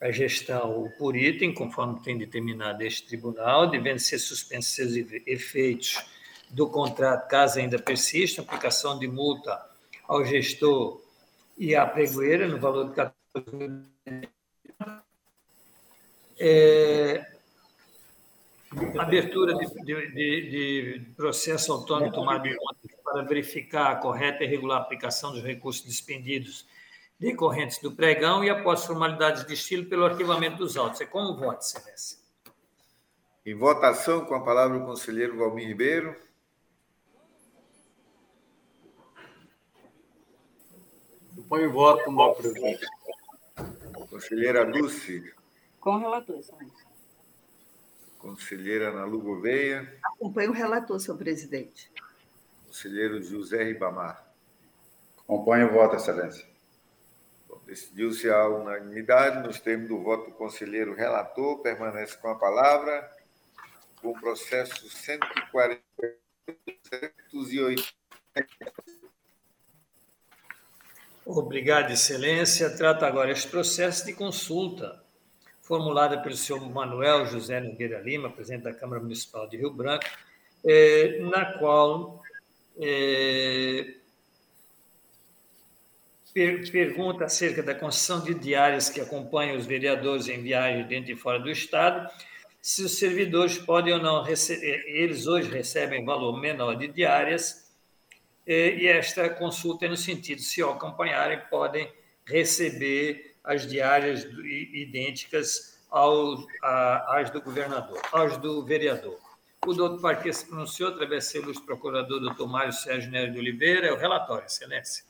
a 0.00 0.10
gestão 0.10 0.90
por 0.98 1.16
item, 1.16 1.52
conforme 1.52 2.00
tem 2.00 2.16
determinado 2.16 2.82
este 2.82 3.06
tribunal, 3.06 3.68
devendo 3.68 3.98
ser 3.98 4.18
suspensos 4.18 4.74
seus 4.74 4.94
efeitos 5.26 6.04
do 6.50 6.68
contrato, 6.68 7.28
caso 7.28 7.58
ainda 7.58 7.78
persista, 7.78 8.42
aplicação 8.42 8.98
de 8.98 9.06
multa 9.06 9.60
ao 10.08 10.24
gestor 10.24 11.00
e 11.56 11.74
à 11.74 11.86
pregoeira 11.86 12.48
no 12.48 12.58
valor 12.58 12.88
de 12.88 12.94
14 12.94 13.56
mil. 13.56 14.30
É, 16.42 17.39
abertura 18.98 19.54
de, 19.54 19.66
de, 19.84 20.10
de, 20.10 21.12
processo 21.16 21.72
autônomo 21.72 22.12
tomado 22.12 22.46
em 22.46 22.56
conta 22.56 22.78
para 23.02 23.22
verificar 23.22 23.90
a 23.90 23.96
correta 23.96 24.44
e 24.44 24.46
regular 24.46 24.80
aplicação 24.80 25.32
dos 25.32 25.42
recursos 25.42 25.84
despendidos 25.84 26.66
decorrentes 27.18 27.78
do 27.78 27.92
pregão 27.92 28.44
e 28.44 28.48
após 28.48 28.84
formalidades 28.84 29.44
de 29.44 29.54
estilo 29.54 29.86
pelo 29.86 30.04
arquivamento 30.04 30.58
dos 30.58 30.76
autos. 30.76 31.00
É 31.00 31.06
como 31.06 31.36
voto, 31.36 31.60
Excelência. 31.60 32.18
Em 33.44 33.54
votação, 33.54 34.24
com 34.24 34.34
a 34.34 34.44
palavra 34.44 34.78
o 34.78 34.86
conselheiro 34.86 35.36
Valmir 35.36 35.66
Ribeiro. 35.66 36.16
Põe 41.48 41.66
o 41.66 41.72
voto, 41.72 42.12
meu 42.12 42.32
presidente. 42.34 42.86
Conselheira 44.08 44.64
Dulce. 44.64 45.34
Com 45.80 45.96
o 45.96 45.98
relator, 45.98 46.36
Excelência. 46.38 46.89
Conselheira 48.20 48.90
Ana 48.90 49.04
Lu 49.04 49.20
Gouveia. 49.20 49.98
Acompanho 50.04 50.50
o 50.50 50.54
relator, 50.54 51.00
senhor 51.00 51.16
presidente. 51.16 51.90
Conselheiro 52.66 53.22
José 53.22 53.64
Ribamar. 53.64 54.30
Acompanho 55.18 55.68
o 55.68 55.72
voto, 55.72 55.96
Excelência. 55.96 56.48
Decidiu-se 57.66 58.28
a 58.28 58.48
unanimidade, 58.48 59.46
nos 59.46 59.60
termos 59.60 59.88
do 59.88 60.02
voto 60.02 60.30
do 60.30 60.36
conselheiro 60.36 60.92
relator, 60.92 61.60
permanece 61.62 62.16
com 62.18 62.28
a 62.28 62.34
palavra, 62.34 63.08
com 64.02 64.08
o 64.08 64.20
processo 64.20 64.90
140 64.90 65.80
Obrigado, 71.24 71.92
Excelência. 71.92 72.76
Trata 72.76 73.06
agora 73.06 73.30
este 73.30 73.48
processo 73.48 74.04
de 74.04 74.14
consulta, 74.14 75.00
formulada 75.70 76.18
pelo 76.18 76.34
senhor 76.34 76.60
Manuel 76.68 77.26
José 77.26 77.60
Nogueira 77.60 78.00
Lima, 78.00 78.28
presidente 78.28 78.64
da 78.64 78.74
Câmara 78.74 79.00
Municipal 79.00 79.48
de 79.48 79.56
Rio 79.56 79.70
Branco, 79.70 80.04
eh, 80.64 81.20
na 81.30 81.44
qual 81.60 82.20
eh, 82.76 83.94
pergunta 86.34 87.26
acerca 87.26 87.62
da 87.62 87.72
concessão 87.72 88.20
de 88.20 88.34
diárias 88.34 88.90
que 88.90 89.00
acompanham 89.00 89.56
os 89.56 89.64
vereadores 89.64 90.26
em 90.26 90.42
viagem 90.42 90.88
dentro 90.88 91.12
e 91.12 91.16
fora 91.16 91.38
do 91.38 91.48
Estado, 91.48 92.10
se 92.60 92.82
os 92.82 92.98
servidores 92.98 93.56
podem 93.56 93.94
ou 93.94 94.00
não 94.00 94.24
receber, 94.24 94.84
eles 94.88 95.28
hoje 95.28 95.48
recebem 95.52 96.04
valor 96.04 96.36
menor 96.40 96.74
de 96.74 96.88
diárias, 96.88 97.70
e 98.44 98.88
esta 98.88 99.30
consulta 99.30 99.86
é 99.86 99.88
no 99.88 99.96
sentido, 99.96 100.40
se 100.40 100.60
ao 100.60 100.72
acompanharem, 100.72 101.40
podem 101.48 101.88
receber 102.26 103.29
as 103.44 103.66
diárias 103.66 104.24
idênticas 104.24 105.80
ao, 105.90 106.46
às 107.08 107.30
do 107.30 107.40
governador, 107.40 108.00
às 108.12 108.36
do 108.36 108.64
vereador. 108.64 109.18
O 109.66 109.74
doutor 109.74 110.00
Parque 110.00 110.32
se 110.32 110.46
pronunciou 110.46 110.88
através 110.88 111.32
do 111.32 111.52
seu 111.52 111.62
procurador, 111.62 112.20
doutor 112.20 112.48
Mário 112.48 112.72
Sérgio 112.72 113.10
Nery 113.10 113.32
de 113.32 113.38
Oliveira, 113.38 113.88
é 113.88 113.92
o 113.92 113.96
relatório, 113.96 114.46
excelência. 114.46 115.04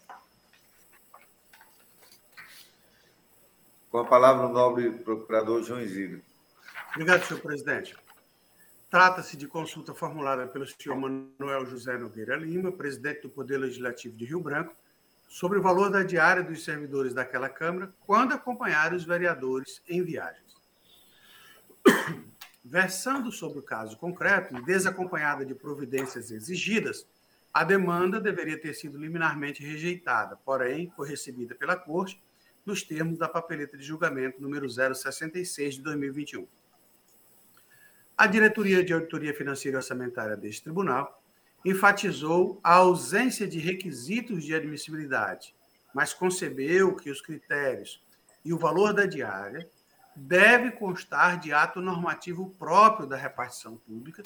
Com 3.90 3.98
a 3.98 4.04
palavra 4.04 4.46
o 4.46 4.52
nobre 4.52 4.90
procurador 4.90 5.62
João 5.62 5.80
Isidro. 5.80 6.22
Obrigado, 6.90 7.24
senhor 7.24 7.40
presidente. 7.40 7.96
Trata-se 8.88 9.36
de 9.36 9.46
consulta 9.46 9.94
formulada 9.94 10.48
pelo 10.48 10.66
senhor 10.66 10.96
Manuel 10.96 11.64
José 11.66 11.96
Nogueira 11.96 12.36
Lima, 12.36 12.72
presidente 12.72 13.22
do 13.22 13.30
Poder 13.30 13.58
Legislativo 13.58 14.16
de 14.16 14.24
Rio 14.24 14.40
Branco, 14.40 14.74
sobre 15.30 15.60
o 15.60 15.62
valor 15.62 15.90
da 15.90 16.02
diária 16.02 16.42
dos 16.42 16.64
servidores 16.64 17.14
daquela 17.14 17.48
Câmara 17.48 17.94
quando 18.00 18.34
acompanhar 18.34 18.92
os 18.92 19.04
vereadores 19.04 19.80
em 19.88 20.02
viagens. 20.02 20.56
Versando 22.64 23.30
sobre 23.30 23.60
o 23.60 23.62
caso 23.62 23.96
concreto 23.96 24.56
e 24.56 24.62
desacompanhada 24.64 25.46
de 25.46 25.54
providências 25.54 26.32
exigidas, 26.32 27.06
a 27.54 27.62
demanda 27.62 28.20
deveria 28.20 28.60
ter 28.60 28.74
sido 28.74 28.98
liminarmente 28.98 29.62
rejeitada, 29.64 30.36
porém, 30.44 30.92
foi 30.96 31.08
recebida 31.08 31.54
pela 31.54 31.76
Corte 31.76 32.20
nos 32.66 32.82
termos 32.82 33.16
da 33.16 33.28
papeleta 33.28 33.78
de 33.78 33.84
julgamento 33.84 34.42
número 34.42 34.68
066 34.68 35.76
de 35.76 35.82
2021. 35.82 36.46
A 38.18 38.26
Diretoria 38.26 38.84
de 38.84 38.92
Auditoria 38.92 39.32
Financeira 39.32 39.76
e 39.76 39.78
Orçamentária 39.78 40.36
deste 40.36 40.64
tribunal 40.64 41.19
enfatizou 41.64 42.58
a 42.62 42.74
ausência 42.74 43.46
de 43.46 43.58
requisitos 43.58 44.44
de 44.44 44.54
admissibilidade, 44.54 45.54
mas 45.94 46.14
concebeu 46.14 46.94
que 46.96 47.10
os 47.10 47.20
critérios 47.20 48.02
e 48.44 48.52
o 48.52 48.58
valor 48.58 48.94
da 48.94 49.06
diária 49.06 49.68
deve 50.14 50.70
constar 50.72 51.38
de 51.38 51.52
ato 51.52 51.80
normativo 51.80 52.50
próprio 52.58 53.06
da 53.06 53.16
repartição 53.16 53.76
pública, 53.76 54.22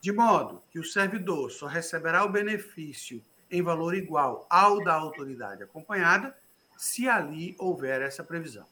de 0.00 0.12
modo 0.12 0.62
que 0.70 0.78
o 0.78 0.84
servidor 0.84 1.50
só 1.50 1.66
receberá 1.66 2.24
o 2.24 2.32
benefício 2.32 3.22
em 3.50 3.62
valor 3.62 3.94
igual 3.94 4.46
ao 4.50 4.82
da 4.82 4.94
autoridade 4.94 5.62
acompanhada 5.62 6.36
se 6.76 7.08
ali 7.08 7.54
houver 7.58 8.02
essa 8.02 8.22
previsão. 8.22 8.66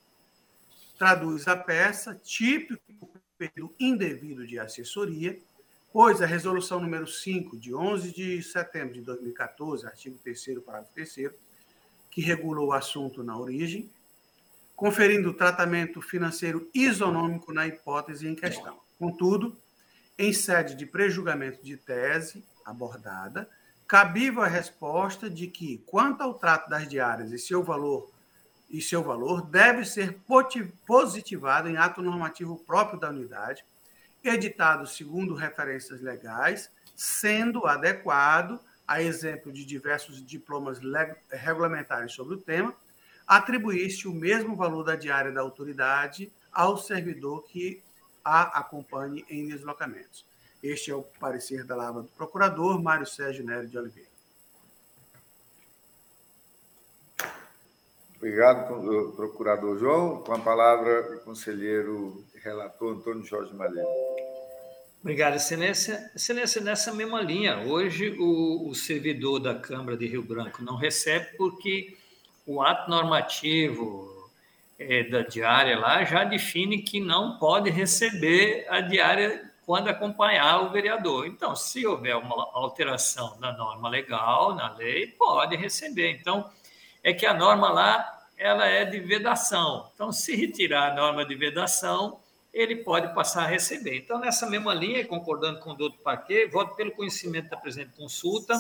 Traduz 0.99 1.49
a 1.49 1.57
peça 1.57 2.15
típico 2.15 3.11
período 3.39 3.75
indevido 3.79 4.47
de 4.47 4.59
assessoria, 4.59 5.39
pois 5.93 6.23
a 6.23 6.27
resolução 6.27 6.81
número 6.81 7.07
5 7.07 7.57
de 7.57 7.75
11 7.75 8.13
de 8.13 8.43
setembro 8.43 8.95
de 8.95 9.03
2014, 9.03 9.87
artigo 9.87 10.19
3 10.23 10.59
parágrafo 10.65 10.95
3 10.95 11.33
que 12.11 12.21
regula 12.21 12.61
o 12.61 12.73
assunto 12.73 13.23
na 13.23 13.37
origem, 13.37 13.91
conferindo 14.75 15.35
tratamento 15.35 16.01
financeiro 16.01 16.69
isonômico 16.75 17.53
na 17.53 17.67
hipótese 17.67 18.27
em 18.27 18.35
questão. 18.35 18.81
Contudo, 18.99 19.57
em 20.19 20.33
sede 20.33 20.75
de 20.75 20.87
prejulgamento 20.87 21.63
de 21.63 21.77
tese 21.77 22.45
abordada, 22.65 23.49
cabível 23.87 24.43
a 24.43 24.49
resposta 24.49 25.29
de 25.29 25.47
que, 25.47 25.79
quanto 25.87 26.23
ao 26.23 26.35
trato 26.35 26.71
das 26.71 26.89
diárias 26.89 27.33
e 27.33 27.39
seu 27.39 27.63
valor 27.63 28.11
e 28.71 28.81
seu 28.81 29.03
valor 29.03 29.43
deve 29.43 29.85
ser 29.85 30.19
positivado 30.87 31.69
em 31.69 31.77
ato 31.77 32.01
normativo 32.01 32.57
próprio 32.67 32.99
da 32.99 33.11
unidade, 33.11 33.65
editado 34.23 34.87
segundo 34.87 35.35
referências 35.35 36.01
legais, 36.01 36.71
sendo 36.95 37.67
adequado, 37.67 38.61
a 38.87 39.03
exemplo 39.03 39.53
de 39.53 39.65
diversos 39.65 40.25
diplomas 40.25 40.79
regulamentares 41.31 42.13
sobre 42.13 42.35
o 42.35 42.41
tema, 42.41 42.75
atribuir-se 43.27 44.07
o 44.07 44.13
mesmo 44.13 44.55
valor 44.55 44.85
da 44.85 44.97
diária 44.97 45.33
da 45.33 45.41
autoridade 45.41 46.33
ao 46.53 46.77
servidor 46.77 47.45
que 47.45 47.83
a 48.25 48.61
acompanhe 48.61 49.25
em 49.29 49.49
deslocamentos. 49.49 50.25
Este 50.63 50.91
é 50.91 50.95
o 50.95 51.03
parecer 51.03 51.65
da 51.65 51.75
Lava 51.75 52.03
do 52.03 52.09
Procurador 52.09 52.81
Mário 52.81 53.07
Sérgio 53.07 53.45
Nery 53.45 53.67
de 53.67 53.79
Oliveira. 53.79 54.12
Obrigado, 58.23 59.13
procurador 59.17 59.77
João. 59.77 60.23
Com 60.23 60.33
a 60.33 60.39
palavra, 60.39 61.17
o 61.17 61.25
conselheiro 61.25 62.25
relator 62.41 62.95
Antônio 62.95 63.25
Jorge 63.25 63.53
Malheiro. 63.53 63.89
Obrigado, 65.01 65.35
Excelência. 65.35 66.09
Excelência, 66.15 66.61
nessa 66.61 66.93
mesma 66.93 67.21
linha, 67.21 67.59
hoje 67.67 68.17
o, 68.21 68.69
o, 68.69 68.75
servidor 68.77 69.41
da 69.41 69.57
Câmara 69.57 69.97
de 69.97 70.07
Rio 70.07 70.23
Branco 70.23 70.63
não 70.63 70.77
recebe 70.77 71.37
porque 71.37 71.97
o 72.47 72.63
ato 72.63 72.89
normativo 72.89 74.31
é, 74.79 75.03
da 75.03 75.23
diária 75.23 75.77
lá 75.77 76.05
já 76.05 76.23
define 76.23 76.81
que 76.81 77.01
não 77.01 77.41
pode 77.41 77.71
receber 77.71 78.69
a 78.69 78.81
diária 78.81 79.51
quando 79.67 79.89
acompanhar 79.89 80.63
o 80.63 80.71
vereador. 80.71 81.27
Então, 81.27 81.57
se 81.57 81.85
houver 81.85 82.15
uma 82.15 82.51
alteração 82.55 83.37
na 83.41 83.53
norma 83.53 83.89
legal, 83.89 84.55
na 84.55 84.73
lei, 84.75 85.09
pode 85.09 85.57
receber. 85.57 86.13
Então, 86.13 86.49
é 87.03 87.13
que 87.13 87.27
a 87.27 87.35
norma 87.35 87.71
lá 87.71 88.23
ela 88.37 88.67
é 88.67 88.85
de 88.85 88.99
vedação. 88.99 89.91
Então, 89.95 90.13
se 90.13 90.35
retirar 90.35 90.93
a 90.93 90.95
norma 90.95 91.25
de 91.25 91.35
vedação, 91.35 92.21
ele 92.53 92.77
pode 92.77 93.15
passar 93.15 93.45
a 93.45 93.47
receber. 93.47 93.97
Então, 93.97 94.19
nessa 94.19 94.49
mesma 94.49 94.75
linha, 94.75 95.07
concordando 95.07 95.61
com 95.61 95.71
o 95.71 95.75
doutor 95.75 95.99
Paquet, 96.03 96.47
voto 96.49 96.75
pelo 96.75 96.91
conhecimento 96.93 97.49
da 97.49 97.57
presente 97.57 97.93
consulta, 97.97 98.55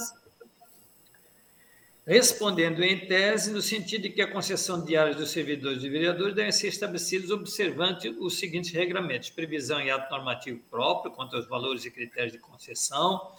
respondendo 2.06 2.82
em 2.82 3.06
tese, 3.06 3.52
no 3.52 3.60
sentido 3.60 4.02
de 4.02 4.10
que 4.10 4.22
a 4.22 4.30
concessão 4.30 4.84
diária 4.84 5.14
dos 5.14 5.30
servidores 5.30 5.82
e 5.84 5.88
vereadores 5.88 6.34
devem 6.34 6.52
ser 6.52 6.68
estabelecidos 6.68 7.30
observante 7.30 8.08
os 8.08 8.38
seguintes 8.38 8.72
regramentos: 8.72 9.30
previsão 9.30 9.80
em 9.80 9.90
ato 9.90 10.10
normativo 10.10 10.60
próprio 10.70 11.12
quanto 11.12 11.36
aos 11.36 11.46
valores 11.46 11.84
e 11.84 11.90
critérios 11.90 12.32
de 12.32 12.38
concessão, 12.38 13.30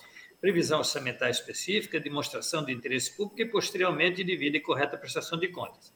previsão 0.44 0.80
orçamentária 0.80 1.32
específica, 1.32 2.02
demonstração 2.02 2.66
de 2.66 2.74
interesse 2.74 3.16
público 3.16 3.42
e, 3.42 3.46
posteriormente, 3.46 4.26
devida 4.26 4.58
e 4.58 4.60
correta 4.60 4.98
prestação 4.98 5.40
de 5.40 5.48
contas. 5.48 5.94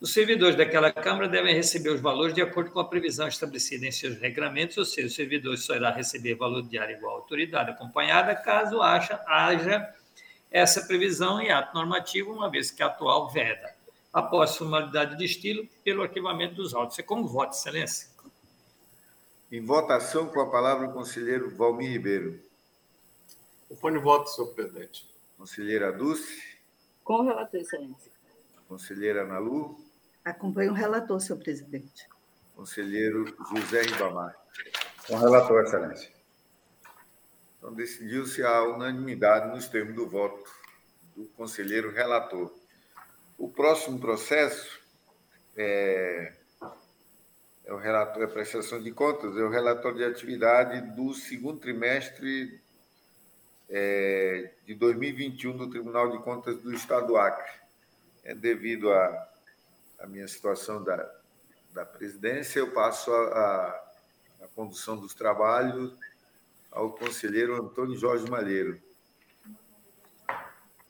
Os 0.00 0.14
servidores 0.14 0.56
daquela 0.56 0.90
Câmara 0.90 1.28
devem 1.28 1.54
receber 1.54 1.90
os 1.90 2.00
valores 2.00 2.34
de 2.34 2.40
acordo 2.40 2.70
com 2.70 2.80
a 2.80 2.88
previsão 2.88 3.28
estabelecida 3.28 3.84
em 3.84 3.92
seus 3.92 4.16
regramentos, 4.16 4.78
ou 4.78 4.86
seja, 4.86 5.08
o 5.08 5.10
servidor 5.10 5.58
só 5.58 5.74
irá 5.76 5.90
receber 5.90 6.34
valor 6.34 6.62
diário 6.62 6.96
igual 6.96 7.12
à 7.12 7.18
autoridade 7.18 7.72
acompanhada, 7.72 8.34
caso 8.34 8.80
haja, 8.80 9.22
haja 9.26 9.86
essa 10.50 10.86
previsão 10.86 11.38
em 11.38 11.50
ato 11.50 11.74
normativo, 11.74 12.32
uma 12.32 12.50
vez 12.50 12.70
que 12.70 12.82
a 12.82 12.86
atual 12.86 13.30
veda, 13.30 13.70
após 14.10 14.56
formalidade 14.56 15.18
de 15.18 15.26
estilo, 15.26 15.68
pelo 15.84 16.02
arquivamento 16.02 16.54
dos 16.54 16.74
autos. 16.74 16.98
É 16.98 17.02
como 17.02 17.28
voto, 17.28 17.52
Excelência. 17.52 18.08
Em 19.52 19.60
votação, 19.60 20.26
com 20.28 20.40
a 20.40 20.50
palavra 20.50 20.86
o 20.86 20.92
conselheiro 20.94 21.54
Valmir 21.54 21.90
Ribeiro. 21.90 22.53
Opone 23.68 23.98
voto, 23.98 24.28
senhor 24.30 24.54
presidente. 24.54 25.08
Conselheira 25.36 25.92
Dulce. 25.92 26.58
Com 27.02 27.14
o 27.14 27.22
relator, 27.24 27.60
Excelência. 27.60 28.12
Conselheira 28.68 29.22
Ana 29.22 29.38
Lu. 29.38 29.78
Acompanho 30.24 30.72
o 30.72 30.74
relator, 30.74 31.20
senhor 31.20 31.38
presidente. 31.38 32.08
Conselheiro 32.54 33.24
José 33.50 33.82
Ribamar. 33.82 34.36
Com 35.06 35.14
o 35.14 35.18
relator, 35.18 35.64
Excelência. 35.64 36.12
Então, 37.58 37.74
decidiu-se 37.74 38.42
a 38.42 38.62
unanimidade 38.62 39.54
nos 39.54 39.68
termos 39.68 39.94
do 39.94 40.08
voto 40.08 40.50
do 41.16 41.24
conselheiro 41.36 41.90
relator. 41.90 42.52
O 43.38 43.48
próximo 43.48 43.98
processo 43.98 44.80
é, 45.56 46.34
é 47.64 47.72
o 47.72 47.78
relator, 47.78 48.22
é 48.22 48.26
a 48.26 48.28
prestação 48.28 48.82
de 48.82 48.92
contas, 48.92 49.36
é 49.36 49.42
o 49.42 49.48
relatório 49.48 49.98
de 49.98 50.04
atividade 50.04 50.80
do 50.94 51.14
segundo 51.14 51.58
trimestre 51.58 52.62
é, 53.76 54.52
de 54.64 54.72
2021 54.76 55.56
do 55.56 55.68
Tribunal 55.68 56.12
de 56.12 56.18
Contas 56.18 56.56
do 56.58 56.72
Estado 56.72 57.08
do 57.08 57.16
Acre. 57.16 57.50
é, 58.22 58.32
devido 58.32 58.92
à, 58.92 59.28
à 59.98 60.06
minha 60.06 60.28
situação 60.28 60.82
da, 60.84 61.12
da 61.72 61.84
presidência, 61.84 62.60
eu 62.60 62.72
passo 62.72 63.10
a, 63.12 63.16
a, 63.16 64.44
a 64.44 64.48
condução 64.54 64.96
dos 64.96 65.12
trabalhos 65.12 65.92
ao 66.70 66.92
conselheiro 66.92 67.56
Antônio 67.56 67.98
Jorge 67.98 68.30
Malheiro. 68.30 68.80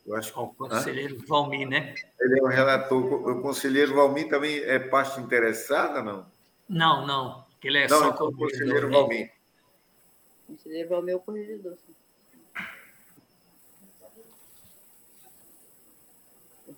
Eu 0.06 0.14
acho 0.16 0.34
que 0.34 0.38
o 0.38 0.48
conselheiro 0.48 1.16
Hã? 1.16 1.26
Valmir, 1.26 1.66
né? 1.66 1.94
Ele 2.20 2.38
é 2.38 2.42
o 2.42 2.48
relator. 2.48 3.02
O 3.02 3.40
conselheiro 3.40 3.94
Valmir 3.94 4.28
também 4.28 4.58
é 4.58 4.78
parte 4.78 5.18
interessada, 5.18 6.02
não? 6.02 6.30
Não, 6.68 7.06
não. 7.06 7.46
Ele 7.62 7.78
é 7.78 7.88
não, 7.88 7.98
só 7.98 8.10
então, 8.10 8.26
o 8.26 8.36
conselheiro 8.36 8.90
Valmir. 8.90 9.32
Conselheiro 10.46 10.90
Valmir 10.90 11.14
é 11.14 11.16
o 11.16 11.20
corregedor. 11.20 11.78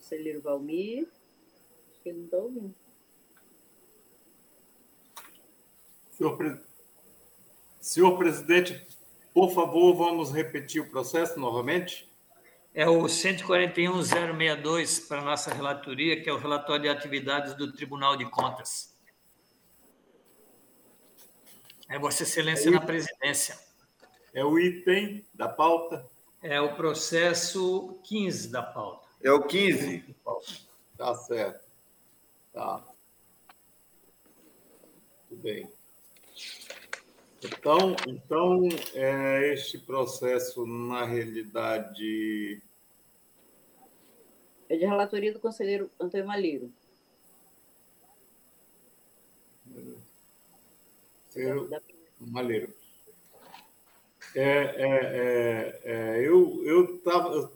Conselheiro 0.06 0.40
Valmir. 0.40 1.08
Acho 1.90 2.00
que 2.00 2.08
ele 2.10 2.18
não 2.18 2.24
está 2.26 2.36
ouvindo. 2.36 2.72
Senhor, 6.12 6.36
pre... 6.36 6.60
Senhor 7.80 8.16
presidente, 8.16 8.86
por 9.34 9.52
favor, 9.52 9.96
vamos 9.96 10.30
repetir 10.30 10.80
o 10.80 10.88
processo 10.88 11.40
novamente? 11.40 12.08
É 12.72 12.88
o 12.88 13.08
141062 13.08 15.00
para 15.00 15.22
a 15.22 15.24
nossa 15.24 15.52
relatoria, 15.52 16.22
que 16.22 16.30
é 16.30 16.32
o 16.32 16.38
relatório 16.38 16.84
de 16.84 16.88
atividades 16.88 17.54
do 17.54 17.72
Tribunal 17.72 18.16
de 18.16 18.30
Contas. 18.30 18.96
É 21.88 21.98
Vossa 21.98 22.22
Excelência 22.22 22.68
é 22.68 22.72
na 22.72 22.80
presidência. 22.80 23.58
É 24.32 24.44
o 24.44 24.56
item 24.56 25.26
da 25.34 25.48
pauta? 25.48 26.08
É 26.40 26.60
o 26.60 26.76
processo 26.76 27.98
15 28.04 28.52
da 28.52 28.62
pauta. 28.62 29.05
É 29.26 29.32
o 29.32 29.42
15. 29.42 30.04
Tá 30.96 31.12
certo. 31.16 31.68
Tá. 32.52 32.80
Tudo 35.28 35.42
bem. 35.42 35.68
Então, 37.42 37.96
então 38.06 38.68
é, 38.94 39.52
este 39.52 39.80
processo, 39.80 40.64
na 40.64 41.04
realidade. 41.04 42.62
É 44.68 44.76
de 44.76 44.86
relatoria 44.86 45.32
do 45.32 45.40
conselheiro 45.40 45.90
Antônio 45.98 46.24
Malheiro. 46.28 46.72
Conselheiro 51.24 51.68
Malheiro. 52.20 52.72
É, 54.36 54.42
é, 54.42 54.86
é, 54.86 55.80
é, 55.84 56.28
eu 56.28 56.64
eu 56.64 56.94
estava. 56.94 57.34
Eu 57.34 57.55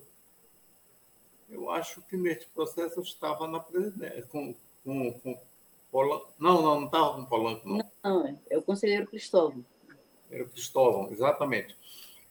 acho 1.70 2.02
que 2.02 2.16
neste 2.16 2.46
processo 2.48 2.98
eu 2.98 3.02
estava 3.02 3.46
na 3.46 3.60
presidência, 3.60 4.22
com, 4.24 4.54
com, 4.84 5.12
com 5.20 5.40
Polanco. 5.90 6.32
Não, 6.38 6.62
não, 6.62 6.80
não 6.80 6.86
estava 6.86 7.14
com 7.14 7.24
Polanco, 7.24 7.68
não. 7.68 7.90
Não, 8.02 8.38
é 8.48 8.58
o 8.58 8.62
conselheiro 8.62 9.06
Cristóvão. 9.06 9.64
Era 10.30 10.44
o 10.44 10.48
Cristóvão, 10.48 11.10
exatamente. 11.10 11.76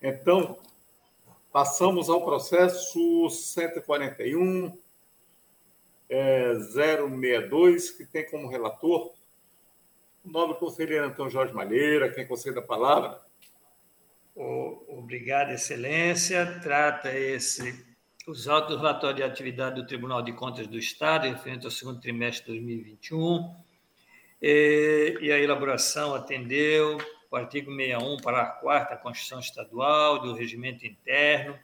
Então, 0.02 0.58
passamos 1.52 2.10
ao 2.10 2.24
processo 2.24 3.30
141 3.30 4.78
é, 6.10 6.54
062, 6.56 7.92
que 7.92 8.06
tem 8.06 8.26
como 8.30 8.48
relator 8.48 9.14
o 10.24 10.30
nobre 10.30 10.58
conselheiro 10.58 11.06
Antônio 11.06 11.32
Jorge 11.32 11.54
Malheira, 11.54 12.12
quem 12.12 12.28
concede 12.28 12.60
a 12.60 12.62
palavra. 12.62 13.22
Obrigado, 14.88 15.52
Excelência. 15.52 16.60
Trata 16.62 17.14
esse 17.14 17.89
os 18.30 18.48
autos 18.48 18.76
do 18.76 18.78
relatório 18.78 19.16
de 19.16 19.24
atividade 19.24 19.82
do 19.82 19.88
Tribunal 19.88 20.22
de 20.22 20.32
Contas 20.32 20.68
do 20.68 20.78
Estado, 20.78 21.28
referente 21.28 21.66
ao 21.66 21.72
segundo 21.72 22.00
trimestre 22.00 22.46
de 22.46 22.60
2021. 22.60 23.56
E, 24.40 25.18
e 25.20 25.32
a 25.32 25.40
elaboração 25.40 26.14
atendeu 26.14 27.00
o 27.32 27.36
artigo 27.36 27.76
61, 27.76 28.18
parágrafo 28.18 28.62
4 28.62 28.96
da 28.96 29.02
Constituição 29.02 29.40
Estadual, 29.40 30.20
do 30.20 30.36
regimento 30.36 30.86
interno. 30.86 31.58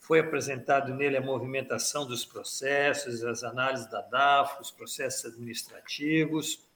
Foi 0.00 0.18
apresentado 0.18 0.92
nele 0.92 1.16
a 1.16 1.20
movimentação 1.20 2.04
dos 2.04 2.24
processos, 2.24 3.22
as 3.24 3.44
análises 3.44 3.88
da 3.88 4.00
DAF, 4.00 4.60
os 4.60 4.72
processos 4.72 5.26
administrativos 5.26 6.66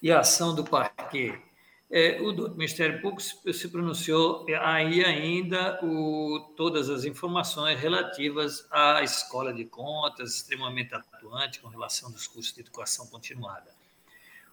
e 0.00 0.10
a 0.10 0.20
ação 0.20 0.54
do 0.54 0.64
parquê. 0.64 1.38
É, 1.94 2.18
o 2.22 2.32
do 2.32 2.50
Ministério 2.52 3.02
Público 3.02 3.20
se 3.20 3.68
pronunciou 3.68 4.46
aí 4.62 5.04
ainda 5.04 5.78
o, 5.84 6.54
todas 6.56 6.88
as 6.88 7.04
informações 7.04 7.78
relativas 7.78 8.66
à 8.70 9.02
escola 9.02 9.52
de 9.52 9.66
contas, 9.66 10.36
extremamente 10.36 10.94
atuante 10.94 11.60
com 11.60 11.68
relação 11.68 12.08
aos 12.10 12.26
cursos 12.26 12.54
de 12.54 12.62
educação 12.62 13.06
continuada. 13.08 13.70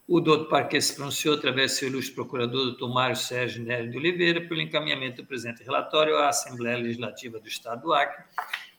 O 0.05 0.19
doutor 0.19 0.49
Parque 0.49 0.81
se 0.81 0.95
pronunciou 0.95 1.35
através 1.35 1.71
do 1.71 1.75
seu 1.77 1.87
ilustre 1.87 2.13
procurador, 2.13 2.65
doutor 2.65 2.93
Mário 2.93 3.15
Sérgio 3.15 3.63
Nery 3.63 3.89
de 3.89 3.97
Oliveira, 3.97 4.41
pelo 4.41 4.59
encaminhamento 4.59 5.21
do 5.21 5.25
presente 5.25 5.63
relatório 5.63 6.17
à 6.17 6.27
Assembleia 6.27 6.77
Legislativa 6.77 7.39
do 7.39 7.47
Estado 7.47 7.83
do 7.83 7.93
Acre, 7.93 8.25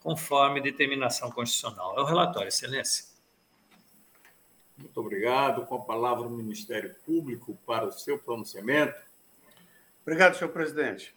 conforme 0.00 0.60
determinação 0.60 1.30
constitucional. 1.30 1.96
É 1.96 2.02
o 2.02 2.04
relatório, 2.04 2.48
Excelência. 2.48 3.09
Muito 4.80 4.98
obrigado. 4.98 5.64
Com 5.66 5.76
a 5.76 5.80
palavra 5.80 6.26
o 6.26 6.30
Ministério 6.30 6.94
Público 7.06 7.56
para 7.66 7.86
o 7.86 7.92
seu 7.92 8.18
pronunciamento. 8.18 8.98
Obrigado, 10.02 10.36
senhor 10.36 10.50
presidente. 10.50 11.14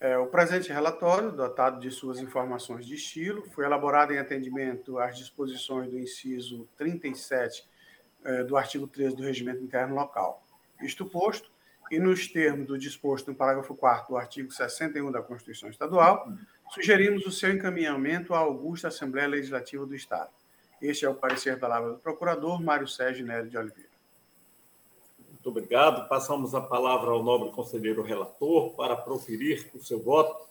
É, 0.00 0.16
o 0.16 0.26
presente 0.26 0.72
relatório, 0.72 1.32
dotado 1.32 1.80
de 1.80 1.90
suas 1.90 2.20
informações 2.20 2.86
de 2.86 2.94
estilo, 2.94 3.42
foi 3.50 3.64
elaborado 3.64 4.12
em 4.12 4.18
atendimento 4.18 4.98
às 4.98 5.16
disposições 5.16 5.90
do 5.90 5.98
inciso 5.98 6.68
37 6.76 7.66
é, 8.24 8.44
do 8.44 8.56
artigo 8.56 8.86
13 8.86 9.16
do 9.16 9.22
Regimento 9.24 9.62
Interno 9.62 9.96
Local. 9.96 10.44
Isto 10.80 11.04
posto, 11.04 11.50
e 11.90 11.98
nos 11.98 12.28
termos 12.28 12.66
do 12.66 12.78
disposto 12.78 13.28
no 13.28 13.34
parágrafo 13.34 13.74
4 13.74 14.08
do 14.08 14.16
artigo 14.16 14.52
61 14.52 15.10
da 15.10 15.22
Constituição 15.22 15.68
Estadual, 15.68 16.30
sugerimos 16.70 17.26
o 17.26 17.32
seu 17.32 17.50
encaminhamento 17.50 18.34
à 18.34 18.38
Augusta 18.38 18.88
Assembleia 18.88 19.26
Legislativa 19.26 19.84
do 19.86 19.94
Estado. 19.96 20.30
Este 20.80 21.04
é 21.04 21.08
o 21.08 21.14
parecer 21.14 21.54
da 21.54 21.60
palavra 21.60 21.92
do 21.92 21.98
procurador 21.98 22.62
Mário 22.62 22.86
Sérgio 22.86 23.26
Nery 23.26 23.50
de 23.50 23.58
Oliveira. 23.58 23.88
Muito 25.30 25.48
obrigado. 25.50 26.08
Passamos 26.08 26.54
a 26.54 26.60
palavra 26.60 27.10
ao 27.10 27.22
nobre 27.22 27.50
conselheiro 27.50 28.02
relator 28.02 28.70
para 28.74 28.96
proferir 28.96 29.70
o 29.74 29.80
seu 29.80 30.00
voto. 30.02 30.48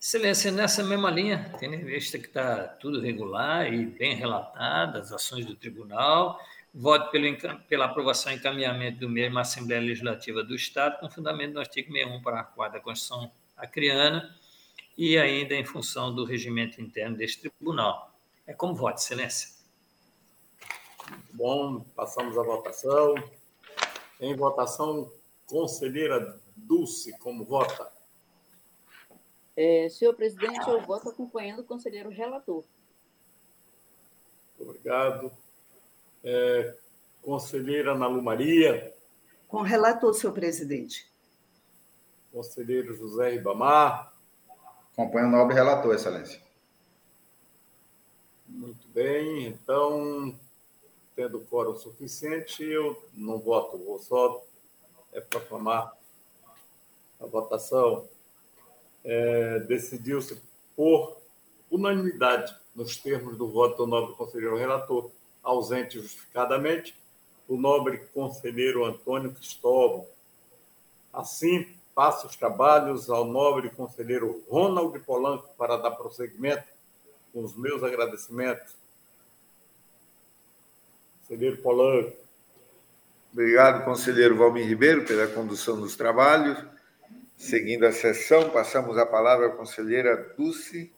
Excelência, 0.00 0.50
nessa 0.50 0.82
mesma 0.82 1.10
linha, 1.10 1.54
tendo 1.58 1.74
em 1.74 1.84
vista 1.84 2.18
que 2.18 2.26
está 2.26 2.66
tudo 2.66 3.00
regular 3.00 3.70
e 3.70 3.84
bem 3.84 4.14
relatado, 4.14 4.96
as 4.96 5.12
ações 5.12 5.44
do 5.44 5.54
tribunal, 5.54 6.40
voto 6.72 7.10
pelo, 7.10 7.36
pela 7.68 7.84
aprovação 7.84 8.32
e 8.32 8.36
encaminhamento 8.36 9.00
do 9.00 9.08
mesmo 9.10 9.38
à 9.38 9.42
Assembleia 9.42 9.82
Legislativa 9.82 10.42
do 10.42 10.54
Estado, 10.54 10.98
com 11.00 11.10
fundamento 11.10 11.52
no 11.52 11.60
artigo 11.60 11.92
61, 11.92 12.22
parágrafo 12.22 12.54
4 12.54 12.78
da 12.78 12.82
Constituição 12.82 13.30
Acreana, 13.56 14.34
e 14.96 15.18
ainda 15.18 15.54
em 15.54 15.64
função 15.64 16.14
do 16.14 16.24
regimento 16.24 16.80
interno 16.80 17.16
deste 17.16 17.50
tribunal. 17.50 18.09
É 18.50 18.52
como 18.52 18.74
voto, 18.74 18.98
Excelência. 18.98 19.48
Muito 21.08 21.36
bom, 21.36 21.84
passamos 21.94 22.36
à 22.36 22.42
votação. 22.42 23.14
Em 24.20 24.34
votação, 24.34 25.08
conselheira 25.46 26.36
Dulce, 26.56 27.16
como 27.18 27.44
vota? 27.44 27.88
É, 29.56 29.88
senhor 29.88 30.14
presidente, 30.14 30.68
eu 30.68 30.80
voto 30.80 31.10
acompanhando 31.10 31.60
o 31.60 31.64
conselheiro 31.64 32.10
relator. 32.10 32.64
Obrigado. 34.58 35.30
É, 36.24 36.74
conselheira 37.22 37.94
Nalu 37.94 38.20
Maria. 38.20 38.92
Com 39.46 39.62
relator, 39.62 40.12
senhor 40.12 40.32
presidente. 40.32 41.08
Conselheiro 42.32 42.96
José 42.96 43.30
Ribamar. 43.30 44.12
Acompanho 44.92 45.28
o 45.28 45.30
nobre 45.30 45.54
relator, 45.54 45.94
excelência. 45.94 46.49
Muito 48.60 48.86
bem, 48.88 49.46
então, 49.46 50.38
tendo 51.16 51.40
quórum 51.48 51.78
suficiente, 51.78 52.62
eu 52.62 53.02
não 53.14 53.38
voto, 53.38 53.78
vou 53.78 53.98
só 53.98 54.44
é, 55.14 55.20
proclamar 55.22 55.96
a 57.18 57.24
votação 57.24 58.06
é, 59.02 59.60
decidiu-se 59.60 60.42
por 60.76 61.16
unanimidade, 61.70 62.54
nos 62.76 62.98
termos 62.98 63.38
do 63.38 63.48
voto 63.48 63.78
do 63.78 63.86
nobre 63.86 64.14
conselheiro 64.14 64.58
relator, 64.58 65.10
ausente 65.42 65.98
justificadamente, 65.98 66.94
o 67.48 67.56
nobre 67.56 67.96
conselheiro 68.12 68.84
Antônio 68.84 69.32
Cristóvão. 69.32 70.06
Assim, 71.10 71.66
passo 71.94 72.26
os 72.26 72.36
trabalhos 72.36 73.08
ao 73.08 73.24
nobre 73.24 73.70
conselheiro 73.70 74.44
Ronald 74.50 75.00
Polanco 75.00 75.48
para 75.56 75.78
dar 75.78 75.92
prosseguimento 75.92 76.78
com 77.32 77.44
os 77.44 77.56
meus 77.56 77.82
agradecimentos. 77.82 78.74
Conselheiro 81.20 81.58
Polanco. 81.58 82.16
Obrigado, 83.32 83.84
conselheiro 83.84 84.36
Valmir 84.36 84.66
Ribeiro, 84.66 85.04
pela 85.04 85.28
condução 85.28 85.80
dos 85.80 85.94
trabalhos. 85.94 86.58
Seguindo 87.36 87.86
a 87.86 87.92
sessão, 87.92 88.50
passamos 88.50 88.98
a 88.98 89.06
palavra 89.06 89.46
à 89.46 89.50
conselheira 89.50 90.34
Dulce. 90.36 90.90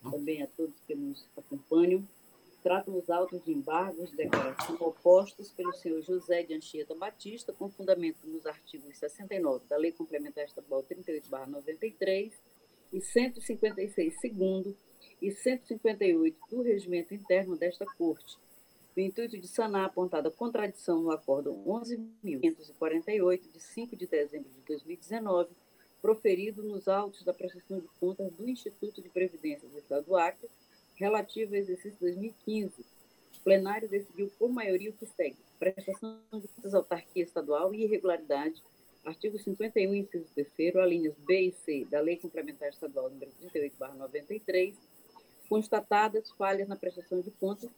também 0.10 0.42
a 0.42 0.48
todos 0.48 0.80
que 0.88 0.96
nos 0.96 1.26
acompanham. 1.38 2.06
Tratam 2.62 2.98
os 2.98 3.10
autos 3.10 3.44
de 3.44 3.52
embargos 3.52 4.10
de 4.12 4.16
declaração 4.16 4.78
opostos 4.80 5.52
pelo 5.52 5.74
senhor 5.74 6.02
José 6.02 6.44
de 6.44 6.54
Anchieta 6.54 6.96
Batista, 6.96 7.52
com 7.52 7.70
fundamento 7.70 8.26
nos 8.26 8.46
artigos 8.46 8.98
69 8.98 9.66
da 9.68 9.76
Lei 9.76 9.92
Complementar 9.92 10.46
Estadual 10.46 10.84
38-93 10.84 12.32
e 12.94 13.02
156, 13.02 14.20
segundo, 14.22 14.78
e 15.22 15.32
158 15.32 16.38
do 16.50 16.62
Regimento 16.62 17.14
Interno 17.14 17.58
desta 17.58 17.86
Corte, 17.86 18.38
no 18.96 19.02
intuito 19.02 19.38
de 19.38 19.48
sanar 19.48 19.84
a 19.84 19.86
apontada 19.86 20.30
contradição 20.30 21.02
no 21.02 21.12
Acórdão 21.12 21.64
11.548, 21.66 23.52
de 23.52 23.60
5 23.60 23.96
de 23.96 24.06
dezembro 24.06 24.50
de 24.50 24.62
2019, 24.62 25.50
proferido 26.04 26.62
nos 26.62 26.90
autos 26.90 27.24
da 27.24 27.34
prestação 27.34 27.80
de 27.80 27.88
contas 27.98 28.30
do 28.34 28.50
Instituto 28.50 29.02
de 29.02 29.08
Previdência 29.08 29.70
do 29.70 29.80
Estado 29.80 30.06
do 30.06 30.18
Acre, 30.18 30.50
relativo 30.96 31.56
ao 31.56 31.62
exercício 31.62 31.98
2015. 32.02 32.82
O 32.82 33.40
plenário 33.42 33.88
decidiu 33.88 34.30
por 34.38 34.52
maioria 34.52 34.90
o 34.90 34.94
que 34.94 35.06
segue: 35.06 35.38
prestação 35.58 36.20
de 36.34 36.48
contas 36.50 36.74
autarquia 36.74 37.24
estadual 37.24 37.74
e 37.74 37.86
irregularidade, 37.86 38.62
artigo 39.06 39.40
51, 39.40 39.96
inciso 39.96 40.26
3, 40.36 40.76
alíneas 40.76 41.16
B 41.20 41.48
e 41.48 41.52
C 41.54 41.88
da 41.90 42.02
Lei 42.02 42.18
Complementar 42.18 42.68
Estadual 42.68 43.10
número 43.10 43.32
38/93, 43.42 44.76
constatadas 45.48 46.30
falhas 46.32 46.68
na 46.68 46.76
prestação 46.76 47.22
de 47.22 47.32
contas 47.32 47.72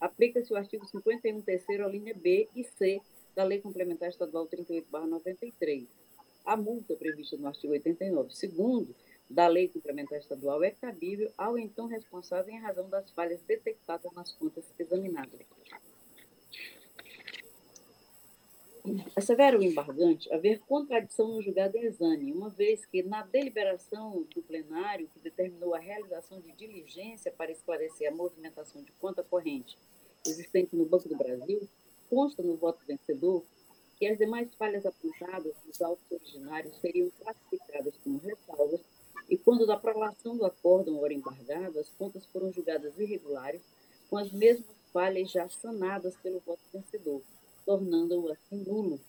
aplica-se 0.00 0.52
o 0.52 0.56
artigo 0.56 0.86
51, 0.86 1.40
terceiro, 1.40 1.84
a 1.84 1.88
linha 1.88 2.14
B 2.14 2.48
e 2.54 2.62
C 2.62 3.00
da 3.34 3.42
Lei 3.42 3.60
Complementar 3.60 4.10
Estadual 4.10 4.46
38/93. 4.46 6.03
A 6.44 6.56
multa 6.56 6.94
prevista 6.94 7.36
no 7.36 7.46
artigo 7.46 7.72
89, 7.72 8.34
segundo, 8.34 8.94
da 9.30 9.48
Lei 9.48 9.68
Complementar 9.68 10.18
Estadual 10.18 10.62
é 10.62 10.70
cabível 10.70 11.32
ao 11.38 11.58
então 11.58 11.86
responsável 11.86 12.52
em 12.52 12.58
razão 12.58 12.88
das 12.88 13.10
falhas 13.12 13.40
detectadas 13.42 14.12
nas 14.12 14.32
contas 14.32 14.64
examinadas. 14.78 15.40
Assevera 19.16 19.58
o 19.58 19.62
embargante 19.62 20.30
haver 20.30 20.60
contradição 20.60 21.28
no 21.28 21.40
julgado 21.40 21.78
exame, 21.78 22.30
uma 22.30 22.50
vez 22.50 22.84
que, 22.84 23.02
na 23.02 23.22
deliberação 23.22 24.26
do 24.34 24.42
plenário 24.42 25.08
que 25.08 25.20
determinou 25.20 25.74
a 25.74 25.78
realização 25.78 26.38
de 26.38 26.52
diligência 26.52 27.32
para 27.32 27.50
esclarecer 27.50 28.12
a 28.12 28.14
movimentação 28.14 28.82
de 28.82 28.92
conta 28.92 29.22
corrente 29.22 29.78
existente 30.26 30.76
no 30.76 30.84
Banco 30.84 31.08
do 31.08 31.16
Brasil, 31.16 31.66
consta 32.10 32.42
no 32.42 32.56
voto 32.56 32.84
vencedor 32.86 33.42
que 33.98 34.06
as 34.06 34.18
demais 34.18 34.52
falhas 34.54 34.84
apontadas 34.84 35.54
nos 35.66 35.80
autos 35.80 36.04
originários 36.10 36.76
seriam 36.80 37.10
classificadas 37.20 37.94
como 38.02 38.18
ressalvas 38.18 38.80
e, 39.28 39.36
quando 39.36 39.66
da 39.66 39.74
aprovação 39.74 40.36
do 40.36 40.44
acórdão 40.44 41.00
ora 41.00 41.12
embargado, 41.12 41.78
as 41.78 41.88
contas 41.90 42.26
foram 42.26 42.52
julgadas 42.52 42.98
irregulares, 42.98 43.62
com 44.10 44.18
as 44.18 44.30
mesmas 44.32 44.76
falhas 44.92 45.30
já 45.30 45.48
sanadas 45.48 46.14
pelo 46.16 46.40
voto 46.40 46.60
vencedor, 46.72 47.22
tornando-o 47.64 48.30
assim 48.30 48.56
nulo. 48.56 49.00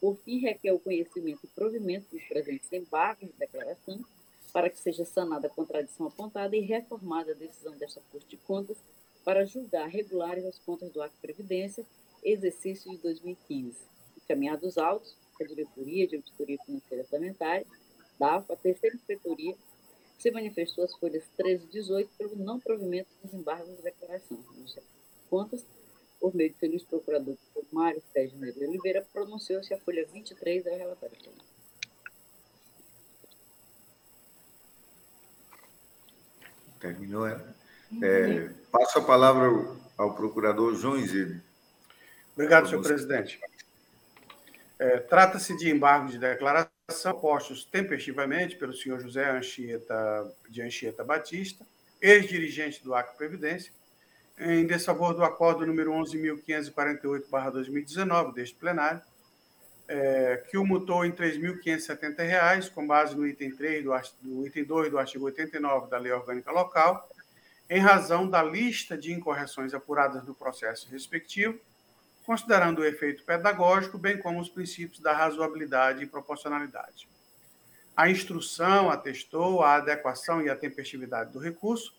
Por 0.00 0.16
fim, 0.18 0.38
requer 0.38 0.72
o 0.72 0.78
conhecimento 0.78 1.40
e 1.44 1.48
provimento 1.48 2.06
dos 2.10 2.22
presentes 2.24 2.72
embargos 2.72 3.28
de 3.28 3.38
declaração, 3.38 4.04
para 4.52 4.70
que 4.70 4.78
seja 4.78 5.04
sanada 5.04 5.48
a 5.48 5.50
contradição 5.50 6.06
apontada 6.06 6.56
e 6.56 6.60
reformada 6.60 7.32
a 7.32 7.34
decisão 7.34 7.76
desta 7.76 8.00
Corte 8.12 8.28
de 8.28 8.36
Contas 8.36 8.76
para 9.24 9.44
julgar 9.44 9.88
regulares 9.88 10.44
as 10.44 10.58
contas 10.60 10.92
do 10.92 11.02
Acre 11.02 11.16
Previdência, 11.20 11.84
exercício 12.22 12.90
de 12.90 12.98
2015. 12.98 13.93
Encaminhados 14.24 14.70
os 14.70 14.78
autos, 14.78 15.14
a 15.40 15.44
Diretoria 15.44 16.06
de 16.06 16.16
Auditoria 16.16 16.58
Financeira 16.64 17.02
Orçamentária, 17.04 17.66
da 18.18 18.36
AFA, 18.36 18.54
a 18.54 18.56
terceira 18.56 18.96
inspetoria, 18.96 19.54
se 20.18 20.30
manifestou 20.30 20.84
as 20.84 20.94
folhas 20.96 21.24
13 21.36 21.64
e 21.64 21.68
18 21.68 22.10
pelo 22.16 22.36
não 22.36 22.58
provimento 22.58 23.08
dos 23.22 23.34
embargos 23.34 23.76
de 23.76 23.82
declaração. 23.82 24.38
Contas, 25.28 25.64
por 26.20 26.34
meio 26.34 26.50
do 26.52 26.56
feliz 26.56 26.82
procurador 26.82 27.36
Mário 27.70 28.02
Sérgio 28.12 28.38
de 28.38 28.64
Oliveira, 28.64 29.06
pronunciou-se 29.12 29.74
a 29.74 29.78
folha 29.78 30.06
23 30.06 30.64
da 30.64 30.70
relatória. 30.70 31.18
Terminou, 36.80 37.26
é? 37.26 37.54
É, 38.02 38.48
passo 38.70 38.98
a 38.98 39.02
palavra 39.02 39.46
ao, 39.48 39.76
ao 39.98 40.14
procurador 40.14 40.74
João 40.74 40.96
Isidro. 40.96 41.42
Obrigado, 42.34 42.68
senhor 42.68 42.82
presidente. 42.82 43.40
É, 44.78 44.98
Trata-se 44.98 45.56
de 45.56 45.68
embargo 45.70 46.08
de 46.08 46.18
declaração 46.18 46.70
postos 47.20 47.64
tempestivamente 47.64 48.56
pelo 48.56 48.72
senhor 48.72 49.00
José 49.00 49.30
Anchieta, 49.30 50.34
de 50.48 50.62
Anchieta 50.62 51.04
Batista, 51.04 51.64
ex-dirigente 52.00 52.82
do 52.82 52.92
Acre 52.94 53.16
Previdência, 53.16 53.72
em 54.38 54.66
desfavor 54.66 55.14
do 55.14 55.22
acordo 55.22 55.64
número 55.64 55.92
11.548-2019 55.92 58.34
deste 58.34 58.56
plenário, 58.56 59.00
é, 59.86 60.42
que 60.50 60.58
o 60.58 60.66
mutou 60.66 61.04
em 61.04 61.10
R$ 61.10 61.16
3.570, 61.16 62.72
com 62.72 62.84
base 62.86 63.14
no 63.14 63.26
item 63.26 63.54
3 63.54 63.84
do, 63.84 63.90
do 64.22 64.46
item 64.46 64.64
2 64.64 64.90
do 64.90 64.98
artigo 64.98 65.26
89 65.26 65.88
da 65.88 65.98
Lei 65.98 66.10
Orgânica 66.12 66.50
Local, 66.50 67.08
em 67.70 67.78
razão 67.78 68.28
da 68.28 68.42
lista 68.42 68.96
de 68.96 69.12
incorreções 69.12 69.72
apuradas 69.72 70.24
no 70.24 70.34
processo 70.34 70.90
respectivo, 70.90 71.60
considerando 72.24 72.80
o 72.80 72.84
efeito 72.84 73.22
pedagógico, 73.24 73.98
bem 73.98 74.18
como 74.18 74.40
os 74.40 74.48
princípios 74.48 75.00
da 75.00 75.12
razoabilidade 75.12 76.02
e 76.02 76.06
proporcionalidade. 76.06 77.08
A 77.96 78.10
instrução 78.10 78.90
atestou 78.90 79.62
a 79.62 79.76
adequação 79.76 80.42
e 80.42 80.50
a 80.50 80.56
tempestividade 80.56 81.32
do 81.32 81.38
recurso, 81.38 81.94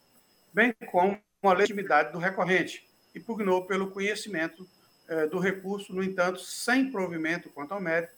bem 0.53 0.75
como 0.91 1.17
a 1.43 1.53
legitimidade 1.53 2.11
do 2.11 2.17
recorrente, 2.17 2.85
e 3.13 3.19
pugnou 3.19 3.65
pelo 3.65 3.91
conhecimento 3.91 4.67
eh, 5.07 5.27
do 5.27 5.39
recurso, 5.39 5.93
no 5.93 6.03
entanto, 6.03 6.39
sem 6.39 6.91
provimento 6.91 7.49
quanto 7.49 7.73
ao 7.73 7.79
mérito, 7.79 8.13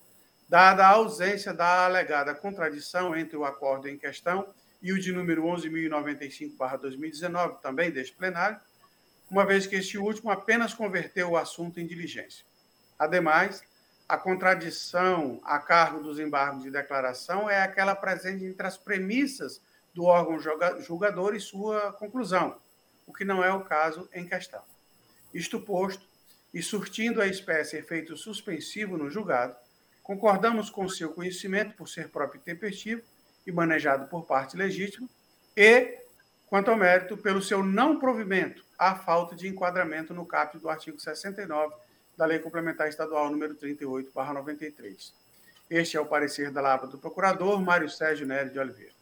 dada 0.48 0.86
a 0.86 0.92
ausência 0.92 1.54
da 1.54 1.86
alegada 1.86 2.34
contradição 2.34 3.14
entre 3.16 3.36
o 3.36 3.44
acordo 3.44 3.90
em 3.90 3.98
questão 3.98 4.48
e 4.82 4.94
o 4.94 5.00
de 5.00 5.12
número 5.12 5.44
11.095-2019, 5.44 7.60
também 7.60 7.92
deste 7.92 8.16
plenário, 8.16 8.58
uma 9.30 9.46
vez 9.46 9.68
que 9.68 9.76
este 9.76 9.98
último 9.98 10.32
apenas 10.32 10.74
converteu 10.74 11.32
o 11.32 11.38
assunto 11.38 11.80
em 11.80 11.88
diligência. 11.88 12.46
Ademais, 12.98 13.64
a 14.08 14.18
contradição 14.18 15.42
a 15.44 15.60
cargo 15.60 16.02
dos 16.02 16.20
embargos 16.20 16.64
de 16.64 16.72
declaração 16.72 17.50
é 17.50 17.62
aquela 17.62 17.96
presente 17.96 18.46
entre 18.46 18.66
as 18.66 18.78
premissas 18.78 19.62
do 19.94 20.06
órgão 20.06 20.40
julgador 20.80 21.36
e 21.36 21.40
sua 21.40 21.92
conclusão, 21.94 22.58
o 23.06 23.14
que 23.14 23.26
não 23.26 23.44
é 23.44 23.52
o 23.52 23.66
caso 23.66 24.08
em 24.14 24.26
questão. 24.26 24.62
Isto 25.34 25.60
posto, 25.60 26.08
e 26.54 26.64
surtindo 26.64 27.22
a 27.22 27.28
espécie 27.28 27.78
efeito 27.78 28.16
suspensivo 28.16 28.98
no 28.98 29.10
julgado, 29.10 29.56
concordamos 30.02 30.70
com 30.70 30.88
seu 30.88 31.12
conhecimento 31.12 31.76
por 31.76 31.90
ser 31.90 32.10
próprio 32.10 32.40
e 32.40 32.44
tempestivo 32.44 33.02
e 33.46 33.52
manejado 33.52 34.08
por 34.08 34.26
parte 34.26 34.56
legítima, 34.56 35.10
e, 35.56 36.00
quanto 36.48 36.72
ao 36.72 36.78
mérito, 36.78 37.18
pelo 37.18 37.42
seu 37.42 37.64
não 37.64 38.00
provimento 38.00 38.66
à 38.78 38.96
falta 38.96 39.36
de 39.36 39.48
enquadramento 39.48 40.14
no 40.14 40.26
caput 40.26 40.62
do 40.62 40.70
artigo 40.70 41.00
69 41.00 41.76
da 42.18 42.26
Lei 42.26 42.40
Complementar 42.40 42.90
Estadual 42.90 43.30
número 43.30 43.56
38/93. 43.56 45.14
Este 45.70 45.98
é 45.98 46.02
o 46.02 46.06
parecer 46.06 46.52
da 46.52 46.62
Lavra 46.62 46.88
do 46.88 46.98
Procurador 46.98 47.62
Mário 47.62 47.90
Sérgio 47.90 48.26
Nery 48.26 48.50
de 48.50 48.60
Oliveira. 48.60 48.98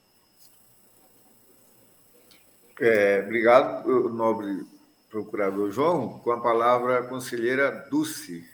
É, 2.80 3.22
obrigado, 3.24 4.10
nobre 4.10 4.66
procurador 5.10 5.72
João. 5.72 6.20
Com 6.20 6.32
a 6.32 6.42
palavra, 6.42 7.00
a 7.00 7.08
conselheira 7.08 7.72
Dulce. 7.90 8.46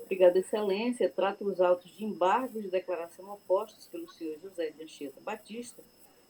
Obrigada, 0.00 0.38
Excelência. 0.38 1.08
Trato 1.08 1.44
os 1.44 1.60
autos 1.60 1.90
de 1.96 2.04
embargo 2.04 2.60
de 2.60 2.68
declaração 2.68 3.30
opostos 3.30 3.86
pelo 3.86 4.10
senhor 4.12 4.38
José 4.42 4.70
de 4.70 4.82
Anchieta 4.82 5.20
Batista, 5.20 5.82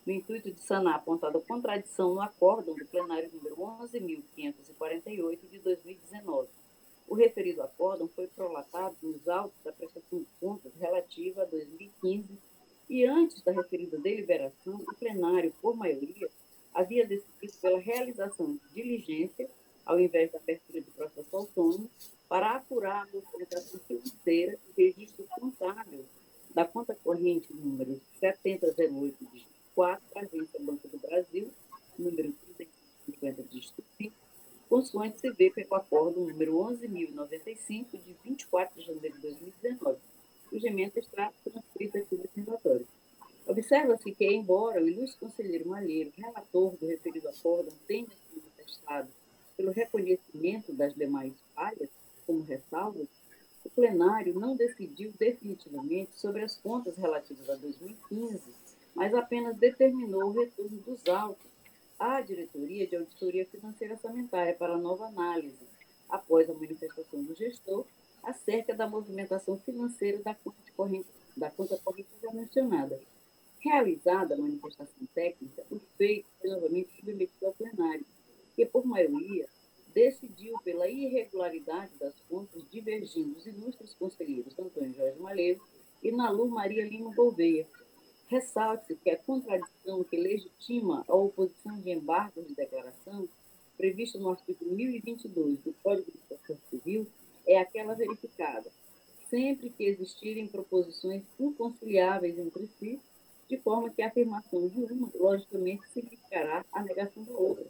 no 0.06 0.12
intuito 0.12 0.50
de 0.50 0.60
sanar 0.60 0.94
a 0.94 0.96
apontada 0.96 1.40
contradição 1.40 2.14
no 2.14 2.20
acórdão 2.20 2.74
do 2.74 2.84
plenário 2.86 3.30
número 3.32 3.56
11.548 3.56 5.38
de 5.50 5.58
2019. 5.60 6.48
O 7.08 7.14
referido 7.14 7.62
acórdão 7.62 8.08
foi 8.08 8.26
prolatado 8.26 8.96
nos 9.02 9.26
autos 9.28 9.56
da 9.62 9.72
prestação 9.72 10.20
de 10.20 10.28
contas 10.40 10.72
relativa 10.78 11.42
a 11.42 11.46
2015 11.46 12.38
e 12.88 13.06
antes 13.06 13.42
da 13.42 13.52
referida 13.52 13.98
deliberação, 13.98 14.76
o 14.76 14.94
plenário, 14.94 15.54
por 15.60 15.74
maioria, 15.74 16.28
havia 16.72 17.06
decidido 17.06 17.52
pela 17.60 17.78
realização 17.78 18.54
de 18.54 18.82
diligência, 18.82 19.48
ao 19.86 19.98
invés 19.98 20.30
da 20.30 20.38
abertura 20.38 20.80
de 20.80 20.90
processo 20.90 21.36
autônomo, 21.36 21.90
para 22.28 22.56
apurar 22.56 23.02
a 23.02 23.12
movimentação 23.12 23.80
financeira 23.80 24.58
e 24.76 24.82
registro 24.82 25.26
contábil 25.38 26.04
da 26.54 26.64
conta 26.64 26.94
corrente 26.94 27.52
número 27.52 28.00
7008 28.20 29.53
4, 29.74 30.02
Agência 30.16 30.60
Banco 30.60 30.88
do 30.88 30.98
Brasil, 30.98 31.50
número 31.98 32.34
vê 35.36 35.50
pelo 35.50 35.74
acordo 35.74 36.20
número 36.20 36.52
11.095, 36.54 37.90
de 37.92 38.16
24 38.24 38.80
de 38.80 38.86
janeiro 38.86 39.14
de 39.16 39.22
2019, 39.22 39.98
cuja 40.48 40.68
emenda 40.68 40.98
está 40.98 41.32
transcrita 41.44 41.98
aqui 41.98 42.16
nesse 42.16 42.40
relatório. 42.40 42.86
Observa-se 43.46 44.12
que, 44.12 44.26
embora 44.26 44.82
o 44.82 44.88
ilustre 44.88 45.20
conselheiro 45.20 45.68
Malheiro, 45.68 46.12
relator 46.16 46.76
do 46.76 46.86
referido 46.86 47.28
acordo, 47.28 47.70
tenha 47.86 48.08
sido 48.30 48.44
testado 48.56 49.08
pelo 49.56 49.70
reconhecimento 49.70 50.72
das 50.72 50.94
demais 50.94 51.32
falhas, 51.54 51.90
como 52.26 52.42
ressalvas, 52.42 53.08
o 53.64 53.70
plenário 53.70 54.38
não 54.38 54.56
decidiu 54.56 55.12
definitivamente 55.18 56.10
sobre 56.18 56.42
as 56.42 56.56
contas 56.56 56.96
relativas 56.96 57.48
a 57.50 57.54
2015, 57.56 58.40
mas 58.94 59.14
apenas 59.14 59.56
determinou 59.56 60.30
o 60.30 60.32
retorno 60.32 60.78
dos 60.78 61.06
autos 61.08 61.50
à 61.98 62.20
Diretoria 62.20 62.86
de 62.86 62.96
Auditoria 62.96 63.46
Financeira 63.46 63.96
Sanitária 63.96 64.54
para 64.54 64.76
nova 64.76 65.06
análise, 65.06 65.66
após 66.08 66.48
a 66.48 66.54
manifestação 66.54 67.22
do 67.24 67.34
gestor 67.34 67.84
acerca 68.22 68.74
da 68.74 68.88
movimentação 68.88 69.58
financeira 69.58 70.18
da 70.22 70.34
conta 70.34 70.58
corrente, 70.76 71.08
da 71.36 71.50
conta 71.50 71.78
corrente 71.84 72.08
já 72.22 72.32
mencionada. 72.32 73.00
Realizada 73.60 74.34
a 74.34 74.38
manifestação 74.38 75.06
técnica, 75.14 75.64
o 75.70 75.78
feito 75.96 76.26
foi 76.40 76.50
novamente 76.50 76.94
submetido 76.96 77.46
ao 77.46 77.54
plenário, 77.54 78.04
que, 78.54 78.66
por 78.66 78.84
maioria, 78.84 79.48
decidiu 79.94 80.58
pela 80.60 80.88
irregularidade 80.88 81.92
das 81.98 82.14
contas 82.28 82.62
divergindo 82.70 83.38
os 83.38 83.46
ilustres 83.46 83.94
conselheiros 83.94 84.58
Antônio 84.58 84.92
Jorge 84.92 85.18
Malheiro 85.18 85.62
e 86.02 86.10
Nalu 86.10 86.48
Maria 86.48 86.86
Lima 86.86 87.14
Gouveia. 87.14 87.66
Ressalte-se 88.28 88.96
que 88.96 89.10
a 89.10 89.18
contradição 89.18 90.02
que 90.04 90.16
legitima 90.16 91.04
a 91.06 91.14
oposição 91.14 91.78
de 91.80 91.90
embargos 91.90 92.46
de 92.46 92.54
declaração, 92.54 93.28
prevista 93.76 94.18
no 94.18 94.30
artigo 94.30 94.64
1022 94.64 95.58
do 95.60 95.72
Código 95.82 96.10
de 96.10 96.18
Processo 96.18 96.60
Civil, 96.70 97.06
é 97.46 97.58
aquela 97.58 97.94
verificada, 97.94 98.70
sempre 99.28 99.70
que 99.70 99.84
existirem 99.84 100.46
proposições 100.46 101.22
inconciliáveis 101.38 102.38
entre 102.38 102.66
si, 102.78 103.00
de 103.48 103.58
forma 103.58 103.90
que 103.90 104.00
a 104.00 104.08
afirmação 104.08 104.68
de 104.68 104.80
uma, 104.80 105.10
logicamente, 105.14 105.86
significará 105.92 106.64
a 106.72 106.82
negação 106.82 107.22
da 107.24 107.32
outra. 107.32 107.66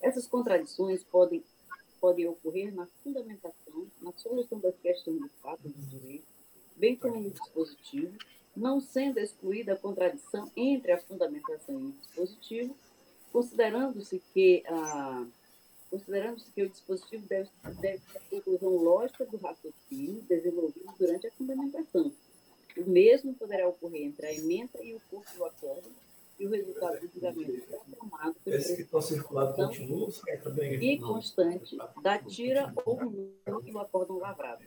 Essas 0.00 0.26
contradições 0.26 1.04
podem 1.04 1.42
podem 2.04 2.28
ocorrer 2.28 2.74
na 2.74 2.86
fundamentação, 3.02 3.86
na 4.02 4.12
solução 4.12 4.60
das 4.60 4.76
questões 4.76 5.22
de 5.22 5.28
fato 5.40 5.62
do 5.66 5.72
direito, 5.86 6.26
bem 6.76 6.94
como 6.94 7.18
no 7.18 7.30
dispositivo, 7.30 8.14
não 8.56 8.80
sendo 8.80 9.18
excluída 9.18 9.74
a 9.74 9.76
contradição 9.76 10.50
entre 10.56 10.92
a 10.92 10.98
fundamentação 10.98 11.80
e 11.80 11.86
o 11.86 11.92
dispositivo, 11.92 12.76
considerando-se 13.32 14.22
que 14.32 14.62
a 14.66 15.26
considerando-se 15.90 16.50
que 16.50 16.62
o 16.62 16.68
dispositivo 16.68 17.24
deve, 17.28 17.48
deve 17.80 18.00
ter 18.00 18.18
a 18.18 18.20
conclusão 18.28 18.76
lógica 18.76 19.24
do 19.26 19.36
raciocínio 19.36 20.22
desenvolvido 20.22 20.92
durante 20.98 21.28
a 21.28 21.30
fundamentação. 21.30 22.12
O 22.76 22.90
mesmo 22.90 23.32
poderá 23.34 23.68
ocorrer 23.68 24.02
entre 24.02 24.26
a 24.26 24.34
emenda 24.34 24.82
e 24.82 24.92
o 24.94 25.00
corpo 25.08 25.32
do 25.36 25.44
acordo, 25.44 25.88
e 26.38 26.46
o 26.46 26.50
resultado 26.50 26.98
do 27.00 27.08
julgamento 27.14 27.62
transformado 27.62 28.34
pelo 28.44 28.56
Esse 28.56 28.76
que 28.76 28.82
está 28.82 29.00
circulado 29.00 29.54
continua, 29.54 30.10
sai 30.10 30.36
também? 30.38 30.74
e 30.82 30.98
constante 30.98 31.76
da 32.02 32.18
tira 32.18 32.72
ou 32.84 32.98
do 33.62 33.78
acórdão 33.78 34.18
lavrado. 34.18 34.64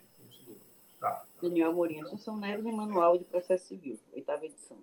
Tá. 1.00 1.24
Daniel 1.40 1.70
Amorim 1.70 2.00
Assunção 2.00 2.36
Neves, 2.36 2.66
em 2.66 2.72
Manual 2.72 3.18
de 3.18 3.24
Processo 3.24 3.66
Civil, 3.66 3.98
oitava 4.12 4.44
edição. 4.44 4.76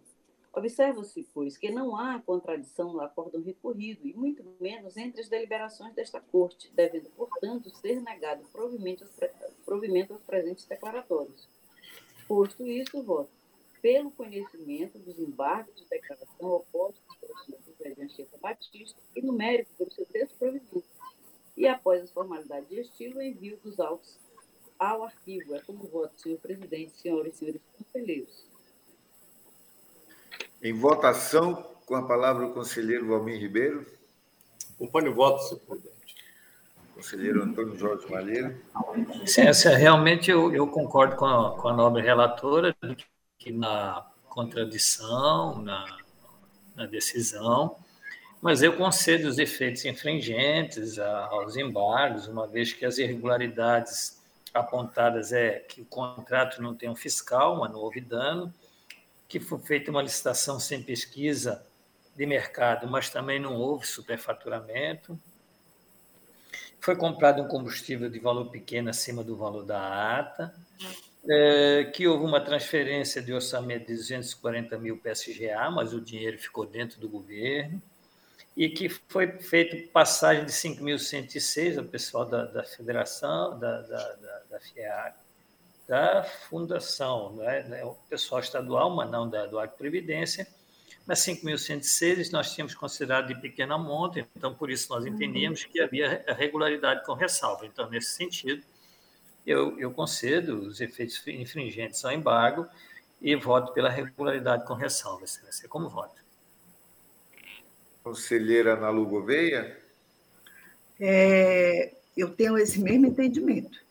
Observa-se, 0.53 1.28
pois, 1.34 1.57
que 1.57 1.70
não 1.70 1.97
há 1.97 2.22
contradição 2.22 2.93
no 2.93 3.01
acórdão 3.01 3.41
recorrido, 3.41 4.07
e 4.07 4.13
muito 4.13 4.41
menos 4.59 4.95
entre 4.95 5.20
as 5.20 5.28
deliberações 5.28 5.93
desta 5.93 6.22
Corte, 6.22 6.72
devendo, 6.74 7.09
portanto, 7.09 7.70
ser 7.70 8.01
negado 8.01 8.47
provimento 8.53 9.03
aos, 9.03 9.11
pre- 9.11 9.34
provimento 9.66 10.13
aos 10.13 10.24
presentes 10.24 10.66
declaratórios. 10.66 11.49
Posto 12.26 12.66
isso, 12.66 13.03
voto 13.03 13.30
pelo 13.82 14.09
conhecimento 14.09 14.97
dos 14.97 15.20
embargos 15.20 15.76
de 15.76 15.86
declaração 15.88 16.49
opostos 16.49 17.03
pelo 17.20 17.38
senhor 17.38 17.59
Anchieta 18.01 18.38
Batista 18.41 18.99
e 19.16 19.22
no 19.22 19.32
mérito 19.34 19.70
pelo 19.78 19.91
seu 19.91 20.07
desprovimento. 20.11 20.84
E 21.55 21.68
após 21.68 22.01
as 22.01 22.11
formalidades 22.11 22.68
de 22.68 22.80
estilo, 22.80 23.22
envio 23.22 23.57
dos 23.57 23.80
autos 23.80 24.18
ao 24.80 25.03
arquivo. 25.03 25.55
É 25.55 25.59
como 25.61 25.88
voto, 25.88 26.19
senhor 26.19 26.38
presidente, 26.39 26.93
senhoras 26.97 27.36
e 27.36 27.38
senhores 27.38 27.61
conselheiros. 27.78 28.45
Em 30.61 30.73
votação, 30.73 31.63
com 31.86 31.95
a 31.95 32.03
palavra 32.07 32.47
o 32.47 32.53
conselheiro 32.53 33.07
Valmir 33.07 33.39
Ribeiro, 33.39 33.86
Acompanhe 34.76 35.07
o 35.07 35.15
voto, 35.15 35.41
senhor 35.41 35.61
presidente. 35.61 36.15
conselheiro 36.93 37.43
Antônio 37.43 37.78
Jorge 37.78 38.11
Malheiro, 38.11 38.55
Sim, 39.26 39.41
essa, 39.41 39.76
realmente 39.76 40.30
eu, 40.30 40.53
eu 40.53 40.67
concordo 40.67 41.15
com 41.15 41.26
a, 41.26 41.57
com 41.57 41.67
a 41.69 41.73
nobre 41.73 42.01
relatora 42.01 42.76
que 43.38 43.51
na 43.51 44.05
contradição, 44.28 45.61
na, 45.61 45.97
na 46.76 46.86
decisão, 46.86 47.78
mas 48.41 48.61
eu 48.61 48.76
concedo 48.76 49.30
os 49.30 49.39
efeitos 49.39 49.86
infringentes 49.86 50.99
aos 50.99 51.55
embargos, 51.55 52.28
uma 52.28 52.45
vez 52.45 52.73
que 52.73 52.86
as 52.86 52.97
irregularidades 52.97 54.21
apontadas 54.56 55.34
é 55.34 55.60
que 55.60 55.82
o 55.82 55.86
contrato 55.86 56.62
não 56.62 56.74
tem 56.74 56.89
um 56.89 56.95
fiscal, 56.95 57.58
mas 57.60 57.72
não 57.72 57.80
houve 57.80 58.01
dano, 58.01 58.53
que 59.28 59.39
foi 59.39 59.60
feita 59.60 59.91
uma 59.91 60.01
licitação 60.01 60.60
sem 60.60 60.82
pesquisa 60.82 61.66
de 62.16 62.26
mercado, 62.26 62.88
mas 62.88 63.10
também 63.10 63.39
não 63.39 63.56
houve 63.56 63.86
superfaturamento, 63.86 65.20
foi 66.80 66.95
comprado 66.95 67.41
um 67.41 67.47
combustível 67.47 68.10
de 68.10 68.20
valor 68.20 68.45
pequeno 68.51 68.89
acima 68.89 69.24
do 69.24 69.36
valor 69.36 69.66
da 69.66 70.20
ata, 70.20 70.56
é, 71.28 71.86
que 71.86 72.08
houve 72.08 72.24
uma 72.24 72.39
transferência 72.39 73.22
de 73.22 73.34
orçamento 73.34 73.88
de 73.88 73.95
240 73.95 74.78
mil 74.78 74.97
PSGA, 74.97 75.70
mas 75.72 75.93
o 75.93 75.99
dinheiro 75.99 76.38
ficou 76.38 76.66
dentro 76.66 76.99
do 76.99 77.10
governo, 77.10 77.82
e 78.56 78.70
que 78.70 78.88
foi 78.88 79.28
feito 79.39 79.91
passagem 79.91 80.45
de 80.45 80.51
5.106 80.51 81.78
ao 81.78 81.84
pessoal 81.84 82.26
da, 82.26 82.45
da 82.45 82.64
federação, 82.64 83.60
da, 83.60 83.82
da, 83.82 84.14
da, 84.14 84.41
da 84.56 84.60
FIAC, 84.62 85.18
da 85.88 86.24
fundação, 86.24 87.36
né? 87.36 87.84
o 87.84 87.93
pessoal 88.10 88.39
estadual, 88.39 88.89
mas 88.95 89.10
não 89.12 89.30
da, 89.30 89.45
do 89.45 89.60
Acto 89.60 89.77
Previdência, 89.77 90.48
mas 91.06 91.19
5.106 91.19 92.32
nós 92.32 92.53
tínhamos 92.53 92.73
considerado 92.73 93.27
de 93.27 93.36
pequena 93.36 93.77
monta, 93.77 94.26
então 94.36 94.56
por 94.56 94.72
isso 94.72 94.90
nós 94.90 95.06
entendíamos 95.06 95.65
que 95.65 95.80
havia 95.80 96.23
regularidade 96.30 97.06
com 97.06 97.14
ressalva. 97.14 97.65
Então, 97.65 97.90
nesse 97.90 98.14
sentido, 98.14 98.64
eu, 99.45 99.77
eu 99.77 99.91
concedo 99.91 100.61
os 100.61 100.82
efeitos 100.82 101.22
infringentes 101.27 102.03
ao 102.03 102.11
embargo 102.11 102.65
e 103.22 103.36
voto 103.36 103.73
pela 103.73 103.90
regularidade 103.90 104.65
com 104.65 104.73
ressalva, 104.73 105.26
excelência. 105.26 105.68
Como 105.68 105.90
voto? 105.90 106.23
conselheira 108.03 108.76
Nalu 108.76 109.07
Gouveia, 109.07 109.80
É, 110.99 111.91
eu 112.15 112.30
tenho 112.30 112.57
esse 112.57 112.80
mesmo 112.80 113.07
entendimento. 113.07 113.85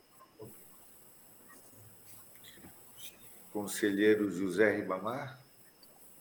Conselheiro 3.58 4.28
José 4.32 4.74
Ribamar, 4.76 5.38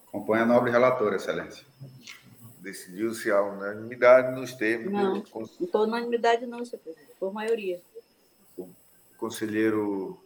Acompanha 0.07 0.43
a 0.43 0.45
nobre 0.45 0.69
relatora, 0.69 1.15
excelência. 1.15 1.65
decidiu-se 2.59 3.31
a 3.31 3.41
unanimidade 3.41 4.39
nos 4.39 4.53
termos 4.53 4.93
Não. 4.93 5.13
do 5.19 5.29
con- 5.29 5.39
Não 5.59 5.65
estou 5.65 5.83
unanimidade, 5.85 6.45
não, 6.45 6.63
senhor 6.63 6.79
presidente, 6.83 7.11
por 7.19 7.33
maioria. 7.33 7.81
conselheiro 9.17 10.21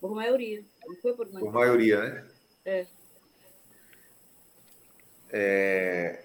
Por 0.00 0.14
maioria. 0.14 0.62
Não 0.86 0.96
foi 0.96 1.12
por 1.14 1.26
por 1.26 1.28
unanimidade. 1.28 1.54
maioria, 1.54 2.00
né? 2.02 2.28
É. 2.66 2.86
É, 5.30 6.24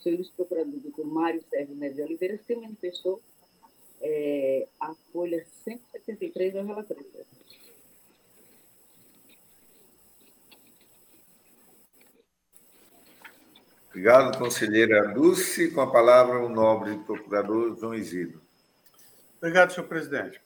seu 0.01 0.17
procurador, 0.35 0.79
doutor 0.79 1.05
Mário 1.05 1.43
Sérgio 1.49 1.75
Neves 1.75 1.95
de 1.95 2.03
Oliveira, 2.03 2.39
se 2.45 2.55
manifestou 2.55 3.21
é, 4.01 4.67
a 4.79 4.93
folha 5.11 5.45
173 5.63 6.53
da 6.53 6.63
relatório. 6.63 7.05
Obrigado, 13.89 14.37
conselheira 14.37 15.13
Dulce. 15.13 15.69
Com 15.71 15.81
a 15.81 15.91
palavra, 15.91 16.39
o 16.39 16.49
nobre 16.49 16.97
procurador 16.99 17.77
João 17.77 17.93
Isidro. 17.93 18.41
Obrigado, 19.37 19.73
senhor 19.73 19.87
presidente. 19.87 20.41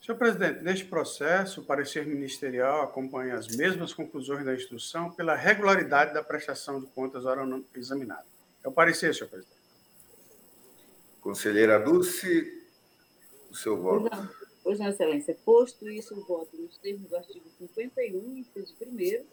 Senhor 0.00 0.16
presidente, 0.16 0.62
neste 0.62 0.84
processo, 0.84 1.60
o 1.60 1.64
parecer 1.64 2.06
ministerial 2.06 2.82
acompanha 2.82 3.34
as 3.34 3.48
mesmas 3.48 3.92
conclusões 3.92 4.44
da 4.44 4.54
instrução 4.54 5.10
pela 5.10 5.34
regularidade 5.34 6.14
da 6.14 6.22
prestação 6.22 6.80
de 6.80 6.86
contas 6.86 7.24
ora 7.24 7.44
examinada. 7.74 8.35
É 8.66 8.68
o 8.68 8.72
parecer, 8.72 9.14
senhor 9.14 9.30
presidente. 9.30 9.56
Conselheira 11.20 11.78
Dulce, 11.78 12.66
o 13.48 13.54
seu 13.54 13.80
voto. 13.80 14.10
Pois 14.60 14.80
não, 14.80 14.88
Excelência. 14.88 15.38
Posto 15.44 15.88
isso, 15.88 16.18
o 16.18 16.24
voto 16.24 16.56
nos 16.56 16.76
termos 16.78 17.08
do 17.08 17.16
artigo 17.16 17.48
51, 17.58 18.38
inciso 18.38 18.74
1 18.82 19.24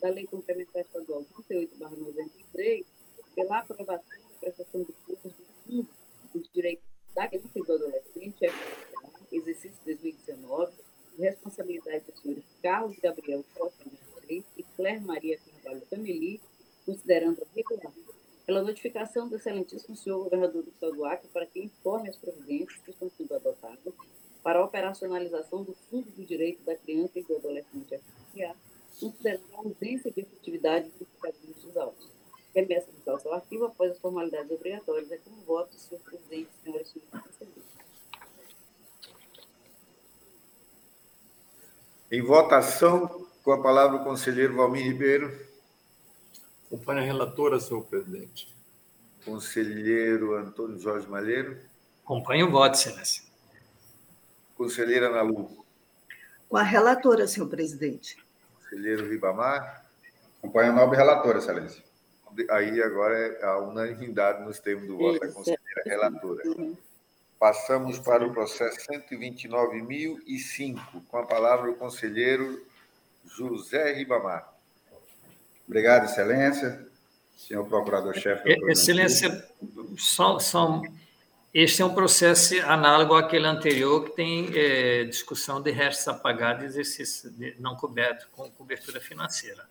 da 0.00 0.08
Lei 0.08 0.26
Complementar 0.26 0.80
Estadual 0.80 1.22
38, 1.46 1.78
93, 1.78 2.86
pela 3.34 3.58
aprovação 3.58 4.20
da 4.22 4.38
prestação 4.40 4.82
de 4.82 4.92
contas 5.06 5.32
do 5.32 5.44
Fundo 5.66 5.88
do 6.32 6.48
Direito 6.54 6.82
da 7.14 7.28
Criança 7.28 7.48
e 7.56 7.62
do 7.62 7.72
Adolescente, 7.74 8.52
exercício 9.30 9.78
2019, 9.84 10.72
de 11.14 11.22
responsabilidade 11.24 12.04
dos 12.06 12.22
senhores 12.22 12.44
Carlos 12.62 12.96
Gabriel 13.00 13.44
Costa 13.54 13.84
e 14.30 14.62
Claire 14.76 15.04
Maria 15.04 15.38
Carvalho 15.38 15.82
Cameli, 15.90 16.40
considerando 16.86 17.46
regular 17.54 17.92
pela 18.48 18.62
notificação 18.62 19.28
do 19.28 19.36
excelentíssimo 19.36 19.94
senhor 19.94 20.24
governador 20.24 20.62
do 20.62 20.70
Estado 20.70 20.94
do 20.94 21.04
Acre 21.04 21.28
para 21.28 21.44
que 21.44 21.60
informe 21.60 22.08
as 22.08 22.16
providências 22.16 22.80
que 22.80 22.90
estão 22.90 23.10
sendo 23.10 23.34
adotadas 23.34 23.92
para 24.42 24.58
a 24.58 24.64
operacionalização 24.64 25.62
do 25.62 25.76
Fundo 25.90 26.10
do 26.12 26.24
Direito 26.24 26.64
da 26.64 26.74
Criança 26.74 27.18
e 27.18 27.22
do 27.24 27.36
Adolescente 27.36 27.98
FCA, 27.98 28.56
considerando 28.98 29.44
a 29.52 29.58
ausência 29.58 30.10
de 30.10 30.22
efetividade 30.22 30.90
dos 30.98 31.62
dos 31.62 31.76
autos. 31.76 32.08
Remessa 32.54 32.88
do 32.90 33.10
ao 33.10 33.34
arquivo 33.34 33.66
após 33.66 33.92
as 33.92 33.98
formalidades 33.98 34.50
obrigatórias. 34.50 35.12
É 35.12 35.18
como 35.18 35.36
voto, 35.42 35.74
senhor 35.74 36.00
presidente, 36.00 36.48
senhoras 36.64 36.88
e 36.88 37.00
senhores. 37.02 37.64
Em 42.10 42.22
votação, 42.22 43.26
com 43.44 43.52
a 43.52 43.62
palavra 43.62 43.98
o 43.98 44.04
conselheiro 44.04 44.56
Valmir 44.56 44.84
Ribeiro. 44.84 45.47
Acompanhe 46.68 47.00
a 47.00 47.02
relatora, 47.02 47.58
senhor 47.58 47.82
presidente. 47.84 48.54
Conselheiro 49.24 50.34
Antônio 50.34 50.78
Jorge 50.78 51.08
Malheiro. 51.08 51.56
Acompanhe 52.04 52.44
o 52.44 52.50
voto, 52.50 52.74
excelência. 52.74 53.24
Conselheira 54.54 55.08
Nalu. 55.08 55.64
Com 56.46 56.58
a 56.58 56.62
relatora, 56.62 57.26
senhor 57.26 57.48
presidente. 57.48 58.22
Conselheiro 58.60 59.08
Ribamar. 59.08 59.86
Acompanhe 60.38 60.68
a 60.68 60.72
nobre 60.72 60.98
relatora, 60.98 61.38
excelência. 61.38 61.82
Aí 62.50 62.82
agora 62.82 63.16
é 63.16 63.44
a 63.46 63.58
unanimidade 63.58 64.44
nos 64.44 64.58
termos 64.58 64.86
do 64.86 64.98
voto 64.98 65.20
da 65.20 65.32
conselheira 65.32 65.82
relatora. 65.86 66.42
Passamos 67.38 67.98
para 67.98 68.26
o 68.26 68.32
processo 68.32 68.76
129.005, 68.92 71.02
com 71.08 71.16
a 71.16 71.24
palavra 71.24 71.70
o 71.70 71.76
conselheiro 71.76 72.62
José 73.24 73.94
Ribamar. 73.94 74.57
Obrigado, 75.68 76.06
Excelência. 76.06 76.88
Senhor 77.36 77.64
Procurador-Chefe. 77.66 78.58
Excelência, 78.68 79.46
só, 79.96 80.38
este 81.54 81.82
é 81.82 81.84
um 81.84 81.94
processo 81.94 82.54
análogo 82.62 83.14
àquele 83.14 83.46
anterior 83.46 84.04
que 84.04 84.16
tem 84.16 84.50
é, 84.54 85.04
discussão 85.04 85.62
de 85.62 85.70
restos 85.70 86.08
apagados 86.08 86.64
e 86.64 86.66
exercício 86.66 87.30
de, 87.30 87.54
não 87.60 87.76
coberto 87.76 88.28
com 88.32 88.50
cobertura 88.50 89.00
financeira. 89.00 89.66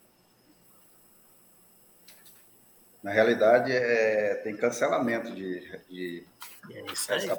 Na 3.04 3.12
realidade, 3.12 3.72
é, 3.72 4.36
tem 4.44 4.56
cancelamento 4.56 5.34
de, 5.34 5.80
de 5.90 6.24
é 6.72 6.92
isso 6.92 7.14
aí. 7.14 7.30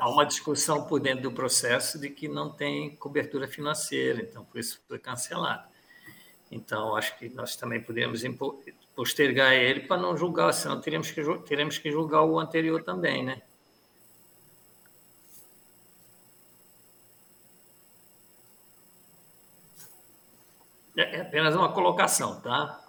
Há 0.00 0.08
uma 0.08 0.26
discussão 0.26 0.84
por 0.84 1.00
dentro 1.00 1.22
do 1.22 1.32
processo 1.32 1.98
de 1.98 2.10
que 2.10 2.28
não 2.28 2.50
tem 2.50 2.96
cobertura 2.96 3.48
financeira, 3.48 4.20
então 4.20 4.44
por 4.44 4.58
isso 4.58 4.80
foi 4.88 4.98
cancelado. 4.98 5.75
Então, 6.50 6.94
acho 6.96 7.18
que 7.18 7.28
nós 7.30 7.56
também 7.56 7.80
podemos 7.80 8.22
postergar 8.94 9.52
ele 9.52 9.80
para 9.80 10.00
não 10.00 10.16
julgar, 10.16 10.52
senão 10.52 10.80
teremos 10.80 11.10
que, 11.10 11.22
teremos 11.40 11.78
que 11.78 11.90
julgar 11.90 12.22
o 12.24 12.38
anterior 12.38 12.82
também, 12.82 13.24
né? 13.24 13.42
É, 20.96 21.16
é 21.16 21.20
apenas 21.20 21.54
uma 21.54 21.72
colocação, 21.72 22.40
tá? 22.40 22.82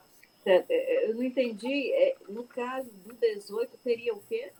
É, 0.45 0.63
é, 0.69 1.09
eu 1.09 1.15
não 1.15 1.23
entendi. 1.23 1.91
No 2.29 2.43
caso 2.45 2.89
do 3.05 3.13
18, 3.13 3.77
teria 3.83 4.13
o 4.13 4.21
quê? 4.29 4.51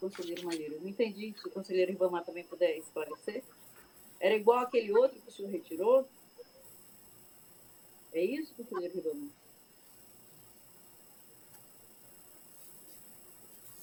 conselheiro 0.00 0.44
Malheiro. 0.44 0.74
Eu 0.74 0.80
não 0.80 0.88
entendi 0.88 1.34
se 1.36 1.48
o 1.48 1.50
conselheiro 1.50 1.90
Ribamar 1.92 2.24
também 2.24 2.44
puder 2.44 2.76
esclarecer. 2.76 3.42
Era 4.20 4.34
igual 4.34 4.60
aquele 4.60 4.92
outro 4.92 5.20
que 5.20 5.28
o 5.28 5.32
senhor 5.32 5.50
retirou? 5.50 6.08
É 8.16 8.24
isso, 8.24 8.52
conselheiro 8.54 8.94
Ribamar? 8.94 9.28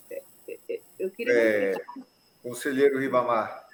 É, 0.10 0.24
é, 0.48 0.58
é, 0.70 0.80
eu 0.98 1.12
queria. 1.12 1.34
É, 1.34 1.76
conselheiro 2.42 3.00
Ribamar. 3.00 3.68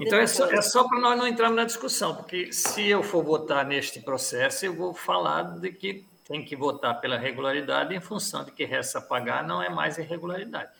Então, 0.00 0.18
é 0.18 0.26
só, 0.26 0.50
é 0.50 0.62
só 0.62 0.88
para 0.88 1.00
nós 1.00 1.18
não 1.18 1.26
entrarmos 1.26 1.56
na 1.56 1.64
discussão, 1.64 2.14
porque 2.14 2.52
se 2.52 2.88
eu 2.88 3.02
for 3.02 3.22
votar 3.22 3.66
neste 3.66 4.00
processo, 4.00 4.64
eu 4.64 4.74
vou 4.74 4.94
falar 4.94 5.58
de 5.58 5.72
que 5.72 6.06
tem 6.26 6.44
que 6.44 6.54
votar 6.56 7.00
pela 7.00 7.18
regularidade 7.18 7.94
em 7.94 8.00
função 8.00 8.44
de 8.44 8.52
que 8.52 8.64
resta 8.64 9.00
pagar 9.00 9.46
não 9.46 9.62
é 9.62 9.68
mais 9.68 9.98
irregularidade 9.98 10.70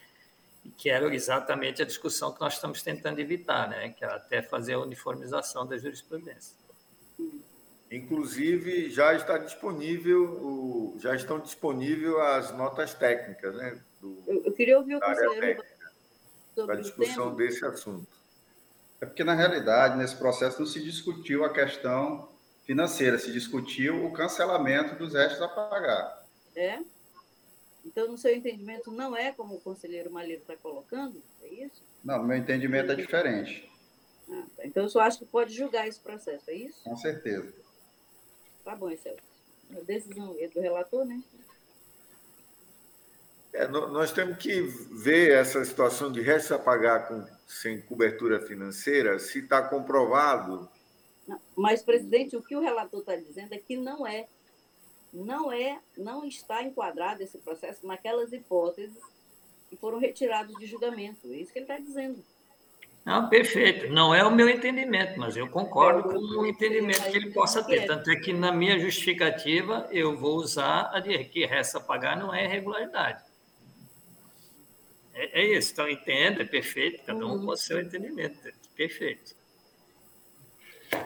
que 0.77 0.89
era 0.89 1.13
exatamente 1.15 1.83
a 1.83 1.85
discussão 1.85 2.33
que 2.33 2.41
nós 2.41 2.55
estamos 2.55 2.83
tentando 2.83 3.19
evitar, 3.19 3.69
né? 3.69 3.91
que 3.91 4.05
é 4.05 4.09
até 4.09 4.43
fazer 4.43 4.75
a 4.75 4.79
uniformização 4.79 5.67
da 5.67 5.77
jurisprudência. 5.77 6.57
Inclusive, 7.91 8.89
já 8.89 9.15
está 9.15 9.37
disponível, 9.37 10.97
já 10.99 11.15
estão 11.15 11.39
disponíveis 11.39 12.15
as 12.15 12.57
notas 12.57 12.95
técnicas, 12.95 13.55
né? 13.55 13.79
Do, 14.01 14.23
eu, 14.27 14.43
eu, 14.47 14.53
queria 14.53 14.79
ouvir 14.79 14.97
o 14.97 15.01
conselheiro 15.01 15.63
sobre 16.55 16.77
a 16.77 16.81
discussão 16.81 17.35
desse 17.35 17.65
assunto. 17.67 18.07
É 19.03 19.05
porque, 19.05 19.25
na 19.25 19.35
realidade, 19.35 19.99
nesse 19.99 20.15
processo 20.15 20.61
não 20.61 20.67
se 20.67 20.81
discutiu 20.81 21.45
a 21.45 21.53
questão 21.53 22.29
financeira, 22.65 23.19
se 23.19 23.33
discutiu 23.33 24.07
o 24.07 24.13
cancelamento 24.13 24.95
dos 24.95 25.13
restos 25.13 25.43
a 25.43 25.49
pagar. 25.49 26.25
É? 26.55 26.79
Então, 27.85 28.07
no 28.07 28.17
seu 28.17 28.33
entendimento, 28.33 28.93
não 28.93 29.17
é 29.17 29.33
como 29.33 29.57
o 29.57 29.61
conselheiro 29.61 30.09
Malheiro 30.09 30.43
está 30.43 30.55
colocando? 30.57 31.21
É 31.43 31.49
isso? 31.49 31.83
Não, 32.05 32.23
meu 32.23 32.37
entendimento 32.37 32.93
é 32.93 32.95
diferente. 32.95 33.69
Ah, 34.31 34.45
tá. 34.57 34.65
Então, 34.65 34.85
eu 34.85 34.89
só 34.89 35.01
acho 35.01 35.19
que 35.19 35.25
pode 35.25 35.53
julgar 35.53 35.89
esse 35.89 35.99
processo, 35.99 36.49
é 36.49 36.55
isso? 36.55 36.85
Com 36.85 36.97
certeza. 36.97 37.53
Tá 38.65 38.77
bom, 38.77 38.89
Excelso. 38.89 39.19
A 39.77 39.81
decisão 39.81 40.37
é 40.39 40.47
do 40.47 40.61
relator, 40.61 41.05
né? 41.05 41.21
É, 43.53 43.67
nós 43.67 44.13
temos 44.13 44.39
que 44.39 44.61
ver 44.61 45.33
essa 45.33 45.65
situação 45.65 46.13
de 46.13 46.23
resta 46.23 46.57
pagar 46.57 47.09
com, 47.09 47.27
sem 47.53 47.81
cobertura 47.83 48.41
financeira, 48.41 49.19
se 49.19 49.41
está 49.41 49.63
comprovado. 49.63 50.69
Mas, 51.55 51.83
presidente, 51.83 52.35
o 52.35 52.43
que 52.43 52.57
o 52.57 52.61
relator 52.61 53.01
está 53.01 53.15
dizendo 53.15 53.53
é 53.53 53.59
que 53.59 53.77
não 53.77 54.07
é, 54.07 54.27
não 55.13 55.53
é, 55.53 55.79
não 55.97 56.25
está 56.25 56.63
enquadrado 56.63 57.23
esse 57.23 57.37
processo 57.39 57.87
naquelas 57.87 58.33
hipóteses 58.33 58.97
que 59.69 59.77
foram 59.77 59.99
retiradas 59.99 60.57
de 60.57 60.67
julgamento. 60.67 61.31
É 61.31 61.37
isso 61.37 61.53
que 61.53 61.59
ele 61.59 61.65
está 61.65 61.79
dizendo. 61.79 62.25
Não, 63.05 63.29
perfeito. 63.29 63.93
Não 63.93 64.15
é 64.15 64.25
o 64.25 64.31
meu 64.31 64.49
entendimento, 64.49 65.21
mas 65.21 65.37
eu 65.37 65.49
concordo 65.49 66.05
com 66.05 66.19
o 66.19 66.47
entendimento 66.47 67.11
que 67.11 67.17
ele 67.17 67.33
possa 67.33 67.63
ter. 67.63 67.87
Tanto 67.87 68.11
é 68.11 68.17
que 68.17 68.33
na 68.33 68.51
minha 68.51 68.79
justificativa 68.79 69.89
eu 69.91 70.17
vou 70.17 70.37
usar 70.37 70.91
a 70.93 71.01
de 71.01 71.25
que 71.25 71.45
resta 71.45 71.79
pagar 71.79 72.17
não 72.17 72.35
é 72.35 72.45
irregularidade. 72.45 73.23
É, 75.15 75.43
é 75.43 75.59
isso, 75.59 75.73
então 75.73 75.89
entenda, 75.89 76.43
é 76.43 76.47
perfeito, 76.47 77.05
cada 77.05 77.27
um 77.27 77.45
com 77.45 77.53
o 77.53 77.57
seu 77.57 77.81
entendimento, 77.81 78.47
é 78.47 78.53
perfeito. 78.75 79.35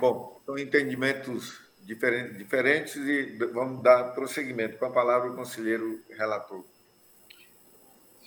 Bom, 0.00 0.40
são 0.44 0.58
entendimentos 0.58 1.60
diferentes, 1.82 2.36
diferentes 2.36 2.96
e 2.96 3.36
vamos 3.52 3.82
dar 3.82 4.14
prosseguimento. 4.14 4.76
Com 4.78 4.86
a 4.86 4.90
palavra 4.90 5.30
o 5.30 5.36
conselheiro 5.36 6.02
relator. 6.10 6.64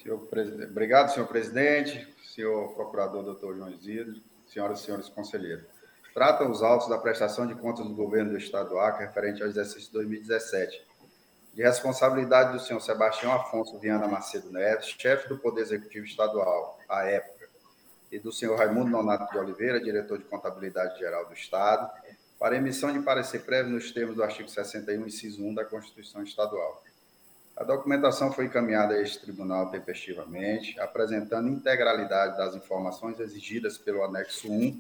Senhor 0.02 0.18
presidente, 0.28 0.72
obrigado, 0.72 1.14
senhor 1.14 1.28
presidente, 1.28 2.08
senhor 2.24 2.74
procurador 2.74 3.24
doutor 3.24 3.56
João 3.56 3.70
Isidro, 3.70 4.22
senhoras 4.48 4.80
e 4.80 4.86
senhores 4.86 5.10
conselheiros. 5.10 5.66
Tratam 6.14 6.50
os 6.50 6.64
autos 6.64 6.88
da 6.88 6.98
prestação 6.98 7.46
de 7.46 7.54
contas 7.56 7.86
do 7.86 7.94
governo 7.94 8.32
do 8.32 8.38
Estado 8.38 8.70
do 8.70 8.80
Acre 8.80 9.06
referente 9.06 9.42
ao 9.42 9.50
exercício 9.50 9.92
2017 9.92 10.89
de 11.54 11.64
responsabilidade 11.64 12.54
do 12.54 12.60
senhor 12.60 12.80
Sebastião 12.80 13.34
Afonso 13.34 13.78
Viana 13.80 14.08
Macedo 14.08 14.52
Neto, 14.52 14.86
chefe 14.86 15.28
do 15.28 15.38
Poder 15.38 15.62
Executivo 15.62 16.06
Estadual, 16.06 16.80
à 16.88 17.04
época, 17.04 17.50
e 18.12 18.20
do 18.20 18.32
senhor 18.32 18.58
Raimundo 18.58 18.90
Nonato 18.90 19.32
de 19.32 19.38
Oliveira, 19.38 19.80
diretor 19.80 20.18
de 20.18 20.26
Contabilidade 20.26 20.98
Geral 21.00 21.26
do 21.26 21.34
Estado, 21.34 21.90
para 22.40 22.56
emissão 22.56 22.92
de 22.92 23.00
parecer 23.00 23.40
prévio 23.40 23.72
nos 23.72 23.92
termos 23.92 24.16
do 24.16 24.24
artigo 24.24 24.48
61, 24.48 25.06
inciso 25.06 25.44
1 25.44 25.54
da 25.54 25.66
Constituição 25.66 26.24
Estadual. 26.24 26.84
A 27.58 27.64
documentação 27.64 28.32
foi 28.32 28.46
encaminhada 28.46 28.94
a 28.94 29.02
este 29.02 29.20
tribunal 29.20 29.70
tempestivamente, 29.70 30.80
apresentando 30.80 31.50
integralidade 31.50 32.38
das 32.38 32.56
informações 32.56 33.20
exigidas 33.20 33.78
pelo 33.78 34.02
anexo 34.02 34.50
1 34.50 34.80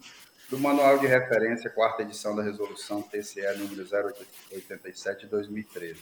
do 0.49 0.57
Manual 0.57 0.97
de 0.97 1.05
Referência, 1.05 1.69
quarta 1.69 2.03
edição 2.03 2.33
da 2.33 2.41
Resolução 2.41 3.01
TCE 3.01 3.57
número 3.57 3.85
087 4.49 5.25
de 5.25 5.27
2013 5.27 5.99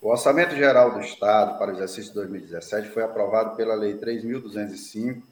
o 0.00 0.08
Orçamento 0.08 0.56
Geral 0.56 0.92
do 0.92 1.00
Estado 1.00 1.58
para 1.58 1.72
o 1.72 1.74
exercício 1.74 2.14
2017 2.14 2.88
foi 2.88 3.02
aprovado 3.02 3.54
pela 3.54 3.74
Lei 3.74 3.94
3.205, 3.98 5.22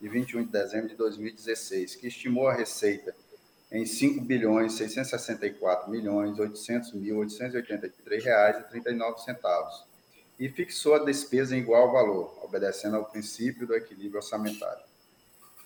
de 0.00 0.08
21 0.08 0.44
de 0.44 0.50
dezembro 0.50 0.88
de 0.88 0.96
2016, 0.96 1.94
que 1.94 2.08
estimou 2.08 2.48
a 2.48 2.52
receita 2.52 3.14
em 3.70 3.86
5 3.86 4.24
bilhões 4.24 4.74
664 4.74 5.90
milhões 5.90 6.38
800 6.38 6.92
mil 6.94 7.18
883 7.18 8.24
reais 8.24 8.58
e 8.58 8.68
39 8.68 9.20
centavos 9.22 9.84
e 10.38 10.48
fixou 10.48 10.94
a 10.94 11.04
despesa 11.04 11.56
em 11.56 11.60
igual 11.60 11.90
valor, 11.90 12.38
obedecendo 12.42 12.96
ao 12.96 13.04
princípio 13.04 13.66
do 13.66 13.74
equilíbrio 13.74 14.16
orçamentário. 14.16 14.84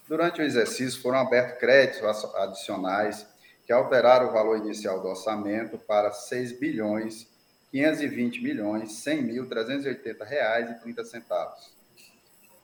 Durante 0.07 0.41
o 0.41 0.45
exercício 0.45 1.01
foram 1.01 1.19
abertos 1.19 1.59
créditos 1.59 2.25
adicionais 2.35 3.27
que 3.65 3.73
alteraram 3.73 4.29
o 4.29 4.33
valor 4.33 4.59
inicial 4.59 5.01
do 5.01 5.09
orçamento 5.09 5.79
para 5.79 6.13
6 6.13 6.59
bilhões 6.59 7.30
520 7.71 8.43
milhões 8.43 8.93
100 8.95 9.23
mil 9.23 9.49
380 9.49 10.25
reais 10.25 10.71
e 10.71 10.81
30 10.81 11.05
centavos. 11.05 11.73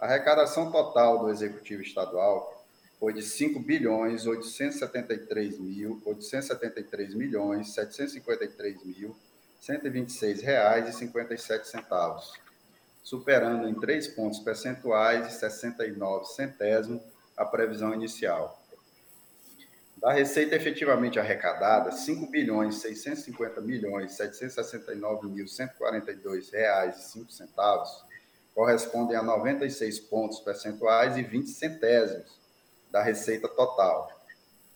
A 0.00 0.06
arrecadação 0.06 0.70
total 0.70 1.20
do 1.20 1.30
executivo 1.30 1.82
estadual 1.82 2.64
foi 2.98 3.12
de 3.12 3.22
5 3.22 3.60
bilhões 3.60 4.26
873 4.26 5.58
mil 5.58 6.02
873 6.04 7.14
milhões 7.14 7.72
753 7.72 8.84
mil 8.84 9.16
126 9.60 10.42
reais 10.42 10.88
e 10.88 10.92
57 10.92 11.68
centavos, 11.68 12.32
superando 13.02 13.68
em 13.68 13.74
3 13.74 14.08
pontos 14.08 14.40
percentuais 14.40 15.28
e 15.28 15.38
69 15.38 16.26
centésimos 16.26 17.02
a 17.36 17.44
previsão 17.44 17.94
inicial. 17.94 18.65
Da 20.06 20.12
receita 20.12 20.54
efetivamente 20.54 21.18
arrecadada, 21.18 21.90
5 21.90 22.30
bilhões 22.30 22.76
650 22.76 23.60
milhões 23.60 24.12
769 24.12 25.26
mil 25.26 25.48
142 25.48 26.48
reais 26.50 26.96
e 26.96 27.10
5 27.10 27.32
centavos 27.32 28.04
correspondem 28.54 29.16
a 29.16 29.22
96 29.24 29.98
pontos 29.98 30.38
percentuais 30.38 31.16
e 31.16 31.24
20 31.24 31.48
centésimos 31.48 32.38
da 32.88 33.02
receita 33.02 33.48
total. 33.48 34.08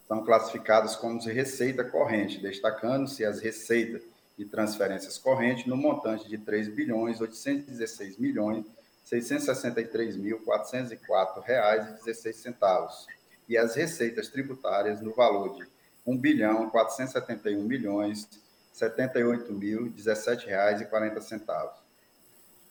São 0.09 0.25
classificados 0.25 0.97
como 0.97 1.21
receita 1.21 1.85
corrente, 1.85 2.43
destacando-se 2.43 3.25
as 3.25 3.39
receitas 3.39 4.03
e 4.37 4.45
transferências 4.45 5.17
correntes 5.17 5.65
no 5.65 5.77
montante 5.77 6.29
de 6.29 6.39
3 6.39 6.75
bilhões 6.75 7.21
816 7.21 8.19
milhões 8.19 8.67
663 9.05 10.17
mil 10.17 10.41
404 10.41 11.41
reais 11.41 11.87
e 11.89 12.05
16 12.05 12.37
centavos 12.37 13.07
e 13.51 13.59
as 13.59 13.75
receitas 13.75 14.29
tributárias 14.29 15.01
no 15.01 15.13
valor 15.13 15.57
de 15.57 15.63
R$ 16.07 16.17
bilhão 16.17 16.71
471 16.71 17.61
milhões 17.65 18.29
78 18.73 19.53
mil 19.53 19.91
17 19.91 20.47
reais 20.47 20.81
e 20.81 20.85
40 20.85 21.21
centavos. 21.21 21.77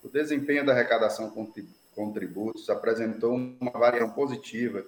O 0.02 0.08
desempenho 0.08 0.66
da 0.66 0.72
arrecadação 0.72 1.30
com 1.94 2.14
tributos 2.14 2.70
apresentou 2.70 3.36
uma 3.36 3.72
variação 3.72 4.10
positiva 4.12 4.86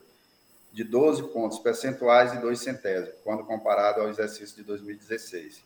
de 0.72 0.86
12 0.86 1.24
pontos 1.34 1.60
percentuais 1.60 2.34
e 2.34 2.38
2 2.38 2.58
centésimos, 2.58 3.20
quando 3.26 3.44
comparado 3.44 4.00
ao 4.00 4.08
exercício 4.08 4.56
de 4.56 4.64
2016, 4.64 5.62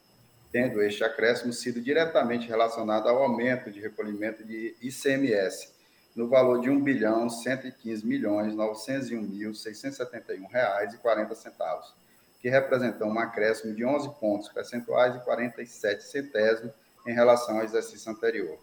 tendo 0.52 0.82
este 0.82 1.04
acréscimo 1.04 1.54
sido 1.54 1.80
diretamente 1.80 2.48
relacionado 2.48 3.08
ao 3.08 3.22
aumento 3.22 3.70
de 3.70 3.80
recolhimento 3.80 4.44
de 4.44 4.76
ICMS, 4.82 5.75
no 6.16 6.30
valor 6.30 6.62
de 6.62 6.70
R$ 6.70 6.76
1 6.76 6.82
bilhão 6.82 7.30
115 7.30 8.06
milhões 8.06 8.56
901 8.56 9.22
mil 9.22 9.54
671 9.54 10.48
reais 10.48 10.94
e 10.94 10.98
40 10.98 11.36
centavos, 11.36 11.94
que 12.40 12.48
representam 12.48 13.10
um 13.10 13.20
acréscimo 13.20 13.76
de 13.76 13.84
11 13.84 14.10
pontos 14.20 14.48
percentuais 14.50 15.16
e 15.16 15.20
47 15.20 16.04
centésimos 16.04 16.74
em 17.06 17.14
relação 17.14 17.58
ao 17.58 17.64
exercício 17.64 18.10
anterior. 18.10 18.58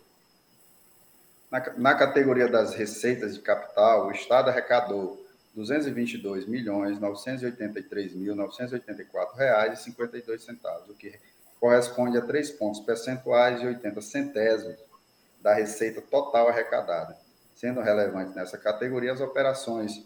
Na, 1.51 1.61
na 1.77 1.95
categoria 1.95 2.49
das 2.49 2.75
receitas 2.75 3.35
de 3.35 3.43
capital, 3.43 4.07
o 4.07 4.13
Estado 4.13 4.49
arrecadou 4.49 5.17
R$ 5.55 5.57
222 5.57 6.47
milhões 6.47 6.99
983 6.99 8.15
mil 8.15 8.35
984 8.35 9.37
reais 9.37 9.79
e 9.79 9.83
52 9.83 10.43
centavos, 10.43 10.89
o 10.89 10.95
que 10.95 11.21
corresponde 11.61 12.17
a 12.17 12.23
3 12.23 12.53
pontos 12.53 12.81
percentuais 12.81 13.61
e 13.61 13.67
80 13.67 14.01
centésimos 14.01 14.79
da 15.43 15.53
receita 15.53 16.01
total 16.01 16.49
arrecadada 16.49 17.22
sendo 17.63 17.81
relevantes 17.81 18.35
nessa 18.35 18.59
categoria 18.59 19.13
as 19.13 19.21
operações 19.21 20.05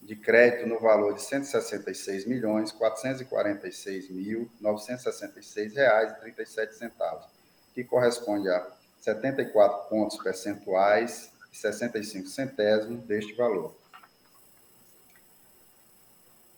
de 0.00 0.14
crédito 0.14 0.68
no 0.68 0.78
valor 0.78 1.14
de 1.14 1.20
R$ 1.20 1.26
166 1.26 2.26
milhões 2.26 2.70
446 2.70 4.08
mil 4.08 4.48
966 4.60 5.74
reais 5.74 6.12
e 6.12 6.20
37 6.20 6.76
centavos, 6.76 7.26
que 7.74 7.82
corresponde 7.82 8.48
a 8.48 8.64
74 9.00 9.88
pontos 9.88 10.16
percentuais 10.22 11.32
e 11.52 11.56
65 11.56 12.28
centésimos 12.28 13.02
deste 13.02 13.34
valor. 13.34 13.76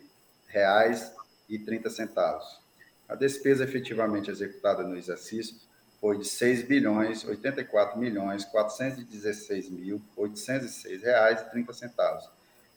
reais 0.47 1.13
e 1.47 1.59
30 1.59 1.91
centavos. 1.91 2.59
A 3.07 3.13
despesa 3.13 3.63
efetivamente 3.63 4.31
executada 4.31 4.81
no 4.83 4.97
exercício 4.97 5.55
foi 6.01 6.17
de 6.17 6.25
6 6.25 6.63
bilhões 6.63 7.23
84 7.23 7.99
milhões 7.99 8.43
416 8.45 9.69
mil 9.69 10.01
806 10.17 11.03
reais 11.03 11.41
e 11.41 11.51
30 11.51 11.71
centavos, 11.73 12.27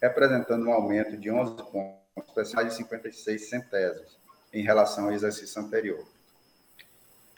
representando 0.00 0.66
um 0.66 0.72
aumento 0.72 1.16
de 1.16 1.30
11 1.30 1.56
pontos 1.70 2.34
percentuais 2.34 2.74
e 2.74 2.76
56 2.76 3.48
centésimos 3.48 4.18
em 4.52 4.62
relação 4.62 5.06
ao 5.06 5.12
exercício 5.12 5.62
anterior. 5.62 6.06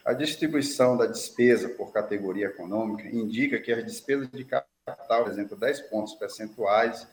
A 0.05 0.13
distribuição 0.13 0.97
da 0.97 1.07
despesa 1.07 1.69
por 1.69 1.93
categoria 1.93 2.47
econômica 2.47 3.09
indica 3.09 3.59
que 3.59 3.73
as 3.73 3.85
despesas 3.85 4.31
de 4.31 4.45
capital 4.45 5.23
apresentam 5.23 5.59
10 5.59 5.83
pontos 5.83 6.15
percentuais 6.15 7.07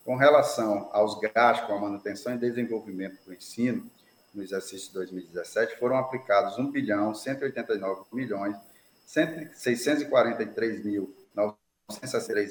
Com 0.05 0.15
relação 0.15 0.89
aos 0.93 1.19
gastos 1.19 1.67
com 1.67 1.73
a 1.73 1.81
manutenção 1.81 2.35
e 2.35 2.37
desenvolvimento 2.37 3.21
do 3.25 3.33
ensino, 3.33 3.85
no 4.33 4.41
exercício 4.41 4.87
de 4.87 4.93
2017, 4.93 5.77
foram 5.77 5.97
aplicados 5.97 6.57
1 6.57 6.71
bilhão 6.71 7.13
189 7.13 8.03
milhões 8.13 8.55
643 9.05 10.85
mil 10.85 11.24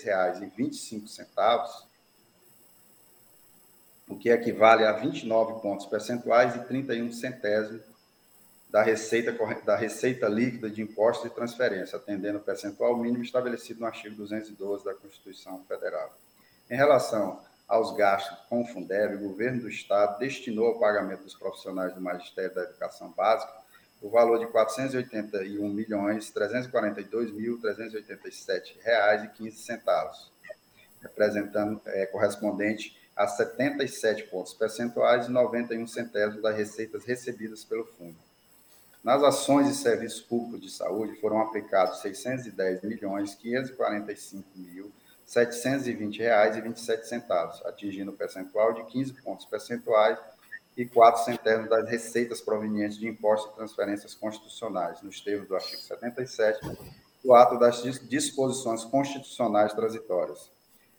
reais 0.05 0.40
e 0.40 0.47
25 0.47 1.09
centavos, 1.09 1.86
o 4.09 4.16
que 4.16 4.28
equivale 4.28 4.85
a 4.85 4.93
29 4.93 5.61
pontos 5.61 5.86
percentuais 5.86 6.55
e 6.55 6.65
31 6.65 7.12
centésimos 7.12 7.82
da 8.70 8.82
receita, 8.82 9.32
da 9.65 9.77
receita 9.77 10.28
líquida 10.28 10.69
de 10.69 10.82
impostos 10.82 11.31
e 11.31 11.35
transferência, 11.35 11.97
atendendo 11.97 12.39
o 12.39 12.43
percentual 12.43 12.97
mínimo 12.97 13.23
estabelecido 13.23 13.81
no 13.81 13.86
artigo 13.86 14.16
212 14.16 14.85
da 14.85 14.94
Constituição 14.94 15.65
Federal. 15.65 16.12
Em 16.70 16.77
relação 16.77 17.40
aos 17.66 17.97
gastos 17.97 18.39
com 18.48 18.62
o 18.62 18.66
Fundeb, 18.66 19.16
o 19.16 19.28
governo 19.28 19.62
do 19.62 19.69
Estado 19.69 20.19
destinou 20.19 20.69
ao 20.69 20.78
pagamento 20.78 21.23
dos 21.23 21.35
profissionais 21.35 21.94
do 21.94 22.01
Magistério 22.01 22.55
da 22.55 22.65
Educação 22.65 23.11
Básica 23.12 23.63
o 24.05 24.10
valor 24.10 24.39
de 24.39 24.44
R$ 24.44 24.51
481 24.51 25.66
milhões 25.66 26.31
342 26.31 27.32
mil 27.32 27.59
387 27.59 28.78
reais 28.82 29.24
e 29.24 29.28
15 29.28 29.56
centavos, 29.56 30.31
representando 31.01 31.81
é, 31.86 32.05
correspondente 32.05 32.94
a 33.16 33.26
77 33.26 34.24
pontos 34.24 34.52
percentuais 34.52 35.26
e 35.26 35.31
91 35.31 35.86
centésimos 35.86 36.43
das 36.43 36.55
receitas 36.55 37.06
recebidas 37.06 37.64
pelo 37.64 37.86
fundo. 37.86 38.14
Nas 39.02 39.22
ações 39.22 39.70
e 39.70 39.74
serviços 39.74 40.20
públicos 40.20 40.60
de 40.60 40.70
saúde 40.70 41.18
foram 41.18 41.40
aplicados 41.40 42.02
610 42.02 42.82
milhões 42.82 43.35
545 43.35 44.47
mil 44.55 44.85
R$ 44.85 44.93
720,27, 45.47 47.64
atingindo 47.64 48.10
o 48.10 48.14
percentual 48.14 48.74
de 48.74 48.85
15 48.85 49.14
pontos 49.22 49.47
percentuais 49.47 50.18
e 50.76 50.84
4 50.84 51.24
centésimos 51.24 51.70
das 51.70 51.88
receitas 51.88 52.40
provenientes 52.40 52.98
de 52.98 53.06
impostos 53.06 53.52
e 53.52 53.56
transferências 53.56 54.14
constitucionais, 54.14 55.01
nos 55.02 55.20
termos 55.20 55.48
do 55.48 55.55
artigo 55.55 55.80
77 55.80 56.60
do 57.22 57.32
ato 57.32 57.59
das 57.59 57.82
disposições 58.09 58.84
constitucionais 58.84 59.72
transitórias. 59.72 60.51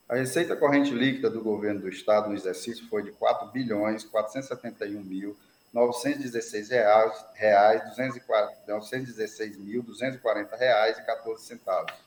A 0.08 0.16
receita 0.16 0.56
corrente 0.56 0.92
líquida 0.92 1.30
do 1.30 1.42
governo 1.42 1.82
do 1.82 1.90
Estado 1.90 2.30
no 2.30 2.36
exercício 2.36 2.88
foi 2.90 3.04
de 3.04 3.10
R$ 3.10 3.16
4 3.20 3.52
bilhões 3.52 4.04
471 4.04 5.04
mil 5.04 5.36
916 5.74 6.70
reais, 6.70 7.26
reais 7.34 7.84
916 8.68 9.58
mil 9.58 9.84
240 9.84 10.56
reais 10.56 10.98
e 10.98 11.06
14 11.06 11.44
centavos 11.44 12.06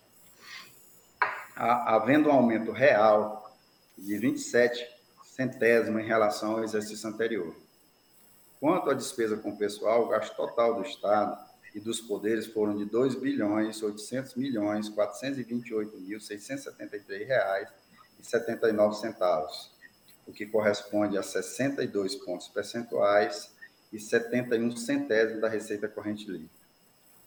havendo 1.58 2.28
um 2.28 2.32
aumento 2.32 2.70
real 2.70 3.52
de 3.96 4.16
27 4.16 4.97
centésimos 5.38 6.02
em 6.02 6.06
relação 6.06 6.56
ao 6.56 6.64
exercício 6.64 7.08
anterior. 7.08 7.54
Quanto 8.58 8.90
à 8.90 8.94
despesa 8.94 9.36
com 9.36 9.54
pessoal, 9.54 10.04
o 10.04 10.08
gasto 10.08 10.34
total 10.34 10.74
do 10.74 10.82
Estado 10.82 11.38
e 11.72 11.78
dos 11.78 12.00
poderes 12.00 12.48
foram 12.48 12.76
de 12.76 12.84
2 12.84 13.14
bilhões 13.14 13.80
800 13.80 14.34
milhões 14.34 14.88
428 14.88 15.96
mil 16.00 16.20
673 16.20 17.28
reais 17.28 17.68
e 18.18 18.26
79 18.26 18.96
centavos, 18.96 19.70
o 20.26 20.32
que 20.32 20.44
corresponde 20.44 21.16
a 21.16 21.22
62 21.22 22.16
pontos 22.16 22.48
percentuais 22.48 23.52
e 23.92 24.00
71 24.00 24.76
centésimos 24.76 25.40
da 25.40 25.48
receita 25.48 25.86
corrente 25.86 26.28
líquida. 26.28 26.50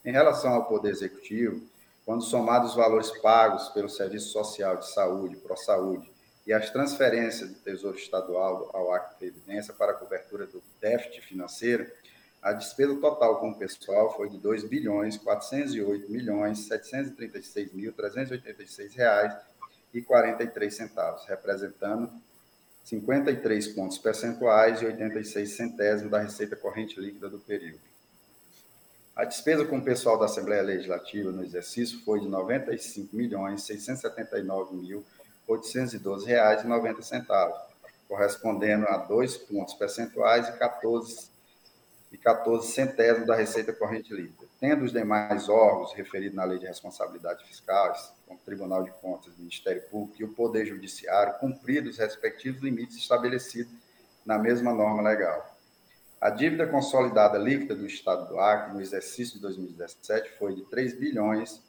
Em 0.04 0.12
relação 0.12 0.54
ao 0.54 0.66
poder 0.66 0.90
executivo, 0.90 1.66
quando 2.06 2.24
somados 2.24 2.72
os 2.72 2.76
valores 2.76 3.10
pagos 3.22 3.70
pelo 3.70 3.88
Serviço 3.88 4.34
Social 4.34 4.76
de 4.76 4.90
Saúde, 4.90 5.38
ProSaúde, 5.38 6.11
e 6.46 6.54
as 6.54 6.70
transferências 6.70 7.50
do 7.50 7.56
Tesouro 7.56 7.98
Estadual 7.98 8.70
ao 8.74 8.92
Acre 8.94 9.16
Previdência 9.18 9.74
para 9.74 9.94
cobertura 9.94 10.46
do 10.48 10.62
déficit 10.80 11.22
financeiro, 11.22 11.90
a 12.42 12.54
despesa 12.54 12.96
total 12.96 13.40
com 13.40 13.52
o 13.52 13.56
pessoal 13.56 14.16
foi 14.16 14.28
de 14.28 14.38
R$ 14.38 14.42
2 14.42 14.64
bilhões 14.64 15.18
408 15.18 16.12
milhões 16.12 16.66
736 16.68 17.72
mil 17.72 17.94
386 17.94 18.96
reais 18.96 19.34
e 19.94 20.02
43 20.02 20.74
centavos, 20.74 21.26
representando 21.26 22.12
53 22.84 23.68
pontos 23.70 24.00
percentuais 24.00 24.82
e 24.82 24.86
86 24.86 25.52
centésimos 25.52 26.12
da 26.12 26.20
receita 26.20 26.56
corrente 26.56 27.00
líquida 27.00 27.30
do 27.30 27.38
período. 27.38 27.80
A 29.16 29.24
despesa 29.24 29.66
com 29.66 29.78
o 29.78 29.84
pessoal 29.84 30.18
da 30.18 30.26
Assembleia 30.26 30.64
Legislativa 30.64 31.32
no 31.32 31.44
exercício 31.44 32.00
foi 32.04 32.22
de 32.22 32.26
R$ 32.26 32.32
95.679.812,90, 35.58 37.54
correspondendo 38.08 38.86
a 38.88 38.98
dois 38.98 39.38
pontos 39.38 39.74
percentuais 39.74 40.48
e 40.48 40.58
14, 40.58 41.30
e 42.12 42.18
14 42.18 42.72
centésimos 42.72 43.28
da 43.28 43.36
receita 43.36 43.72
corrente 43.72 44.14
líquida. 44.14 44.50
Tendo 44.60 44.84
os 44.84 44.92
demais 44.92 45.48
órgãos 45.48 45.94
referidos 45.94 46.36
na 46.36 46.44
Lei 46.44 46.60
de 46.60 46.68
Responsabilidade 46.68 47.46
Fiscal, 47.46 47.94
como 48.28 48.40
o 48.40 48.44
Tribunal 48.44 48.84
de 48.84 48.92
Contas, 48.92 49.34
Ministério 49.38 49.82
Público 49.84 50.22
e 50.22 50.26
o 50.26 50.34
Poder 50.34 50.66
Judiciário, 50.66 51.40
cumprido 51.40 51.90
os 51.90 51.98
respectivos 51.98 52.62
limites 52.62 52.98
estabelecidos 52.98 53.74
na 54.26 54.38
mesma 54.38 54.74
norma 54.74 55.02
legal. 55.02 55.58
A 56.20 56.30
dívida 56.30 56.68
consolidada 56.68 57.38
líquida 57.38 57.74
do 57.74 57.88
Estado 57.88 58.28
do 58.28 58.40
Acre 58.40 58.74
no 58.74 58.82
exercício 58.82 59.36
de 59.36 59.42
2017 59.42 60.32
foi 60.38 60.54
de 60.54 60.64
3 60.66 60.94
bilhões 61.00 61.62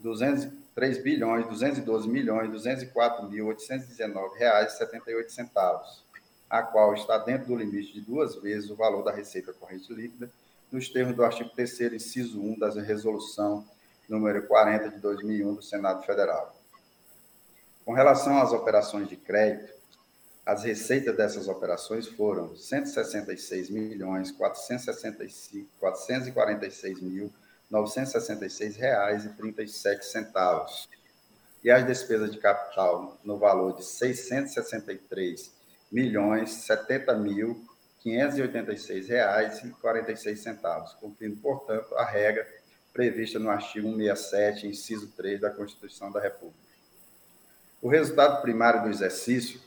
200, 0.00 0.48
3 0.74 1.02
bilhões 1.02 1.46
212 1.46 2.08
milhões 2.08 2.50
204 2.50 3.28
mil 3.28 3.46
819 3.46 4.38
reais 4.38 4.72
78 4.72 5.30
centavos, 5.30 6.04
a 6.50 6.62
qual 6.62 6.94
está 6.94 7.18
dentro 7.18 7.48
do 7.48 7.56
limite 7.56 7.92
de 7.92 8.00
duas 8.00 8.34
vezes 8.36 8.70
o 8.70 8.74
valor 8.74 9.02
da 9.02 9.12
receita 9.12 9.52
corrente 9.52 9.92
líquida, 9.92 10.30
nos 10.72 10.88
termos 10.88 11.14
do 11.14 11.24
artigo 11.24 11.50
3 11.50 11.92
inciso 11.92 12.40
1 12.40 12.58
da 12.58 12.70
resolução 12.70 13.64
número 14.08 14.46
40 14.46 14.90
de 14.90 14.98
2001 14.98 15.54
do 15.54 15.62
Senado 15.62 16.02
Federal. 16.04 16.54
Com 17.84 17.92
relação 17.92 18.40
às 18.40 18.52
operações 18.52 19.08
de 19.08 19.16
crédito, 19.16 19.72
as 20.44 20.64
receitas 20.64 21.16
dessas 21.16 21.48
operações 21.48 22.06
foram 22.06 22.54
166 22.56 23.70
milhões 23.70 24.30
465, 24.30 25.68
446 25.78 27.00
mil 27.00 27.32
966 27.74 28.76
reais 28.76 29.24
e 29.24 29.30
37 29.30 30.06
centavos. 30.06 30.88
As 31.68 31.84
despesas 31.84 32.30
de 32.30 32.38
capital 32.38 33.18
no 33.24 33.36
valor 33.36 33.74
de 33.74 33.84
663 33.84 35.52
milhões 35.90 36.50
70 36.50 37.16
mil 37.16 37.66
586 38.00 39.08
reais 39.08 39.64
e 39.64 39.70
46 39.70 40.38
centavos, 40.38 40.92
cumprindo, 40.94 41.34
portanto, 41.36 41.92
a 41.96 42.04
regra 42.04 42.46
prevista 42.92 43.38
no 43.38 43.48
artigo 43.50 43.88
167, 43.88 44.66
inciso 44.68 45.10
3 45.16 45.40
da 45.40 45.48
Constituição 45.50 46.12
da 46.12 46.20
República. 46.20 46.62
O 47.80 47.88
resultado 47.88 48.42
primário 48.42 48.82
do 48.82 48.90
exercício, 48.90 49.58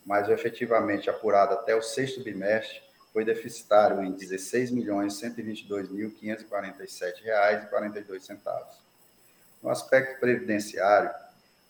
mas 0.07 0.29
efetivamente 0.29 1.11
apurado 1.11 1.55
até 1.55 1.75
o 1.75 1.83
sexto 1.83 2.23
bimestre 2.23 2.85
foi 3.15 3.25
deficitário 3.25 4.03
em 4.03 4.11
16 4.11 4.73
milhões 4.73 5.15
122 5.15 5.89
mil 5.89 6.11
547 6.11 7.23
reais 7.23 7.63
e 7.63 7.67
42 7.69 8.25
centavos. 8.25 8.75
No 9.63 9.71
aspecto 9.71 10.19
previdenciário, 10.19 11.11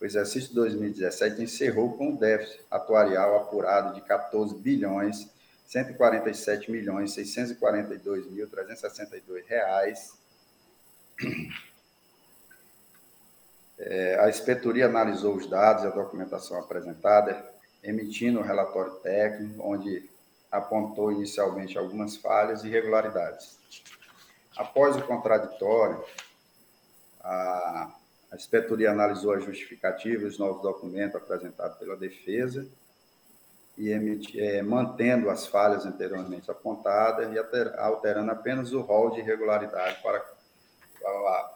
o 0.00 0.06
exercício 0.06 0.48
de 0.48 0.54
2017 0.54 1.42
encerrou 1.42 1.98
com 1.98 2.16
déficit 2.16 2.64
atuarial 2.70 3.36
apurado 3.36 3.94
de 3.94 4.00
14 4.00 4.54
bilhões 4.56 5.28
147 5.66 6.70
milhões 6.70 7.12
642 7.12 8.30
mil 8.30 8.48
362 8.48 9.46
reais. 9.46 10.14
É, 13.76 14.18
a 14.20 14.30
inspetoria 14.30 14.86
analisou 14.86 15.34
os 15.34 15.46
dados 15.50 15.84
e 15.84 15.88
a 15.88 15.90
documentação 15.90 16.58
apresentada, 16.58 17.44
emitindo 17.82 18.38
o 18.38 18.42
um 18.42 18.46
relatório 18.46 18.92
técnico, 18.96 19.62
onde 19.62 20.08
apontou 20.56 21.12
inicialmente 21.12 21.76
algumas 21.76 22.16
falhas 22.16 22.64
e 22.64 22.68
irregularidades. 22.68 23.58
Após 24.56 24.96
o 24.96 25.02
contraditório, 25.02 26.04
a 27.20 27.92
a 28.34 28.36
inspetoria 28.36 28.90
analisou 28.90 29.32
a 29.32 29.38
justificativa 29.38 30.24
e 30.24 30.26
os 30.26 30.40
novos 30.40 30.60
documentos 30.60 31.14
apresentados 31.14 31.78
pela 31.78 31.96
defesa 31.96 32.66
e 33.78 33.90
emiti, 33.90 34.40
é, 34.40 34.60
mantendo 34.60 35.30
as 35.30 35.46
falhas 35.46 35.86
anteriormente 35.86 36.50
apontadas 36.50 37.32
e 37.32 37.38
alterando 37.78 38.32
apenas 38.32 38.72
o 38.72 38.80
rol 38.80 39.10
de 39.10 39.20
irregularidade 39.20 40.02
para 40.02 40.34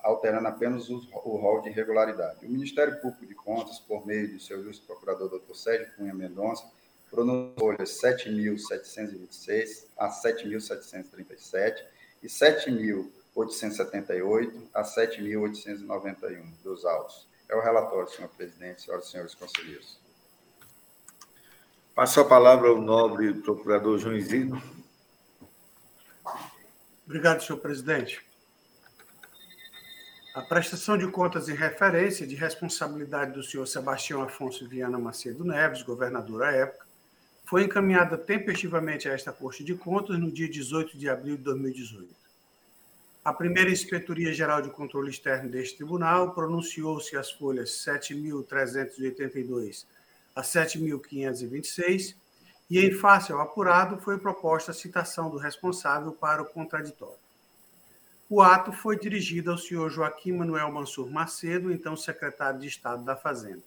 alterando 0.05 0.47
apenas 0.47 0.89
o, 0.89 0.99
o 1.25 1.37
rol 1.37 1.63
de 1.63 1.71
irregularidade. 1.71 2.47
O 2.47 2.49
Ministério 2.49 3.01
Público 3.01 3.27
de 3.27 3.35
Contas, 3.35 3.81
por 3.81 4.07
meio 4.07 4.33
do 4.33 4.39
seu 4.39 4.63
juiz 4.63 4.79
procurador 4.79 5.31
Dr. 5.31 5.55
Sérgio 5.55 5.93
Cunha 5.97 6.15
Mendonça, 6.15 6.65
pronunciou 7.11 7.77
7.726 7.77 9.87
a 9.97 10.09
7.737 10.09 11.85
e 12.23 12.27
7.000 12.27 13.19
878 13.39 14.69
a 14.75 14.83
7.891 14.83 16.43
dos 16.63 16.85
autos. 16.85 17.29
É 17.49 17.55
o 17.55 17.61
relatório, 17.61 18.11
senhor 18.11 18.29
presidente, 18.29 18.83
senhoras 18.83 19.07
e 19.07 19.11
senhores 19.11 19.35
conselheiros. 19.35 19.99
Passo 21.95 22.21
a 22.21 22.25
palavra 22.25 22.69
ao 22.69 22.81
nobre 22.81 23.33
procurador 23.35 23.99
João 23.99 24.17
Isidro. 24.17 24.61
Obrigado, 27.07 27.43
senhor 27.43 27.61
presidente. 27.61 28.21
A 30.35 30.43
prestação 30.43 30.99
de 30.99 31.11
contas 31.11 31.49
em 31.49 31.55
referência 31.55 32.27
de 32.27 32.35
responsabilidade 32.35 33.33
do 33.33 33.43
senhor 33.43 33.67
Sebastião 33.67 34.23
Afonso 34.23 34.69
Viana 34.69 34.99
Macedo 34.99 35.45
Neves, 35.45 35.83
governador 35.83 36.43
à 36.43 36.53
época, 36.53 36.87
foi 37.49 37.65
encaminhada 37.65 38.17
tempestivamente 38.19 39.09
a 39.09 39.15
esta 39.15 39.33
Corte 39.33 39.65
de 39.65 39.75
Contas 39.75 40.19
no 40.19 40.31
dia 40.31 40.47
18 40.47 40.99
de 40.99 41.09
abril 41.09 41.39
de 41.39 41.45
2018. 41.45 42.15
A 43.25 43.33
primeira 43.33 43.71
Inspetoria 43.71 44.35
Geral 44.35 44.61
de 44.61 44.69
Controle 44.69 45.09
Externo 45.09 45.49
deste 45.49 45.79
tribunal 45.79 46.35
pronunciou-se 46.35 47.17
as 47.17 47.31
folhas 47.31 47.71
7.382 47.71 49.87
a 50.37 50.43
7.526 50.43 52.15
e, 52.69 52.81
em 52.81 52.93
face 52.93 53.33
ao 53.33 53.41
apurado, 53.41 53.99
foi 53.99 54.19
proposta 54.19 54.73
a 54.73 54.75
citação 54.75 55.31
do 55.31 55.39
responsável 55.39 56.13
para 56.13 56.43
o 56.43 56.47
contraditório. 56.47 57.17
O 58.29 58.43
ato 58.43 58.73
foi 58.73 58.99
dirigido 58.99 59.53
ao 59.53 59.57
senhor 59.57 59.89
Joaquim 59.89 60.33
Manuel 60.33 60.71
Mansur 60.71 61.11
Macedo, 61.11 61.73
então 61.73 61.97
secretário 61.97 62.61
de 62.61 62.69
Estado 62.69 63.03
da 63.07 63.17
Fazenda. 63.17 63.63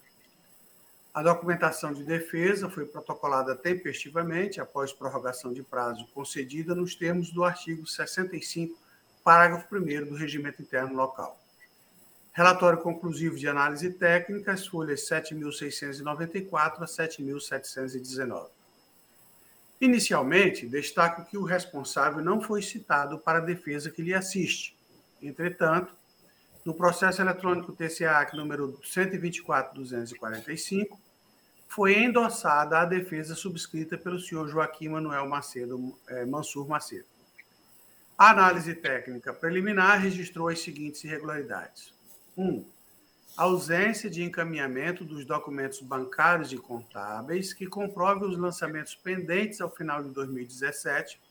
A 1.14 1.22
documentação 1.22 1.92
de 1.92 2.06
defesa 2.06 2.70
foi 2.70 2.86
protocolada 2.86 3.54
tempestivamente 3.54 4.62
após 4.62 4.94
prorrogação 4.94 5.52
de 5.52 5.62
prazo 5.62 6.08
concedida 6.14 6.74
nos 6.74 6.96
termos 6.96 7.32
do 7.32 7.44
artigo 7.44 7.86
65 7.86 8.80
parágrafo 9.22 9.76
1 9.76 10.06
do 10.06 10.16
Regimento 10.16 10.62
Interno 10.62 10.96
Local. 10.96 11.38
Relatório 12.32 12.80
conclusivo 12.80 13.36
de 13.36 13.46
análise 13.46 13.92
técnica, 13.92 14.54
as 14.54 14.66
folhas 14.66 15.02
7.694 15.02 16.82
a 16.82 16.86
7.719. 16.86 18.48
Inicialmente, 19.82 20.66
destaco 20.66 21.26
que 21.26 21.38
o 21.38 21.44
responsável 21.44 22.24
não 22.24 22.40
foi 22.40 22.62
citado 22.62 23.20
para 23.20 23.40
a 23.40 23.42
defesa 23.42 23.92
que 23.92 24.02
lhe 24.02 24.14
assiste. 24.14 24.78
Entretanto, 25.22 25.94
no 26.64 26.74
processo 26.74 27.22
eletrônico 27.22 27.74
TCA 27.74 28.30
número 28.34 28.80
124.245, 28.84 30.98
foi 31.72 32.04
endossada 32.04 32.80
a 32.80 32.86
defesa 32.86 33.34
subscrita 33.34 33.98
pelo 33.98 34.20
senhor 34.20 34.46
Joaquim 34.50 34.90
Manuel 34.90 35.26
Macedo, 35.26 35.98
eh, 36.10 36.26
Mansur 36.26 36.68
Macedo. 36.68 37.06
A 38.18 38.32
análise 38.32 38.76
técnica 38.76 39.34
preliminar 39.34 40.02
registrou 40.02 40.50
as 40.50 40.60
seguintes 40.60 41.02
irregularidades: 41.06 41.94
1. 42.38 42.44
Um, 42.44 42.66
ausência 43.38 44.10
de 44.10 44.22
encaminhamento 44.22 45.06
dos 45.06 45.24
documentos 45.24 45.80
bancários 45.80 46.52
e 46.52 46.58
contábeis 46.58 47.54
que 47.54 47.66
comprovem 47.66 48.28
os 48.28 48.38
lançamentos 48.38 48.94
pendentes 48.94 49.62
ao 49.62 49.74
final 49.74 50.04
de 50.04 50.10
2017 50.10 51.22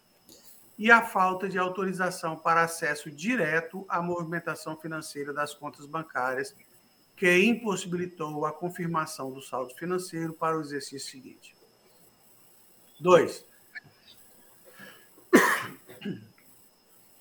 e 0.78 0.90
a 0.90 1.04
falta 1.04 1.50
de 1.50 1.58
autorização 1.58 2.34
para 2.34 2.62
acesso 2.62 3.10
direto 3.10 3.84
à 3.86 4.00
movimentação 4.00 4.74
financeira 4.74 5.34
das 5.34 5.52
contas 5.52 5.84
bancárias, 5.84 6.54
que 7.20 7.30
impossibilitou 7.44 8.44
a 8.46 8.52
confirmação 8.52 9.30
do 9.30 9.42
saldo 9.42 9.74
financeiro 9.74 10.32
para 10.32 10.56
o 10.56 10.62
exercício 10.62 11.10
seguinte. 11.10 11.54
2 12.98 13.44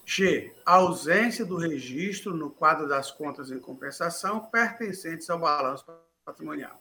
G. 0.06 0.54
Ausência 0.64 1.44
do 1.44 1.58
registro 1.58 2.34
no 2.34 2.48
quadro 2.50 2.88
das 2.88 3.10
contas 3.10 3.50
em 3.50 3.60
compensação 3.60 4.40
pertencentes 4.40 5.28
ao 5.28 5.38
balanço 5.38 5.84
patrimonial. 6.24 6.80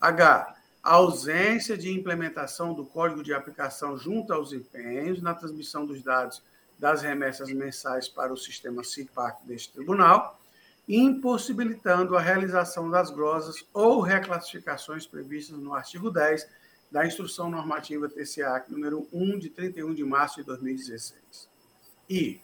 H. 0.00 0.59
A 0.82 0.94
ausência 0.94 1.76
de 1.76 1.92
implementação 1.92 2.72
do 2.72 2.86
código 2.86 3.22
de 3.22 3.34
aplicação 3.34 3.98
junto 3.98 4.32
aos 4.32 4.52
empenhos 4.52 5.20
na 5.20 5.34
transmissão 5.34 5.84
dos 5.84 6.02
dados 6.02 6.42
das 6.78 7.02
remessas 7.02 7.52
mensais 7.52 8.08
para 8.08 8.32
o 8.32 8.36
sistema 8.36 8.82
CIPAC 8.82 9.46
deste 9.46 9.72
tribunal, 9.72 10.40
impossibilitando 10.88 12.16
a 12.16 12.20
realização 12.20 12.88
das 12.88 13.10
glosas 13.10 13.64
ou 13.74 14.00
reclassificações 14.00 15.06
previstas 15.06 15.58
no 15.58 15.74
artigo 15.74 16.10
10 16.10 16.48
da 16.90 17.06
Instrução 17.06 17.50
Normativa 17.50 18.08
TCA 18.08 18.64
número 18.68 19.06
1 19.12 19.38
de 19.38 19.50
31 19.50 19.94
de 19.94 20.04
março 20.04 20.36
de 20.36 20.44
2016. 20.44 21.48
E 22.08 22.40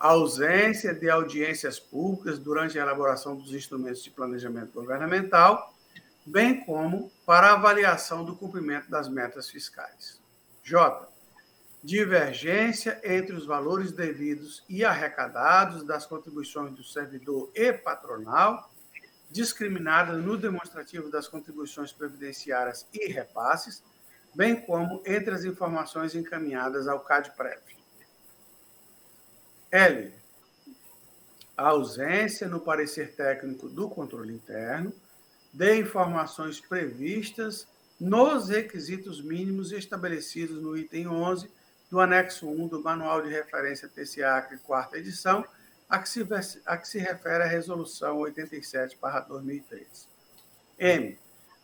a 0.00 0.08
ausência 0.08 0.92
de 0.92 1.08
audiências 1.08 1.78
públicas 1.78 2.38
durante 2.38 2.78
a 2.78 2.82
elaboração 2.82 3.36
dos 3.36 3.52
instrumentos 3.54 4.02
de 4.02 4.10
planejamento 4.10 4.72
governamental, 4.72 5.72
bem 6.26 6.64
como 6.64 7.10
para 7.24 7.52
avaliação 7.52 8.24
do 8.24 8.34
cumprimento 8.34 8.90
das 8.90 9.08
metas 9.08 9.48
fiscais. 9.48 10.20
J 10.62 11.08
divergência 11.86 13.00
entre 13.04 13.32
os 13.36 13.46
valores 13.46 13.92
devidos 13.92 14.64
e 14.68 14.84
arrecadados 14.84 15.84
das 15.84 16.04
contribuições 16.04 16.72
do 16.72 16.82
servidor 16.82 17.48
e 17.54 17.72
patronal, 17.72 18.68
discriminada 19.30 20.14
no 20.14 20.36
demonstrativo 20.36 21.08
das 21.08 21.28
contribuições 21.28 21.92
previdenciárias 21.92 22.88
e 22.92 23.06
repasses, 23.12 23.84
bem 24.34 24.60
como 24.60 25.00
entre 25.06 25.32
as 25.32 25.44
informações 25.44 26.16
encaminhadas 26.16 26.88
ao 26.88 26.98
CADPREV. 26.98 27.62
L. 29.70 30.12
A 31.56 31.68
ausência 31.68 32.48
no 32.48 32.58
parecer 32.58 33.14
técnico 33.14 33.68
do 33.68 33.88
controle 33.88 34.34
interno 34.34 34.92
de 35.56 35.78
informações 35.78 36.60
previstas 36.60 37.66
nos 37.98 38.50
requisitos 38.50 39.22
mínimos 39.22 39.72
estabelecidos 39.72 40.60
no 40.60 40.76
item 40.76 41.08
11 41.08 41.50
do 41.90 41.98
anexo 41.98 42.46
1 42.46 42.68
do 42.68 42.82
Manual 42.82 43.22
de 43.22 43.30
Referência 43.30 43.88
TCAC, 43.88 44.58
quarta 44.58 44.98
edição, 44.98 45.46
a 45.88 45.98
que, 45.98 46.10
se, 46.10 46.26
a 46.66 46.76
que 46.76 46.86
se 46.86 46.98
refere 46.98 47.42
a 47.42 47.46
Resolução 47.46 48.18
87-2003. 48.18 50.06
M. 50.78 51.18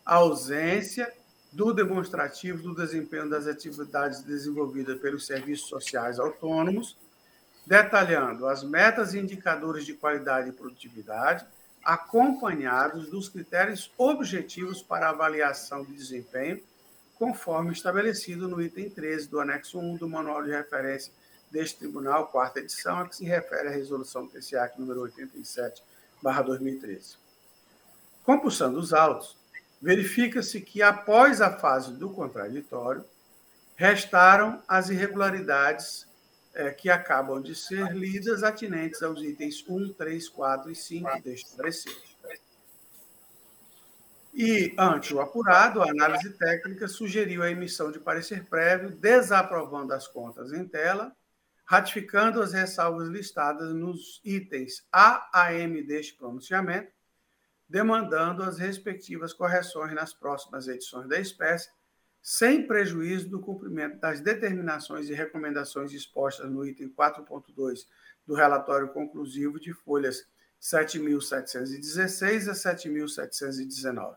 A 0.07 0.15
ausência 0.15 1.13
do 1.53 1.75
demonstrativo 1.75 2.63
do 2.63 2.75
desempenho 2.75 3.29
das 3.29 3.47
atividades 3.47 4.23
desenvolvidas 4.23 4.99
pelos 5.01 5.27
serviços 5.27 5.69
sociais 5.69 6.19
autônomos, 6.19 6.97
detalhando 7.67 8.47
as 8.47 8.65
metas 8.65 9.13
e 9.13 9.19
indicadores 9.19 9.85
de 9.85 9.93
qualidade 9.93 10.49
e 10.49 10.53
produtividade, 10.53 11.45
acompanhados 11.85 13.09
dos 13.11 13.29
critérios 13.29 13.91
objetivos 13.99 14.83
para 14.83 15.09
avaliação 15.09 15.85
de 15.85 15.93
desempenho 15.93 16.63
conforme 17.19 17.73
estabelecido 17.73 18.49
no 18.49 18.61
item 18.61 18.91
13 18.91 19.29
do 19.29 19.41
anexo 19.41 19.79
1 19.79 19.97
do 19.97 20.09
Manual 20.09 20.43
de 20.43 20.51
Referência 20.51 21.13
deste 21.51 21.79
Tribunal, 21.79 22.29
quarta 22.29 22.61
edição, 22.61 22.99
a 22.99 23.09
que 23.09 23.15
se 23.15 23.25
refere 23.25 23.69
à 23.69 23.71
resolução 23.71 24.27
TCA 24.27 24.73
número 24.79 25.03
87, 25.03 25.83
2013. 26.23 27.17
Compulsando 28.25 28.79
os 28.79 28.93
autos, 28.93 29.37
verifica-se 29.81 30.61
que, 30.61 30.83
após 30.83 31.41
a 31.41 31.51
fase 31.51 31.93
do 31.93 32.11
contraditório, 32.11 33.05
restaram 33.77 34.63
as 34.67 34.89
irregularidades 34.89 36.07
é, 36.55 36.71
que 36.71 36.91
acabam 36.91 37.41
de 37.41 37.55
ser 37.55 37.93
lidas 37.93 38.43
atinentes 38.43 39.03
aos 39.03 39.23
itens 39.23 39.65
1, 39.67 39.93
3, 39.95 40.29
4 40.29 40.71
e 40.71 40.75
5 40.75 41.23
deste 41.23 41.57
parecer. 41.57 41.97
E, 44.35 44.75
ante 44.79 45.15
o 45.15 45.21
apurado, 45.21 45.83
a 45.83 45.91
análise 45.91 46.31
técnica 46.31 46.89
sugeriu 46.89 47.43
a 47.43 47.51
emissão 47.51 47.93
de 47.93 48.01
parecer 48.01 48.45
prévio, 48.47 48.91
desaprovando 48.91 49.93
as 49.93 50.09
contas 50.09 50.53
em 50.53 50.67
tela, 50.67 51.15
ratificando 51.65 52.41
as 52.41 52.53
ressalvas 52.53 53.09
listadas 53.09 53.75
nos 53.75 54.21
itens 54.25 54.87
A 54.91 55.29
a 55.33 55.53
M 55.53 55.83
deste 55.83 56.15
pronunciamento, 56.15 56.91
demandando 57.69 58.43
as 58.43 58.59
respectivas 58.59 59.35
correções 59.35 59.95
nas 59.95 60.15
próximas 60.15 60.67
edições 60.67 61.09
da 61.09 61.19
espécie, 61.19 61.71
sem 62.23 62.65
prejuízo 62.65 63.29
do 63.29 63.41
cumprimento 63.41 63.99
das 63.99 64.21
determinações 64.21 65.09
e 65.09 65.13
recomendações 65.13 65.93
expostas 65.93 66.49
no 66.49 66.65
item 66.65 66.89
4.2 66.89 67.87
do 68.25 68.35
relatório 68.35 68.89
conclusivo 68.89 69.59
de 69.59 69.73
folhas 69.73 70.25
7.716 70.61 72.49
a 72.49 72.53
7.719. 72.53 74.17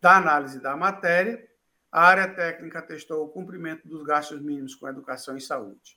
Da 0.00 0.16
análise 0.16 0.60
da 0.60 0.76
matéria, 0.76 1.48
a 1.92 2.02
área 2.02 2.28
técnica 2.34 2.82
testou 2.82 3.24
o 3.24 3.28
cumprimento 3.28 3.86
dos 3.86 4.04
gastos 4.04 4.42
mínimos 4.42 4.74
com 4.74 4.88
educação 4.88 5.36
e 5.36 5.40
saúde. 5.40 5.96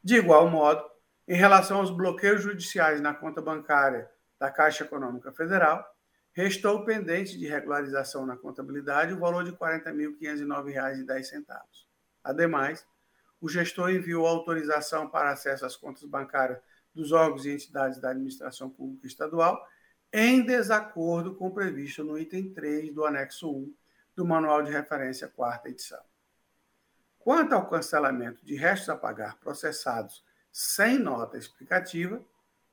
De 0.02 0.16
igual 0.16 0.48
modo, 0.48 0.88
em 1.26 1.36
relação 1.36 1.78
aos 1.78 1.90
bloqueios 1.90 2.42
judiciais 2.42 3.00
na 3.00 3.12
conta 3.12 3.42
bancária 3.42 4.08
da 4.38 4.48
Caixa 4.50 4.84
Econômica 4.84 5.32
Federal, 5.32 5.84
restou 6.32 6.84
pendente 6.84 7.36
de 7.36 7.48
regularização 7.48 8.24
na 8.24 8.36
contabilidade 8.36 9.12
o 9.12 9.18
valor 9.18 9.42
de 9.44 9.50
R$ 9.50 9.56
40.509,10. 9.56 11.56
Ademais, 12.22 12.86
o 13.40 13.48
gestor 13.48 13.90
enviou 13.90 14.26
autorização 14.26 15.08
para 15.08 15.30
acesso 15.30 15.64
às 15.64 15.76
contas 15.76 16.04
bancárias 16.04 16.58
dos 16.94 17.12
órgãos 17.12 17.46
e 17.46 17.52
entidades 17.52 17.98
da 17.98 18.10
administração 18.10 18.68
pública 18.68 19.06
estadual 19.06 19.64
em 20.12 20.44
desacordo 20.44 21.34
com 21.34 21.48
o 21.48 21.54
previsto 21.54 22.02
no 22.02 22.18
item 22.18 22.52
3 22.52 22.92
do 22.92 23.04
anexo 23.04 23.50
1 23.50 23.74
do 24.16 24.26
Manual 24.26 24.62
de 24.62 24.70
Referência, 24.70 25.28
quarta 25.28 25.68
edição. 25.68 26.00
Quanto 27.18 27.54
ao 27.54 27.68
cancelamento 27.68 28.44
de 28.44 28.56
restos 28.56 28.88
a 28.88 28.96
pagar 28.96 29.38
processados 29.38 30.24
sem 30.50 30.98
nota 30.98 31.36
explicativa, 31.36 32.24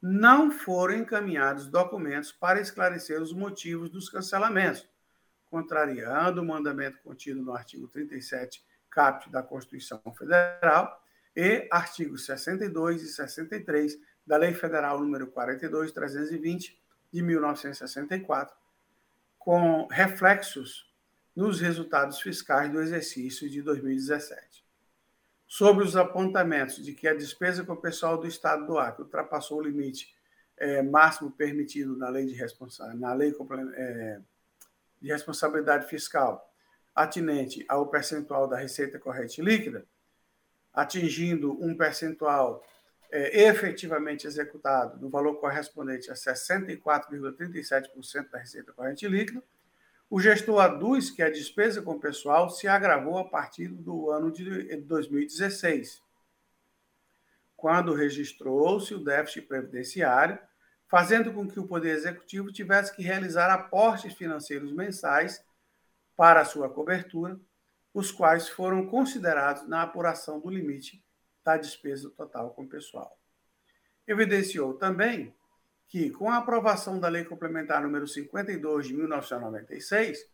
não 0.01 0.49
foram 0.49 0.95
encaminhados 0.95 1.67
documentos 1.67 2.31
para 2.31 2.61
esclarecer 2.61 3.21
os 3.21 3.33
motivos 3.33 3.89
dos 3.89 4.09
cancelamentos, 4.09 4.87
contrariando 5.49 6.41
o 6.41 6.45
mandamento 6.45 6.99
contido 6.99 7.41
no 7.41 7.53
artigo 7.53 7.87
37, 7.87 8.63
caput 8.95 9.29
da 9.29 9.43
Constituição 9.43 10.01
Federal 10.17 11.03
e 11.35 11.67
artigos 11.69 12.25
62 12.25 13.03
e 13.03 13.07
63 13.09 13.99
da 14.25 14.37
Lei 14.37 14.53
Federal 14.53 14.99
número 15.01 15.27
42320 15.27 16.79
de 17.11 17.21
1964, 17.21 18.55
com 19.37 19.85
reflexos 19.87 20.89
nos 21.35 21.59
resultados 21.59 22.21
fiscais 22.21 22.71
do 22.71 22.81
exercício 22.81 23.49
de 23.49 23.61
2017. 23.61 24.63
Sobre 25.45 25.83
os 25.83 25.97
apontamentos 25.97 26.83
de 26.83 26.93
que 26.93 27.07
a 27.07 27.13
despesa 27.13 27.63
com 27.65 27.73
o 27.73 27.81
pessoal 27.81 28.17
do 28.17 28.25
Estado 28.25 28.65
do 28.65 28.79
Acre 28.79 29.03
ultrapassou 29.03 29.59
o 29.59 29.61
limite 29.61 30.15
é, 30.57 30.81
máximo 30.81 31.29
permitido 31.29 31.97
na 31.97 32.07
lei, 32.07 32.25
de, 32.25 32.33
responsa 32.33 32.93
na 32.95 33.13
lei 33.13 33.35
é, 33.75 34.21
de 35.01 35.09
responsabilidade 35.09 35.87
fiscal 35.87 36.49
atinente 36.95 37.65
ao 37.67 37.87
percentual 37.87 38.47
da 38.47 38.55
receita 38.55 38.97
corrente 38.97 39.41
líquida, 39.41 39.85
atingindo 40.73 41.51
um 41.61 41.75
percentual 41.75 42.65
é, 43.11 43.47
efetivamente 43.47 44.25
executado 44.25 44.97
no 44.99 45.09
valor 45.09 45.35
correspondente 45.35 46.09
a 46.09 46.13
64,37% 46.13 48.29
da 48.29 48.39
receita 48.39 48.71
corrente 48.71 49.05
líquida, 49.07 49.43
o 50.09 50.19
gestor 50.19 50.61
aduz 50.61 51.09
que 51.09 51.23
a 51.23 51.29
despesa 51.29 51.81
com 51.81 51.99
pessoal 51.99 52.49
se 52.49 52.67
agravou 52.67 53.17
a 53.17 53.25
partir 53.25 53.67
do 53.67 54.11
ano 54.11 54.31
de 54.31 54.77
2016, 54.77 56.01
quando 57.57 57.93
registrou-se 57.93 58.93
o 58.93 59.03
déficit 59.03 59.47
previdenciário, 59.47 60.37
fazendo 60.87 61.33
com 61.33 61.47
que 61.47 61.59
o 61.59 61.67
Poder 61.67 61.89
Executivo 61.89 62.51
tivesse 62.51 62.95
que 62.95 63.01
realizar 63.01 63.51
aportes 63.51 64.13
financeiros 64.13 64.71
mensais 64.71 65.43
para 66.15 66.45
sua 66.45 66.69
cobertura, 66.69 67.39
os 67.93 68.11
quais 68.11 68.49
foram 68.49 68.85
considerados 68.87 69.67
na 69.67 69.81
apuração 69.81 70.39
do 70.39 70.49
limite 70.49 71.03
da 71.43 71.57
despesa 71.57 72.09
total 72.09 72.51
com 72.51 72.67
pessoal. 72.67 73.17
Evidenciou 74.07 74.73
também 74.73 75.33
que, 75.87 76.09
com 76.09 76.29
a 76.29 76.37
aprovação 76.37 76.99
da 76.99 77.07
Lei 77.07 77.23
Complementar 77.23 77.81
número 77.81 78.07
52 78.07 78.87
de 78.87 78.93
1996, 78.93 80.27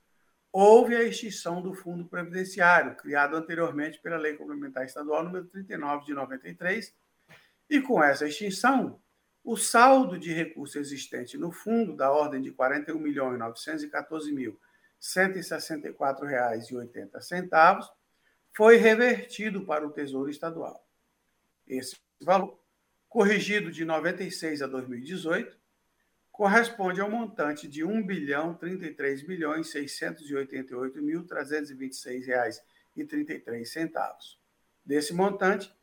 houve 0.52 0.95
a 0.95 1.03
extinção 1.03 1.62
do 1.62 1.74
Fundo 1.74 2.06
Previdenciário, 2.06 2.95
criado 2.95 3.36
anteriormente 3.36 3.99
pela 3.99 4.18
Lei 4.18 4.36
Complementar 4.36 4.86
Estadual 4.86 5.24
número 5.24 5.45
39 5.45 6.06
de 6.06 6.14
93, 6.14 6.94
e 7.70 7.82
com 7.82 8.03
essa 8.03 8.28
extinção, 8.28 8.99
o 9.44 9.56
saldo 9.56 10.20
de 10.20 10.34
recurso 10.34 10.78
existente 10.78 11.38
no 11.38 11.52
fundo, 11.52 11.95
da 11.95 12.12
ordem 12.12 12.41
de 12.41 12.49
R$ 12.49 12.56
41.914.164,80, 15.02 17.90
foi 18.56 18.78
revertido 18.78 19.65
para 19.65 19.86
o 19.86 19.91
Tesouro 19.91 20.30
Estadual. 20.30 20.88
Esse 21.68 21.98
valor, 22.22 22.57
corrigido 23.10 23.72
de 23.72 23.84
96 23.84 24.61
a 24.61 24.68
2018, 24.68 25.60
corresponde 26.32 27.02
ao 27.02 27.10
montante 27.10 27.68
de 27.68 27.84
R$ 27.84 27.91
1 27.91 28.06
bilhão 28.06 28.53
33 28.53 29.23
bilhões 29.23 29.69
688 29.69 31.02
mil 31.02 31.26
326 31.26 32.26
reais 32.26 32.61
e 32.95 33.06
33 33.06 33.72
centavos. 33.72 34.40
Desse 34.86 35.14
montante, 35.14 35.73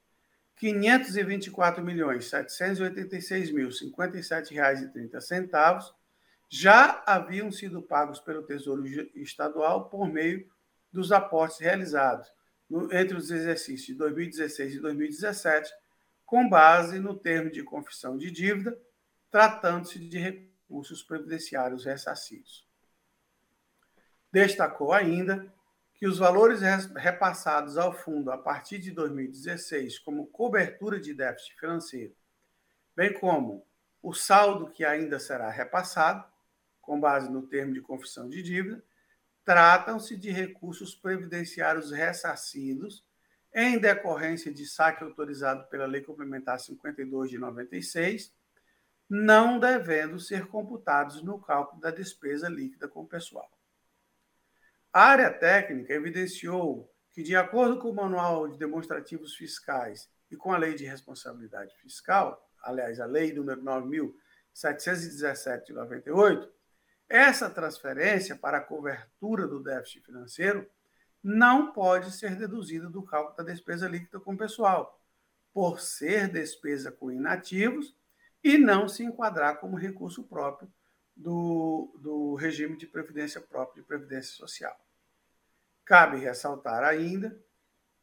524 0.57 1.85
milhões 1.85 2.27
786 2.27 3.53
mil 3.53 3.70
57 3.70 4.53
reais 4.53 4.82
e 4.82 4.89
30 4.89 5.20
centavos 5.20 5.95
já 6.49 7.03
haviam 7.07 7.53
sido 7.53 7.83
pagos 7.83 8.20
pelo 8.20 8.43
Tesouro 8.43 8.87
Estadual 9.15 9.89
por 9.89 10.09
meio 10.09 10.51
dos 10.91 11.12
aportes 11.12 11.59
realizados 11.59 12.27
no, 12.69 12.93
entre 12.93 13.16
os 13.16 13.31
exercícios 13.31 13.87
de 13.87 13.95
2016 13.95 14.75
e 14.75 14.81
2017, 14.81 15.70
com 16.25 16.49
base 16.49 16.99
no 16.99 17.15
termo 17.15 17.51
de 17.51 17.62
confissão 17.62 18.16
de 18.16 18.31
dívida, 18.31 18.79
tratando-se 19.31 19.99
de 19.99 20.19
recursos 20.19 21.03
previdenciários 21.03 21.85
ressarcidos. 21.85 22.66
Destacou 24.31 24.93
ainda 24.93 25.53
que 25.95 26.07
os 26.07 26.19
valores 26.19 26.61
repassados 26.95 27.77
ao 27.77 27.93
fundo 27.93 28.31
a 28.31 28.39
partir 28.39 28.79
de 28.79 28.91
2016 28.91 29.99
como 29.99 30.29
cobertura 30.29 31.01
de 31.01 31.12
déficit 31.12 31.59
financeiro, 31.59 32.15
bem 32.95 33.12
como 33.12 33.66
o 34.03 34.15
saldo 34.15 34.70
que 34.70 34.85
ainda 34.85 35.19
será 35.19 35.51
repassado, 35.51 36.25
com 36.89 36.98
base 36.98 37.31
no 37.31 37.47
termo 37.47 37.74
de 37.74 37.82
confissão 37.82 38.31
de 38.31 38.43
dívida, 38.43 38.82
tratam-se 39.44 40.16
de 40.16 40.31
recursos 40.31 40.94
previdenciários 40.94 41.93
ressarcidos 41.93 43.05
em 43.55 43.78
decorrência 43.78 44.51
de 44.51 44.65
saque 44.65 45.05
autorizado 45.05 45.69
pela 45.69 45.85
Lei 45.85 46.01
Complementar 46.01 46.59
52 46.59 47.28
de 47.28 47.36
96, 47.36 48.35
não 49.06 49.59
devendo 49.59 50.19
ser 50.19 50.47
computados 50.47 51.23
no 51.23 51.39
cálculo 51.39 51.78
da 51.78 51.90
despesa 51.90 52.48
líquida 52.48 52.89
com 52.89 53.02
o 53.02 53.06
pessoal. 53.06 53.51
A 54.90 55.02
área 55.02 55.31
técnica 55.31 55.93
evidenciou 55.93 56.90
que, 57.12 57.23
de 57.23 57.36
acordo 57.36 57.78
com 57.78 57.90
o 57.90 57.94
Manual 57.94 58.48
de 58.48 58.59
Demonstrativos 58.59 59.36
Fiscais 59.36 60.09
e 60.31 60.36
com 60.36 60.55
a 60.55 60.56
Lei 60.56 60.74
de 60.74 60.86
Responsabilidade 60.86 61.77
Fiscal, 61.82 62.51
aliás, 62.62 62.98
a 62.98 63.05
Lei 63.05 63.35
número 63.35 63.62
9.717 63.62 65.66
de 65.66 65.74
98, 65.74 66.58
essa 67.09 67.49
transferência 67.49 68.37
para 68.37 68.59
a 68.59 68.65
cobertura 68.65 69.47
do 69.47 69.63
déficit 69.63 70.05
financeiro 70.05 70.69
não 71.23 71.73
pode 71.73 72.13
ser 72.13 72.37
deduzida 72.37 72.89
do 72.89 73.03
cálculo 73.03 73.37
da 73.37 73.43
despesa 73.43 73.89
líquida 73.89 74.21
com 74.21 74.37
pessoal, 74.37 75.01
por 75.53 75.81
ser 75.81 76.29
despesa 76.29 76.93
com 76.93 77.11
inativos 77.11 77.97
e 78.43 78.57
não 78.57 78.89
se 78.89 79.03
enquadrar 79.03 79.59
como 79.59 79.77
recurso 79.77 80.23
próprio 80.23 80.71
do, 81.17 81.93
do 82.01 82.35
regime 82.37 82.77
de 82.77 82.87
previdência 82.87 83.41
própria 83.41 83.83
de 83.83 83.89
previdência 83.89 84.37
social. 84.37 84.77
Cabe 85.85 86.19
ressaltar 86.19 86.85
ainda 86.85 87.37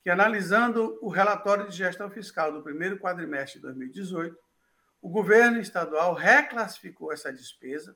que, 0.02 0.10
analisando 0.10 1.00
o 1.02 1.08
relatório 1.08 1.70
de 1.70 1.78
gestão 1.78 2.10
fiscal 2.10 2.52
do 2.52 2.62
primeiro 2.62 3.00
quadrimestre 3.00 3.60
de 3.60 3.64
2018, 3.64 4.38
o 5.02 5.10
governo 5.10 5.60
estadual 5.60 6.14
reclassificou 6.14 7.14
essa 7.14 7.32
despesa, 7.32 7.96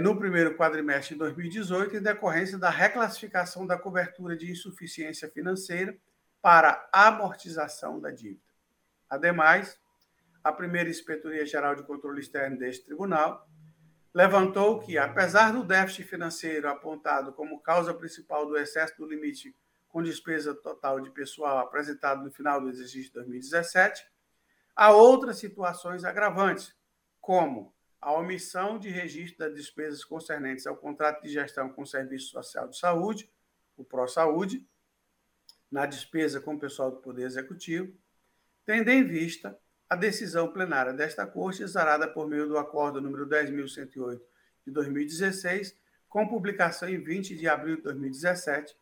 no 0.00 0.18
primeiro 0.18 0.56
quadrimestre 0.56 1.14
de 1.14 1.18
2018 1.18 1.96
em 1.96 2.02
decorrência 2.02 2.56
da 2.56 2.70
reclassificação 2.70 3.66
da 3.66 3.78
cobertura 3.78 4.34
de 4.34 4.50
insuficiência 4.50 5.28
financeira 5.28 5.94
para 6.40 6.88
amortização 6.90 8.00
da 8.00 8.10
dívida. 8.10 8.40
Ademais, 9.08 9.78
a 10.42 10.50
primeira 10.50 10.88
Inspetoria 10.88 11.44
Geral 11.44 11.74
de 11.74 11.82
Controle 11.82 12.20
Externo 12.20 12.56
deste 12.56 12.86
tribunal 12.86 13.46
levantou 14.14 14.80
que, 14.80 14.96
apesar 14.96 15.52
do 15.52 15.62
déficit 15.62 16.04
financeiro 16.04 16.70
apontado 16.70 17.34
como 17.34 17.60
causa 17.60 17.92
principal 17.92 18.46
do 18.46 18.56
excesso 18.56 18.96
do 18.96 19.06
limite 19.06 19.54
com 19.88 20.02
despesa 20.02 20.54
total 20.54 21.00
de 21.00 21.10
pessoal 21.10 21.58
apresentado 21.58 22.24
no 22.24 22.30
final 22.30 22.62
do 22.62 22.70
exercício 22.70 23.08
de 23.08 23.12
2017, 23.12 24.06
há 24.74 24.90
outras 24.90 25.36
situações 25.36 26.02
agravantes, 26.02 26.74
como 27.20 27.75
a 28.06 28.12
omissão 28.12 28.78
de 28.78 28.88
registro 28.88 29.38
das 29.40 29.52
despesas 29.52 30.04
concernentes 30.04 30.64
ao 30.64 30.76
contrato 30.76 31.24
de 31.24 31.28
gestão 31.28 31.68
com 31.68 31.82
o 31.82 31.86
Serviço 31.86 32.28
Social 32.28 32.68
de 32.68 32.78
Saúde, 32.78 33.28
o 33.76 33.82
ProSaúde, 33.82 34.64
na 35.68 35.86
despesa 35.86 36.40
com 36.40 36.54
o 36.54 36.58
pessoal 36.58 36.92
do 36.92 36.98
Poder 36.98 37.24
Executivo, 37.24 37.92
tendo 38.64 38.90
em 38.90 39.02
vista 39.02 39.58
a 39.90 39.96
decisão 39.96 40.52
plenária 40.52 40.92
desta 40.92 41.26
Corte, 41.26 41.64
exarada 41.64 42.06
por 42.06 42.28
meio 42.28 42.46
do 42.46 42.56
Acordo 42.56 43.00
número 43.00 43.26
10.108 43.26 44.20
de 44.64 44.70
2016, 44.70 45.76
com 46.08 46.28
publicação 46.28 46.88
em 46.88 47.02
20 47.02 47.36
de 47.36 47.48
abril 47.48 47.74
de 47.74 47.82
2017, 47.82 48.72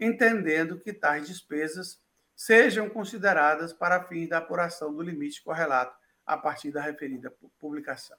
entendendo 0.00 0.80
que 0.80 0.94
tais 0.94 1.28
despesas 1.28 2.00
sejam 2.34 2.88
consideradas 2.88 3.74
para 3.74 4.02
fins 4.04 4.30
da 4.30 4.38
apuração 4.38 4.94
do 4.94 5.02
limite 5.02 5.44
correlato 5.44 5.94
a 6.24 6.38
partir 6.38 6.70
da 6.70 6.80
referida 6.80 7.30
publicação. 7.58 8.16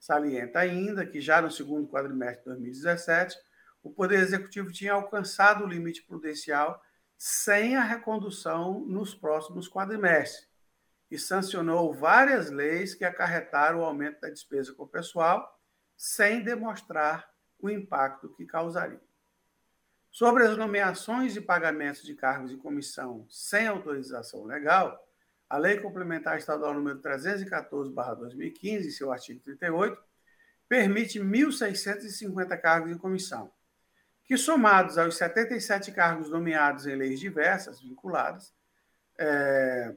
Salienta 0.00 0.58
ainda 0.58 1.06
que 1.06 1.20
já 1.20 1.42
no 1.42 1.50
segundo 1.50 1.86
quadrimestre 1.86 2.38
de 2.38 2.44
2017, 2.46 3.36
o 3.82 3.90
Poder 3.90 4.18
Executivo 4.18 4.72
tinha 4.72 4.94
alcançado 4.94 5.62
o 5.62 5.68
limite 5.68 6.02
prudencial 6.02 6.82
sem 7.18 7.76
a 7.76 7.82
recondução 7.82 8.80
nos 8.80 9.14
próximos 9.14 9.68
quadrimestres 9.68 10.48
e 11.10 11.18
sancionou 11.18 11.92
várias 11.92 12.50
leis 12.50 12.94
que 12.94 13.04
acarretaram 13.04 13.80
o 13.80 13.84
aumento 13.84 14.22
da 14.22 14.30
despesa 14.30 14.72
com 14.72 14.84
o 14.84 14.88
pessoal 14.88 15.60
sem 15.96 16.42
demonstrar 16.42 17.28
o 17.58 17.68
impacto 17.68 18.32
que 18.34 18.46
causaria. 18.46 19.02
Sobre 20.10 20.44
as 20.44 20.56
nomeações 20.56 21.36
e 21.36 21.42
pagamentos 21.42 22.02
de 22.02 22.14
cargos 22.14 22.50
de 22.50 22.56
comissão 22.56 23.26
sem 23.28 23.66
autorização 23.66 24.44
legal, 24.44 24.98
a 25.50 25.58
Lei 25.58 25.78
Complementar 25.80 26.38
Estadual 26.38 26.72
número 26.72 27.00
314/2015, 27.00 28.92
seu 28.92 29.12
artigo 29.12 29.40
38, 29.40 30.00
permite 30.68 31.18
1.650 31.18 32.56
cargos 32.56 32.92
em 32.92 32.96
comissão, 32.96 33.52
que 34.24 34.36
somados 34.36 34.96
aos 34.96 35.16
77 35.16 35.90
cargos 35.90 36.30
nomeados 36.30 36.86
em 36.86 36.94
leis 36.94 37.18
diversas 37.18 37.80
vinculadas, 37.80 38.54
é, 39.18 39.94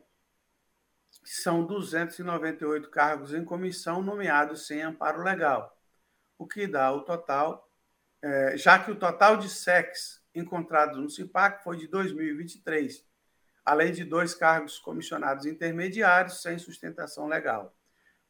são 1.23 1.63
298 1.63 2.89
cargos 2.89 3.33
em 3.33 3.45
comissão 3.45 4.01
nomeados 4.01 4.65
sem 4.65 4.81
amparo 4.81 5.21
legal, 5.21 5.79
o 6.37 6.47
que 6.47 6.65
dá 6.65 6.91
o 6.91 7.01
total 7.01 7.69
é, 8.23 8.55
já 8.55 8.79
que 8.79 8.89
o 8.89 8.95
total 8.95 9.35
de 9.35 9.49
SECs 9.49 10.21
encontrados 10.33 10.97
no 10.97 11.09
CIPAC 11.09 11.61
foi 11.61 11.75
de 11.75 11.87
2023, 11.87 13.05
além 13.65 13.91
de 13.91 14.03
dois 14.03 14.33
cargos 14.33 14.77
comissionados 14.79 15.45
intermediários 15.45 16.41
sem 16.41 16.57
sustentação 16.57 17.27
legal, 17.27 17.75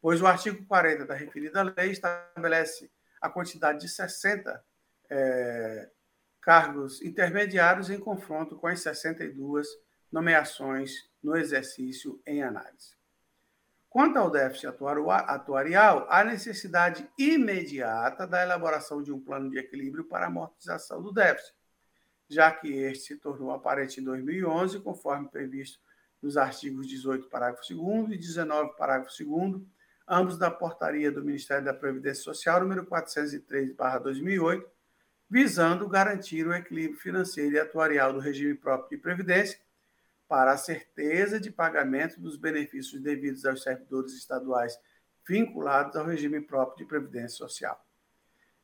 pois 0.01 0.21
o 0.21 0.27
artigo 0.27 0.65
40 0.65 1.05
da 1.05 1.13
referida 1.13 1.63
lei 1.63 1.91
estabelece 1.91 2.91
a 3.21 3.29
quantidade 3.29 3.79
de 3.79 3.89
60 3.89 4.63
é, 5.09 5.89
cargos 6.41 7.01
intermediários 7.01 7.89
em 7.89 7.99
confronto 7.99 8.57
com 8.57 8.67
as 8.67 8.81
62 8.81 9.67
nomeações 10.11 11.09
no 11.23 11.35
exercício 11.35 12.21
em 12.27 12.43
análise. 12.43 12.95
Quanto 13.89 14.17
ao 14.17 14.29
déficit 14.29 14.67
atuarial, 14.67 16.07
há 16.09 16.23
necessidade 16.23 17.07
imediata 17.17 18.25
da 18.25 18.41
elaboração 18.41 19.03
de 19.03 19.11
um 19.11 19.19
plano 19.19 19.49
de 19.49 19.59
equilíbrio 19.59 20.03
para 20.05 20.25
amortização 20.25 21.01
do 21.01 21.13
déficit, 21.13 21.55
já 22.33 22.51
que 22.51 22.67
este 22.67 23.13
se 23.13 23.15
tornou 23.17 23.51
aparente 23.51 24.01
em 24.01 24.03
2011, 24.03 24.79
conforme 24.79 25.29
previsto 25.29 25.79
nos 26.21 26.37
artigos 26.37 26.87
18, 26.87 27.29
parágrafo 27.29 27.73
2 27.73 28.11
e 28.11 28.17
19, 28.17 28.75
parágrafo 28.77 29.11
2, 29.23 29.61
ambos 30.07 30.37
da 30.37 30.49
portaria 30.49 31.11
do 31.11 31.23
Ministério 31.23 31.65
da 31.65 31.73
Previdência 31.73 32.23
Social 32.23 32.61
número 32.61 32.85
403/2008, 32.85 34.65
visando 35.29 35.87
garantir 35.87 36.47
o 36.47 36.53
equilíbrio 36.53 36.99
financeiro 36.99 37.55
e 37.55 37.59
atuarial 37.59 38.13
do 38.13 38.19
regime 38.19 38.55
próprio 38.55 38.97
de 38.97 38.97
previdência 38.97 39.59
para 40.27 40.51
a 40.51 40.57
certeza 40.57 41.39
de 41.39 41.51
pagamento 41.51 42.19
dos 42.19 42.37
benefícios 42.37 43.01
devidos 43.01 43.45
aos 43.45 43.63
servidores 43.63 44.13
estaduais 44.13 44.77
vinculados 45.27 45.95
ao 45.95 46.05
regime 46.05 46.41
próprio 46.41 46.77
de 46.77 46.85
previdência 46.85 47.37
social. 47.37 47.79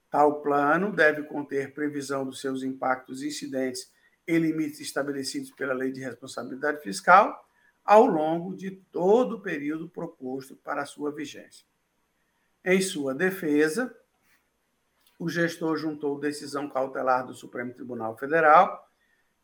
Tal 0.09 0.41
plano 0.41 0.91
deve 0.91 1.23
conter 1.23 1.73
previsão 1.73 2.25
dos 2.25 2.41
seus 2.41 2.63
impactos 2.63 3.21
incidentes 3.21 3.91
e 4.27 4.37
limites 4.37 4.79
estabelecidos 4.79 5.51
pela 5.51 5.73
Lei 5.73 5.91
de 5.91 6.01
Responsabilidade 6.01 6.81
Fiscal 6.81 7.47
ao 7.83 8.05
longo 8.05 8.55
de 8.55 8.71
todo 8.71 9.37
o 9.37 9.41
período 9.41 9.89
proposto 9.89 10.55
para 10.55 10.85
sua 10.85 11.11
vigência. 11.11 11.65
Em 12.63 12.81
sua 12.81 13.15
defesa, 13.15 13.95
o 15.17 15.27
gestor 15.27 15.77
juntou 15.77 16.19
decisão 16.19 16.69
cautelar 16.69 17.25
do 17.25 17.33
Supremo 17.33 17.73
Tribunal 17.73 18.17
Federal, 18.17 18.87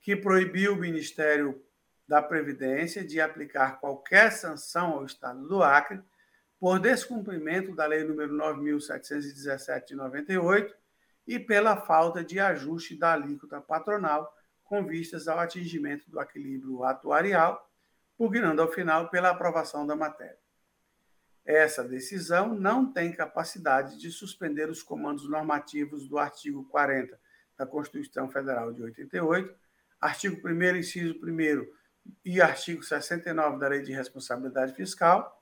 que 0.01 0.15
proibiu 0.15 0.73
o 0.73 0.79
Ministério 0.79 1.61
da 2.07 2.21
Previdência 2.21 3.03
de 3.03 3.19
aplicar 3.19 3.79
qualquer 3.79 4.31
sanção 4.31 4.93
ao 4.93 5.05
Estado 5.05 5.47
do 5.47 5.63
Acre 5.63 6.01
por 6.59 6.79
descumprimento 6.79 7.75
da 7.75 7.85
Lei 7.85 8.03
nº 8.03 8.29
9.717 8.29 9.87
de 9.87 9.95
98 9.95 10.75
e 11.27 11.39
pela 11.39 11.77
falta 11.77 12.23
de 12.23 12.39
ajuste 12.39 12.97
da 12.97 13.13
alíquota 13.13 13.59
patronal 13.59 14.33
com 14.63 14.85
vistas 14.85 15.27
ao 15.27 15.39
atingimento 15.39 16.09
do 16.09 16.19
equilíbrio 16.19 16.83
atuarial, 16.83 17.69
pugnando 18.17 18.61
ao 18.61 18.71
final 18.71 19.09
pela 19.09 19.29
aprovação 19.29 19.85
da 19.85 19.95
matéria. 19.95 20.37
Essa 21.45 21.83
decisão 21.83 22.55
não 22.55 22.91
tem 22.91 23.11
capacidade 23.11 23.99
de 23.99 24.11
suspender 24.11 24.67
os 24.69 24.81
comandos 24.81 25.29
normativos 25.29 26.07
do 26.07 26.17
artigo 26.17 26.63
40 26.65 27.19
da 27.55 27.65
Constituição 27.67 28.29
Federal 28.29 28.73
de 28.73 28.81
88, 28.81 29.55
artigo 30.01 30.47
1 30.47 30.75
inciso 30.77 31.13
1 31.23 31.67
e 32.23 32.41
artigo 32.41 32.81
69 32.83 33.59
da 33.59 33.67
Lei 33.67 33.81
de 33.81 33.93
Responsabilidade 33.93 34.73
Fiscal, 34.73 35.34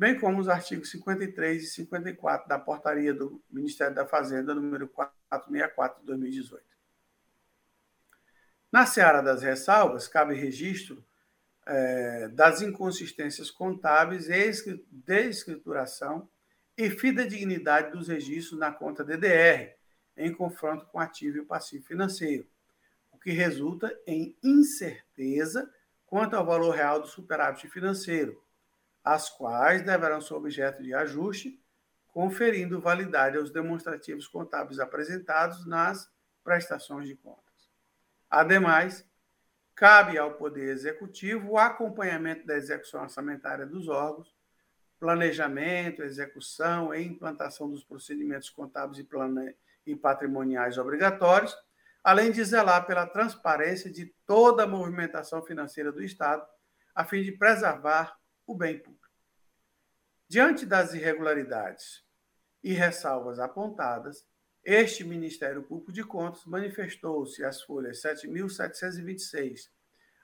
bem 0.00 0.18
como 0.18 0.40
os 0.40 0.48
artigos 0.48 0.90
53 0.92 1.62
e 1.62 1.66
54 1.66 2.48
da 2.48 2.58
Portaria 2.58 3.12
do 3.12 3.44
Ministério 3.50 3.94
da 3.94 4.06
Fazenda, 4.06 4.54
número 4.54 4.88
464 4.88 6.00
de 6.00 6.06
2018. 6.06 6.64
Na 8.72 8.86
seara 8.86 9.20
das 9.20 9.42
ressalvas, 9.42 10.08
cabe 10.08 10.34
registro 10.34 11.04
é, 11.66 12.28
das 12.28 12.62
inconsistências 12.62 13.50
contábeis 13.50 14.30
e 14.30 14.74
de 14.90 15.28
escrituração 15.28 16.26
e 16.78 16.88
fidedignidade 16.88 17.92
dos 17.92 18.08
registros 18.08 18.58
na 18.58 18.72
conta 18.72 19.04
DDR, 19.04 19.74
em 20.16 20.32
confronto 20.32 20.86
com 20.86 20.98
ativo 20.98 21.36
e 21.36 21.44
passivo 21.44 21.84
financeiro, 21.84 22.48
o 23.12 23.18
que 23.18 23.32
resulta 23.32 23.94
em 24.06 24.34
incerteza 24.42 25.70
quanto 26.06 26.36
ao 26.36 26.46
valor 26.46 26.74
real 26.74 27.02
do 27.02 27.06
superávit 27.06 27.68
financeiro, 27.68 28.42
as 29.04 29.30
quais 29.30 29.82
deverão 29.82 30.20
ser 30.20 30.34
objeto 30.34 30.82
de 30.82 30.94
ajuste, 30.94 31.60
conferindo 32.08 32.80
validade 32.80 33.36
aos 33.36 33.50
demonstrativos 33.50 34.26
contábeis 34.26 34.78
apresentados 34.78 35.66
nas 35.66 36.10
prestações 36.42 37.06
de 37.06 37.14
contas. 37.14 37.70
Ademais, 38.28 39.06
cabe 39.74 40.18
ao 40.18 40.34
Poder 40.34 40.68
Executivo 40.68 41.52
o 41.52 41.58
acompanhamento 41.58 42.46
da 42.46 42.56
execução 42.56 43.02
orçamentária 43.02 43.64
dos 43.64 43.88
órgãos, 43.88 44.34
planejamento, 44.98 46.02
execução 46.02 46.94
e 46.94 47.02
implantação 47.02 47.70
dos 47.70 47.82
procedimentos 47.82 48.50
contábeis 48.50 48.98
e, 48.98 49.04
plane... 49.04 49.54
e 49.86 49.96
patrimoniais 49.96 50.76
obrigatórios, 50.76 51.56
além 52.04 52.30
de 52.30 52.44
zelar 52.44 52.86
pela 52.86 53.06
transparência 53.06 53.90
de 53.90 54.06
toda 54.26 54.64
a 54.64 54.66
movimentação 54.66 55.42
financeira 55.42 55.90
do 55.90 56.02
Estado, 56.02 56.46
a 56.94 57.04
fim 57.04 57.22
de 57.22 57.32
preservar 57.32 58.19
o 58.50 58.54
bem 58.54 58.78
público. 58.78 59.08
Diante 60.28 60.66
das 60.66 60.92
irregularidades 60.92 62.04
e 62.62 62.72
ressalvas 62.72 63.38
apontadas, 63.38 64.26
este 64.64 65.04
Ministério 65.04 65.62
Público 65.62 65.92
de 65.92 66.02
Contas 66.02 66.44
manifestou-se 66.44 67.44
às 67.44 67.62
folhas 67.62 68.02
7.726 68.02 69.70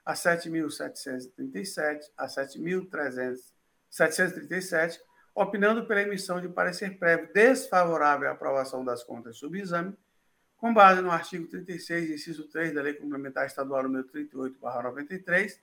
a 0.05 0.13
7.737 0.13 2.01
a 2.17 2.27
7.737, 2.27 4.99
opinando 5.33 5.87
pela 5.87 6.01
emissão 6.01 6.41
de 6.41 6.49
parecer 6.49 6.99
prévio 6.99 7.31
desfavorável 7.33 8.27
à 8.29 8.33
aprovação 8.33 8.83
das 8.83 9.03
contas 9.03 9.37
subexame, 9.37 9.97
com 10.57 10.73
base 10.73 11.01
no 11.01 11.11
artigo 11.11 11.47
36, 11.47 12.09
inciso 12.09 12.49
3 12.49 12.73
da 12.73 12.81
Lei 12.81 12.93
Complementar 12.93 13.45
Estadual 13.45 13.83
número 13.83 14.05
38/93, 14.09 15.61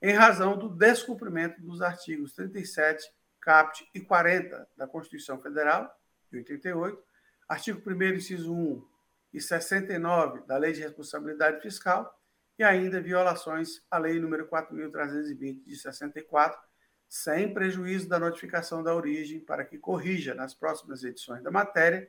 em 0.00 0.12
razão 0.12 0.56
do 0.56 0.68
descumprimento 0.68 1.60
dos 1.60 1.82
artigos 1.82 2.32
37, 2.34 3.04
caput 3.40 3.88
e 3.94 4.00
40 4.00 4.68
da 4.76 4.86
Constituição 4.86 5.40
Federal 5.40 5.92
de 6.30 6.38
88, 6.38 7.02
artigo 7.48 7.82
1 7.84 8.02
inciso 8.14 8.52
1 8.52 8.86
e 9.32 9.40
69 9.40 10.46
da 10.46 10.56
Lei 10.56 10.72
de 10.72 10.80
Responsabilidade 10.80 11.60
Fiscal 11.60 12.14
e 12.58 12.64
ainda 12.64 13.00
violações 13.00 13.82
à 13.90 13.98
Lei 13.98 14.18
número 14.18 14.46
4320 14.46 15.64
de 15.64 15.76
64, 15.76 16.60
sem 17.08 17.54
prejuízo 17.54 18.08
da 18.08 18.18
notificação 18.18 18.82
da 18.82 18.94
origem 18.94 19.40
para 19.40 19.64
que 19.64 19.78
corrija 19.78 20.34
nas 20.34 20.54
próximas 20.54 21.02
edições 21.02 21.42
da 21.42 21.50
matéria 21.50 22.08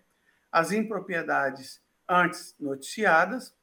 as 0.52 0.72
impropriedades 0.72 1.82
antes 2.07 2.56
noticiadas, 2.60 3.56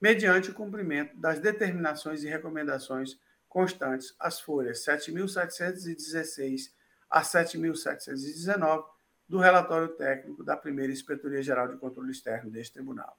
mediante 0.00 0.50
o 0.50 0.54
cumprimento 0.54 1.16
das 1.16 1.40
determinações 1.40 2.22
e 2.22 2.28
recomendações 2.28 3.18
constantes 3.50 4.14
às 4.18 4.40
folhas 4.40 4.82
7.716 4.86 6.70
a 7.10 7.20
7.719 7.20 8.84
do 9.28 9.38
relatório 9.38 9.88
técnico 9.88 10.44
da 10.44 10.56
primeira 10.56 10.92
Inspetoria 10.92 11.42
Geral 11.42 11.68
de 11.68 11.76
Controle 11.76 12.12
Externo 12.12 12.50
deste 12.50 12.74
tribunal. 12.74 13.18